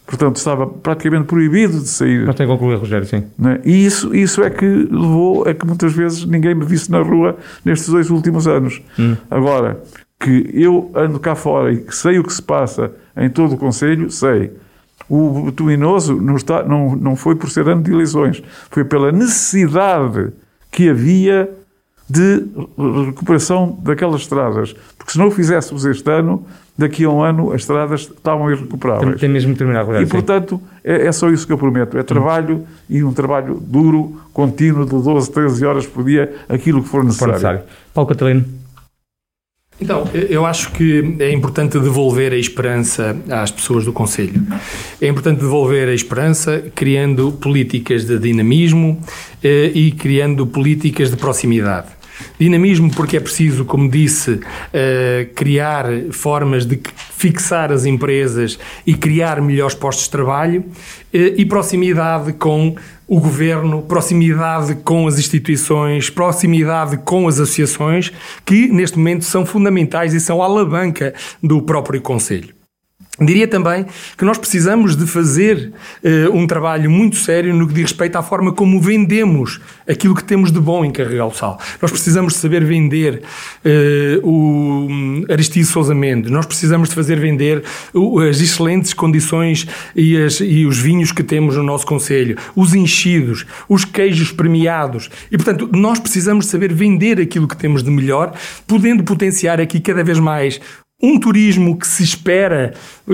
[0.06, 2.26] Portanto, estava praticamente proibido de sair.
[2.26, 3.24] Mas tem que concluir, Rogério, sim.
[3.44, 3.60] É?
[3.66, 7.36] E isso, isso é que levou a que muitas vezes ninguém me visse na rua
[7.66, 8.82] nestes dois últimos anos.
[8.98, 9.18] Uhum.
[9.30, 9.82] Agora,
[10.20, 13.58] que eu ando cá fora e que sei o que se passa em todo o
[13.58, 14.52] Conselho, sei.
[15.10, 20.34] O Betuinoso não, está, não, não foi por ser ano de eleições, foi pela necessidade
[20.72, 21.50] que havia
[22.10, 22.46] de
[23.06, 24.74] recuperação daquelas estradas.
[24.98, 26.46] Porque se não o fizéssemos este ano,
[26.78, 29.20] daqui a um ano as estradas estavam irrecuperáveis.
[29.20, 31.98] Tem mesmo que terminar, Rogério, E, portanto, é, é, só isso que eu prometo.
[31.98, 36.90] É trabalho e um trabalho duro, contínuo, de 12, 13 horas por dia, aquilo que
[36.90, 37.34] for necessário.
[37.34, 37.62] For necessário.
[37.94, 38.46] Paulo Catalino.
[39.80, 44.42] Então, eu acho que é importante devolver a esperança às pessoas do Conselho.
[45.00, 49.00] É importante devolver a esperança criando políticas de dinamismo
[49.44, 51.98] eh, e criando políticas de proximidade.
[52.40, 54.40] Dinamismo porque é preciso, como disse,
[54.74, 56.80] eh, criar formas de
[57.16, 60.66] fixar as empresas e criar melhores postos de trabalho
[61.14, 62.76] eh, e proximidade com
[63.08, 68.12] o governo, proximidade com as instituições, proximidade com as associações,
[68.46, 72.57] que neste momento são fundamentais e são a alavanca do próprio Conselho.
[73.20, 73.86] Diria também
[74.16, 75.74] que nós precisamos de fazer
[76.04, 80.24] uh, um trabalho muito sério no que diz respeito à forma como vendemos aquilo que
[80.24, 81.60] temos de bom em Carregal Sal.
[81.82, 83.24] Nós precisamos de saber vender
[83.66, 87.64] uh, o Aristides Sousa Mendes, nós precisamos de fazer vender
[88.30, 93.46] as excelentes condições e, as, e os vinhos que temos no nosso Conselho, os enchidos,
[93.68, 95.10] os queijos premiados.
[95.32, 98.34] E, portanto, nós precisamos de saber vender aquilo que temos de melhor,
[98.68, 100.60] podendo potenciar aqui cada vez mais
[101.02, 102.74] um turismo que se espera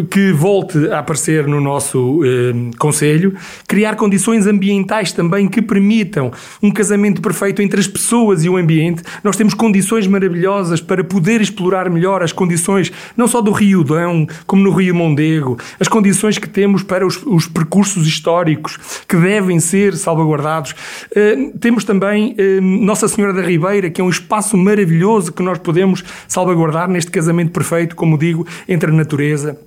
[0.10, 3.36] que volte a aparecer no nosso eh, Conselho,
[3.68, 9.04] criar condições ambientais também que permitam um casamento perfeito entre as pessoas e o ambiente.
[9.24, 14.26] Nós temos condições maravilhosas para poder explorar melhor as condições, não só do Rio Dão,
[14.48, 19.60] como no Rio Mondego, as condições que temos para os, os percursos históricos que devem
[19.60, 20.74] ser salvaguardados.
[21.16, 25.60] Eh, temos também eh, Nossa Senhora da Ribeira, que é um espaço maravilhoso que nós
[25.60, 29.58] podemos salvaguardar neste casamento perfeito feito, como digo, entre a natureza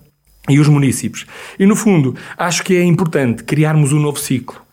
[0.48, 1.26] e os municípios.
[1.58, 4.66] E, no fundo, acho que é importante criarmos um novo ciclo.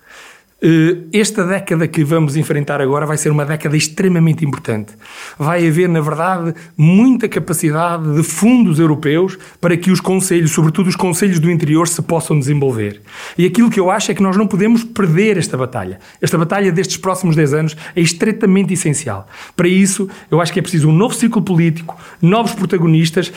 [0.65, 4.93] Eh, esta década que vamos enfrentar agora vai ser uma década extremamente importante.
[5.37, 10.95] Vai haver, na verdade, muita capacidade de fundos europeus para que os conselhos, sobretudo os
[10.95, 13.01] conselhos do interior, se possam desenvolver.
[13.37, 15.99] E aquilo que eu acho é que nós não podemos perder esta batalha.
[16.21, 19.27] Esta batalha destes próximos 10 anos é estritamente essencial.
[19.57, 23.33] Para isso, eu acho que é preciso um novo ciclo político, novos protagonistas,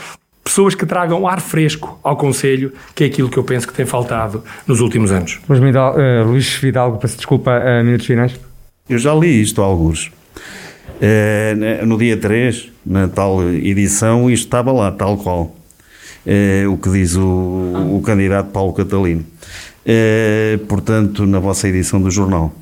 [0.46, 3.84] pessoas que tragam ar fresco ao Conselho, que é aquilo que eu penso que tem
[3.84, 5.40] faltado nos últimos anos.
[5.48, 8.32] Mas uh, Luís Fidalgo, peço desculpa, a uh, minutos finais.
[8.88, 10.06] Eu já li isto a alguns.
[10.06, 15.56] Uh, no dia 3, na tal edição, isto estava lá, tal qual.
[16.24, 19.24] Uh, o que diz o, o candidato Paulo Catalino.
[19.84, 22.54] Uh, portanto, na vossa edição do jornal.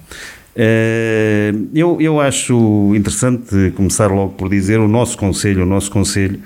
[0.56, 6.40] Uh, eu, eu acho interessante começar logo por dizer o nosso conselho, o nosso conselho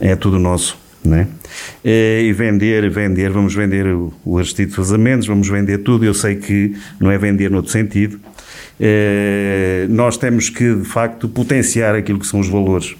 [0.00, 1.28] é tudo nosso, né?
[1.84, 6.04] Uh, e vender, vender, vamos vender o, Aristides Vazamentos, vamos vender tudo.
[6.04, 8.18] Eu sei que não é vender no outro sentido.
[8.80, 12.96] Uh, nós temos que, de facto, potenciar aquilo que são os valores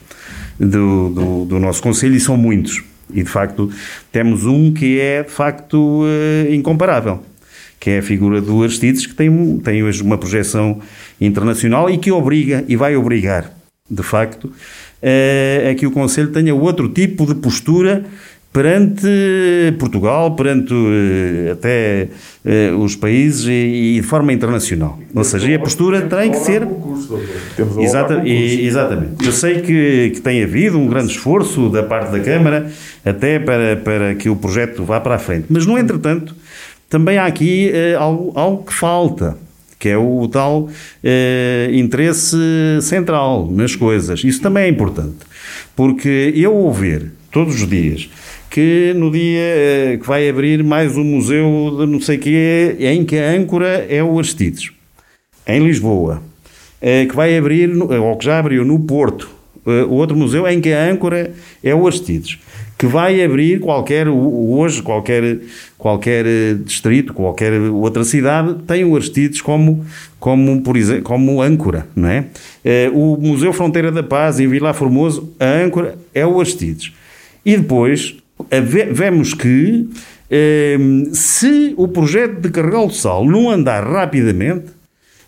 [0.58, 2.82] do, do, do nosso Conselho e são muitos.
[3.12, 3.70] E de facto
[4.10, 6.04] temos um que é de facto
[6.50, 7.22] incomparável,
[7.78, 10.80] que é a figura do Aristides, que tem, tem hoje uma projeção
[11.20, 13.52] internacional e que obriga e vai obrigar,
[13.90, 14.50] de facto,
[15.70, 18.04] a que o Conselho tenha outro tipo de postura
[18.54, 19.04] perante
[19.80, 22.06] Portugal, perante uh, até
[22.44, 24.96] uh, os países e, e, de forma internacional.
[25.12, 26.62] Ou seja, a postura tem que ser.
[27.80, 29.26] Exata, e, exatamente.
[29.26, 32.70] Eu sei que, que tem havido um grande esforço da parte da Câmara
[33.04, 35.46] até para, para que o projeto vá para a frente.
[35.50, 36.32] Mas, no entretanto,
[36.88, 39.36] também há aqui uh, algo, algo que falta
[39.84, 40.70] que é o tal
[41.70, 42.38] interesse
[42.80, 44.24] central nas coisas.
[44.24, 45.18] Isso também é importante,
[45.76, 48.08] porque eu ouvir todos os dias
[48.48, 53.04] que no dia eh, que vai abrir mais um museu de não sei quê, em
[53.04, 54.70] que a âncora é o Aristides,
[55.44, 56.22] em Lisboa,
[56.80, 59.28] eh, que vai abrir, ou que já abriu no Porto,
[59.66, 61.34] eh, outro museu em que a âncora
[61.64, 62.38] é o Aristides,
[62.76, 65.38] que vai abrir qualquer, hoje, qualquer,
[65.78, 66.24] qualquer
[66.64, 69.84] distrito, qualquer outra cidade, tem o Aristides como,
[70.18, 72.26] como, por exemplo, como âncora, não é?
[72.92, 76.92] O Museu Fronteira da Paz, em Vila Formoso, a âncora é o Aristides.
[77.44, 78.16] E depois,
[78.92, 79.88] vemos que
[80.30, 84.74] ehm, se o projeto de Carregal do Sal não andar rapidamente,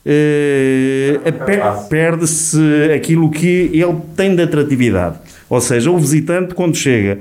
[0.09, 1.19] eh,
[1.91, 2.61] perde-se
[2.95, 5.19] aquilo que ele tem de atratividade.
[5.49, 7.21] Ou seja, o visitante, quando chega,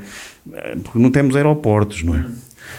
[0.84, 2.26] porque não temos aeroportos, não é?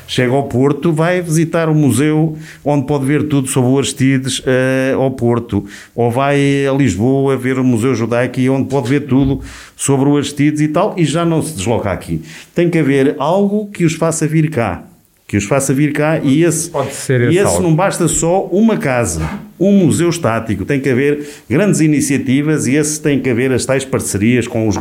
[0.06, 5.01] chega ao Porto, vai visitar o museu onde pode ver tudo sobre o Aristides uh,
[5.01, 5.64] ao Porto,
[5.94, 9.40] ou vai a Lisboa ver o Museu Judaico e onde pode ver tudo
[9.77, 12.23] sobre o Aristides e tal, e já não se desloca aqui.
[12.55, 14.85] Tem que haver algo que os faça vir cá
[15.28, 18.77] que os faça vir cá e esse, Pode ser esse, esse não basta só uma
[18.77, 19.28] casa,
[19.59, 23.85] um museu estático, tem que haver grandes iniciativas e esse tem que haver as tais
[23.85, 24.77] parcerias com, os,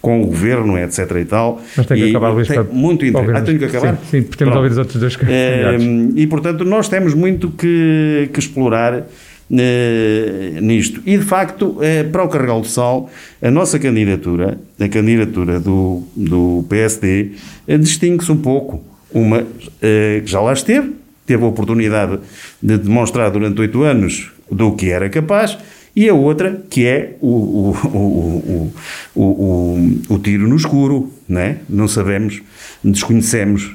[0.00, 1.60] com o governo, etc e tal.
[1.76, 3.96] Mas tem que e, acabar, Luís, tem para- muito ouvir- Ah, tenho que acabar?
[3.96, 5.18] Sim, sim, porque temos de ouvir os outros dois.
[5.28, 5.76] Eh,
[6.14, 9.04] E, portanto, nós temos muito que, que explorar
[9.50, 11.00] eh, nisto.
[11.06, 13.10] E, de facto, eh, para o Carregal do Sal,
[13.42, 17.32] a nossa candidatura, a candidatura do, do PSD,
[17.66, 18.84] eh, distingue-se um pouco.
[19.12, 19.46] Uma
[19.80, 20.92] eh, que já lá esteve,
[21.26, 22.18] teve a oportunidade
[22.62, 25.58] de demonstrar durante oito anos do que era capaz,
[25.94, 28.72] e a outra que é o, o, o,
[29.14, 31.56] o, o, o tiro no escuro, não é?
[31.68, 32.40] Não sabemos,
[32.84, 33.74] desconhecemos,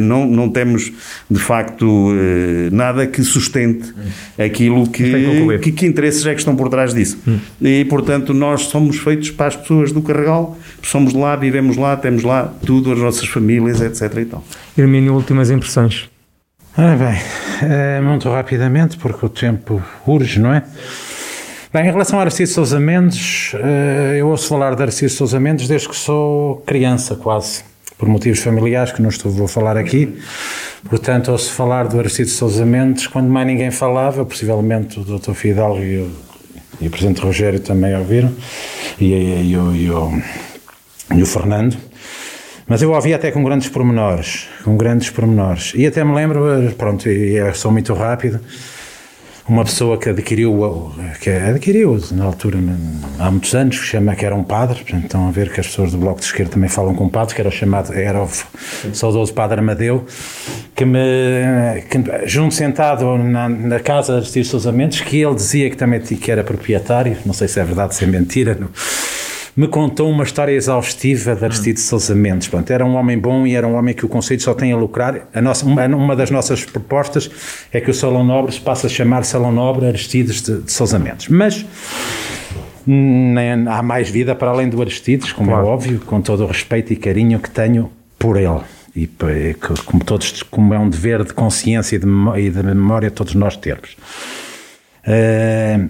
[0.00, 0.92] não, não temos
[1.30, 3.92] de facto eh, nada que sustente
[4.38, 7.18] aquilo que que, que, interesses é que estão por trás disso.
[7.60, 12.22] E portanto nós somos feitos para as pessoas do Carregal, somos lá, vivemos lá, temos
[12.22, 14.18] lá tudo, as nossas famílias, etc.
[14.18, 14.44] E tal.
[14.76, 16.08] Hermínio, últimas impressões.
[16.76, 17.18] Ora bem,
[17.62, 20.62] eh, muito rapidamente, porque o tempo urge, não é?
[21.72, 25.68] Bem, em relação a Aristides Sousa Mendes, eh, eu ouço falar de Aristides Sousa Mendes
[25.68, 27.64] desde que sou criança, quase,
[27.98, 30.16] por motivos familiares que não estou, vou falar aqui.
[30.88, 35.32] Portanto, ouço falar do Aristides Sousa Mendes quando mais ninguém falava, possivelmente o Dr.
[35.32, 36.10] Fidalgo e o,
[36.80, 38.32] e o Presidente Rogério também ouviram,
[39.00, 40.22] e, e, e e o-
[41.14, 41.76] e o Fernando.
[42.68, 45.72] Mas eu ouvi até com grandes pormenores, com grandes pormenores.
[45.74, 48.38] E até me lembro, eh, pronto, e é só muito rápido,
[49.48, 52.58] uma pessoa que adquiriu, que adquiriu na altura,
[53.18, 55.66] há muitos anos, que chama que era um padre, portanto, estão a ver que as
[55.66, 58.28] pessoas do Bloco de Esquerda também falam com padres, que era o chamado, era o
[58.92, 60.04] saudoso padre Amadeu,
[60.74, 61.00] que me,
[61.88, 66.30] que, junto sentado na, na casa de Sousa Mendes, que ele dizia que também que
[66.30, 68.68] era proprietário, não sei se é verdade, se é mentira, não
[69.58, 72.46] me contou uma história exaustiva de Aristides Sousa Mendes.
[72.46, 74.76] Pronto, era um homem bom e era um homem que o Conselho só tem a
[74.76, 75.28] lucrar.
[75.34, 77.28] A nossa, uma, uma das nossas propostas
[77.72, 80.96] é que o Salão Nobre se passe a chamar Salão Nobre Aristides de, de Sousa
[80.98, 81.26] Mendes.
[81.26, 81.66] Mas
[82.86, 85.66] nem, há mais vida para além do Aristides, como Claro.
[85.66, 88.60] é óbvio, com todo o respeito e carinho que tenho por ele.
[88.94, 92.62] E que, como, todos, como é um dever de consciência e de, memó- e de
[92.62, 93.96] memória todos nós termos.
[95.06, 95.80] Eh,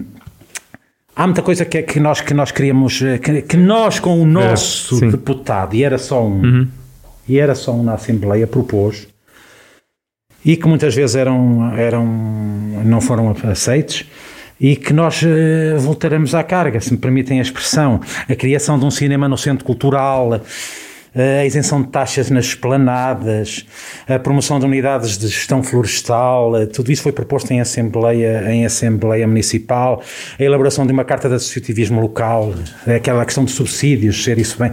[1.19, 4.21] Há muita coisa que, é que, nós, que nós queríamos, eh, que, que nós com
[4.21, 5.09] o nosso sim.
[5.09, 6.65] deputado, e era só um,
[7.27, 9.05] e era só um na Assembleia, propôs,
[10.45, 12.05] e que muitas vezes eram, eram,
[12.85, 14.05] não foram aceitos,
[14.61, 18.85] e que nós eh, voltaremos à carga, se me permitem a expressão, a criação de
[18.85, 20.39] um cinema no centro cultural,
[21.15, 23.65] a isenção de taxas nas esplanadas,
[24.07, 28.65] a promoção de unidades de gestão florestal, eh, tudo isso foi proposto em Assembleia, em
[28.65, 30.03] Assembleia Municipal,
[30.39, 32.53] a elaboração de uma carta de associativismo local,
[32.85, 34.71] eh, aquela questão de subsídios, ser isso bem,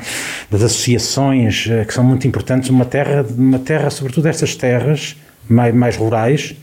[0.50, 5.16] das associações, eh, que são muito importantes, uma terra, uma terra sobretudo estas terras
[5.48, 6.54] mais, mais rurais,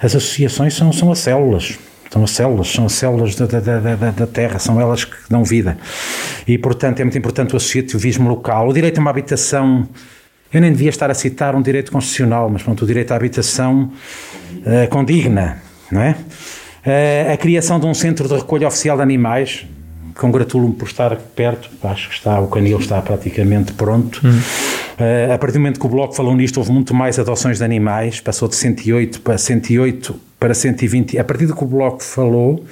[0.00, 1.78] as associações são, são as células.
[2.14, 5.42] Estão as células, são as células da, da, da, da, Terra, são elas que dão
[5.42, 5.76] vida.
[6.46, 8.68] E, portanto, é muito importante o associativismo local.
[8.68, 9.88] O direito a uma habitação,
[10.52, 13.90] eu nem devia estar a citar um direito constitucional, mas pronto, o direito à habitação
[14.58, 15.60] uh, condigna,
[15.90, 16.16] não é?
[16.86, 19.66] Uh, a criação de um centro de recolha oficial de animais,
[20.14, 24.20] congratulo-me por estar perto, acho que está, o canil está praticamente pronto.
[24.24, 24.38] Hum.
[25.00, 27.64] Uh, a partir do momento que o Bloco falou nisto, houve muito mais adoções de
[27.64, 31.18] animais, passou de 108 para 108 para 120.
[31.18, 32.62] A partir do que o Bloco falou,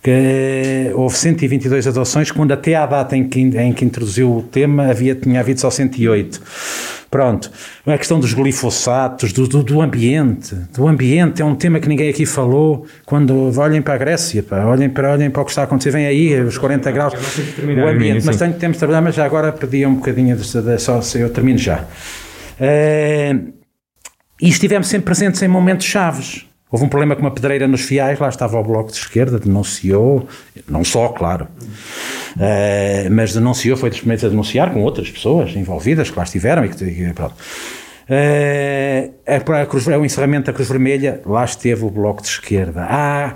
[0.00, 4.86] que houve 122 adoções, quando até à data em que, em que introduziu o tema
[4.86, 6.40] havia, tinha havido só 108.
[7.10, 7.50] Pronto.
[7.84, 10.54] A questão dos glifosatos, do, do, do, ambiente.
[10.72, 12.86] Do ambiente é um tema que ninguém aqui falou.
[13.04, 15.90] Quando olhem para a Grécia, pá, olhem, para, olhem para o que está a acontecer,
[15.90, 17.14] vem aí os 40 graus.
[17.58, 18.24] O ambiente.
[18.24, 21.30] Mas tenho, temos de trabalhar, mas já agora perdi um bocadinho, de, de, só eu
[21.30, 21.84] termino já.
[22.60, 23.52] Uh,
[24.40, 26.51] e estivemos sempre presentes em momentos chaves.
[26.72, 30.26] Houve um problema com uma pedreira nos fiais, lá estava o Bloco de Esquerda, denunciou,
[30.66, 31.46] não só, claro,
[32.36, 36.64] uh, mas denunciou, foi dos primeiros a denunciar, com outras pessoas envolvidas que lá estiveram
[36.64, 37.34] e que, pronto.
[38.08, 39.12] Uh,
[39.60, 42.86] a Cruz, o encerramento da Cruz Vermelha, lá esteve o Bloco de Esquerda.
[42.88, 43.34] Há,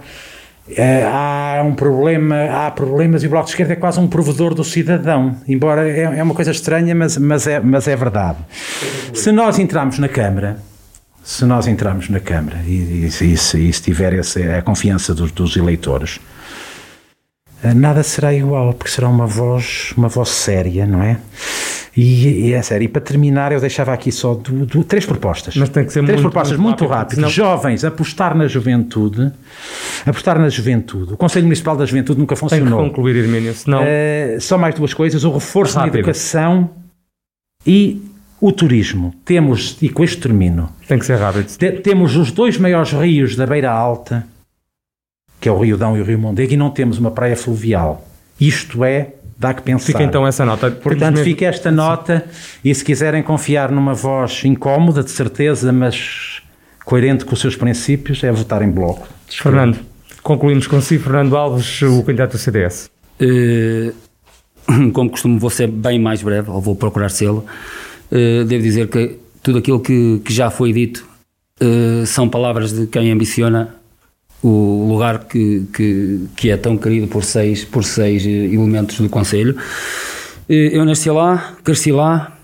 [0.70, 0.82] uh,
[1.12, 4.64] há um problema, há problemas e o Bloco de Esquerda é quase um provedor do
[4.64, 8.38] cidadão, embora é, é uma coisa estranha, mas, mas, é, mas é verdade.
[9.12, 10.56] Se nós entrarmos na Câmara
[11.26, 15.12] se nós entrarmos na Câmara e, e, e, se, e se, tiver essa, a confiança
[15.12, 16.20] dos, dos, eleitores,
[17.64, 21.18] eh, nada será igual, porque será uma voz, uma voz séria, não é?
[21.96, 22.84] E, é sério.
[22.84, 25.56] E para terminar, eu deixava aqui só do, do, três propostas.
[25.56, 27.16] Mas tem que ser três muito, propostas muito, muito rápidas.
[27.16, 27.28] Senão...
[27.28, 29.32] Jovens, apostar na juventude.
[30.04, 31.14] Apostar na juventude.
[31.14, 32.66] O Conselho Municipal da Juventude nunca funcionou.
[32.68, 33.82] Tem que concluir, Hermínio, senão...
[33.82, 35.24] Uh, só mais duas coisas.
[35.24, 35.94] O reforço Rápido.
[35.94, 36.70] na educação
[37.66, 38.00] e
[38.46, 39.12] o turismo.
[39.24, 40.70] Temos, e com isto termino.
[40.86, 41.46] Tem que ser rápido.
[41.46, 44.24] Te, temos os dois maiores rios da Beira Alta,
[45.40, 48.06] que é o Rio Dão e o Rio Mondego, e não temos uma praia fluvial.
[48.40, 49.86] Isto é, dá que pensar.
[49.86, 50.70] Fica então essa nota.
[50.70, 52.24] Portanto, fica esta nota,
[52.64, 56.40] e se quiserem confiar numa voz incómoda, de certeza, mas
[56.84, 59.08] coerente com os seus princípios, é votar em bloco.
[59.26, 59.80] Fernando,
[60.22, 61.02] concluímos consigo.
[61.02, 62.92] Fernando Alves, o candidato do CDS.
[63.20, 63.92] Uh,
[64.94, 67.44] como costumo, vou ser bem mais breve, ou vou procurar sê-lo.
[68.10, 71.06] Eh, devo dizer que tudo aquilo que, que já foi dito
[71.60, 73.74] uh, são palavras de quem ambiciona
[74.42, 79.08] o lugar que, que, que, é tão querido por seis, por seis eh, elementos do
[79.08, 79.56] Conselho.
[80.48, 82.38] Eu nasci lá, cresci lá,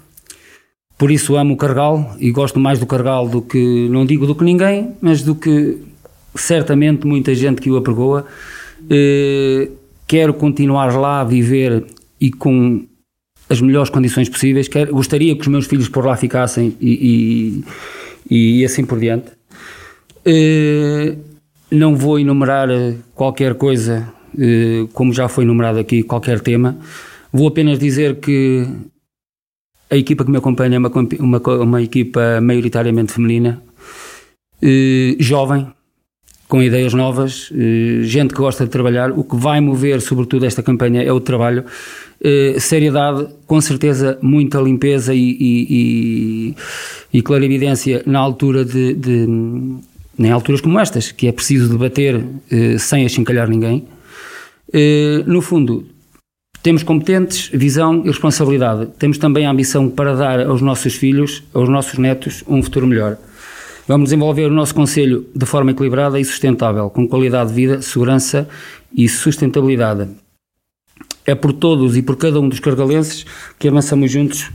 [0.98, 4.34] por isso amo o Cargal e gosto mais do Cargal do que, não digo do
[4.34, 5.78] que ninguém, mas do que
[6.34, 8.26] certamente muita gente que o apregoa.
[10.08, 11.84] Quero continuar lá a viver
[12.20, 12.84] e com
[13.52, 14.66] as melhores condições possíveis.
[14.66, 17.62] Quer, gostaria que os meus filhos por lá ficassem e,
[18.30, 19.30] e, e assim por diante.
[20.26, 21.16] Uh,
[21.70, 26.76] não vou enumerar eh, qualquer coisa, uh, como já foi enumerado aqui, qualquer tema.
[27.32, 28.66] Vou apenas dizer que
[29.90, 33.62] a equipa que me acompanha é uma, uma, uma equipa maioritariamente feminina,
[34.62, 35.66] uh, jovem,
[36.46, 37.50] com ideias novas,
[38.02, 39.10] gente que gosta de trabalhar.
[39.12, 41.64] O que vai mover, sobretudo, esta campanha é o trabalho
[42.22, 49.26] eh, seriedade, com certeza muita limpeza e, e, e, e clarividência na altura de, de,
[50.18, 53.84] em alturas como estas, que é preciso debater eh, sem achincalhar ninguém.
[54.72, 55.84] Eh, no fundo,
[56.62, 58.86] temos competentes, visão e responsabilidade.
[58.98, 63.18] Temos também a ambição para dar aos nossos filhos, aos nossos netos, um futuro melhor.
[63.88, 68.48] Vamos desenvolver o nosso Conselho de forma equilibrada e sustentável, com qualidade de vida, segurança
[68.94, 70.21] e sustentabilidade
[71.26, 73.24] é por todos e por cada um dos cargalenses
[73.58, 74.50] que avançamos juntos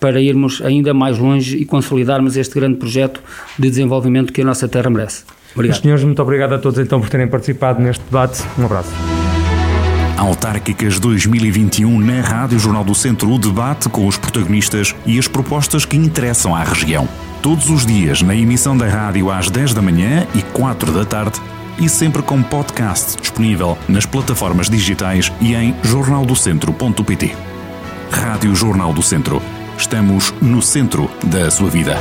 [0.00, 3.20] para irmos ainda mais longe e consolidarmos este grande projeto
[3.58, 5.24] de desenvolvimento que a nossa terra merece.
[5.54, 5.82] Obrigado.
[5.82, 8.42] senhores, muito obrigado a todos então por terem participado neste debate.
[8.58, 8.92] Um abraço.
[10.16, 15.84] Autárquicas 2021 na Rádio Jornal do Centro, o debate com os protagonistas e as propostas
[15.84, 17.08] que interessam à região.
[17.40, 21.40] Todos os dias na emissão da rádio às 10 da manhã e 4 da tarde
[21.78, 27.36] e sempre com podcast disponível nas plataformas digitais e em jornaldocentro.pt.
[28.10, 29.40] Rádio Jornal do Centro.
[29.76, 31.96] Estamos no centro da sua vida.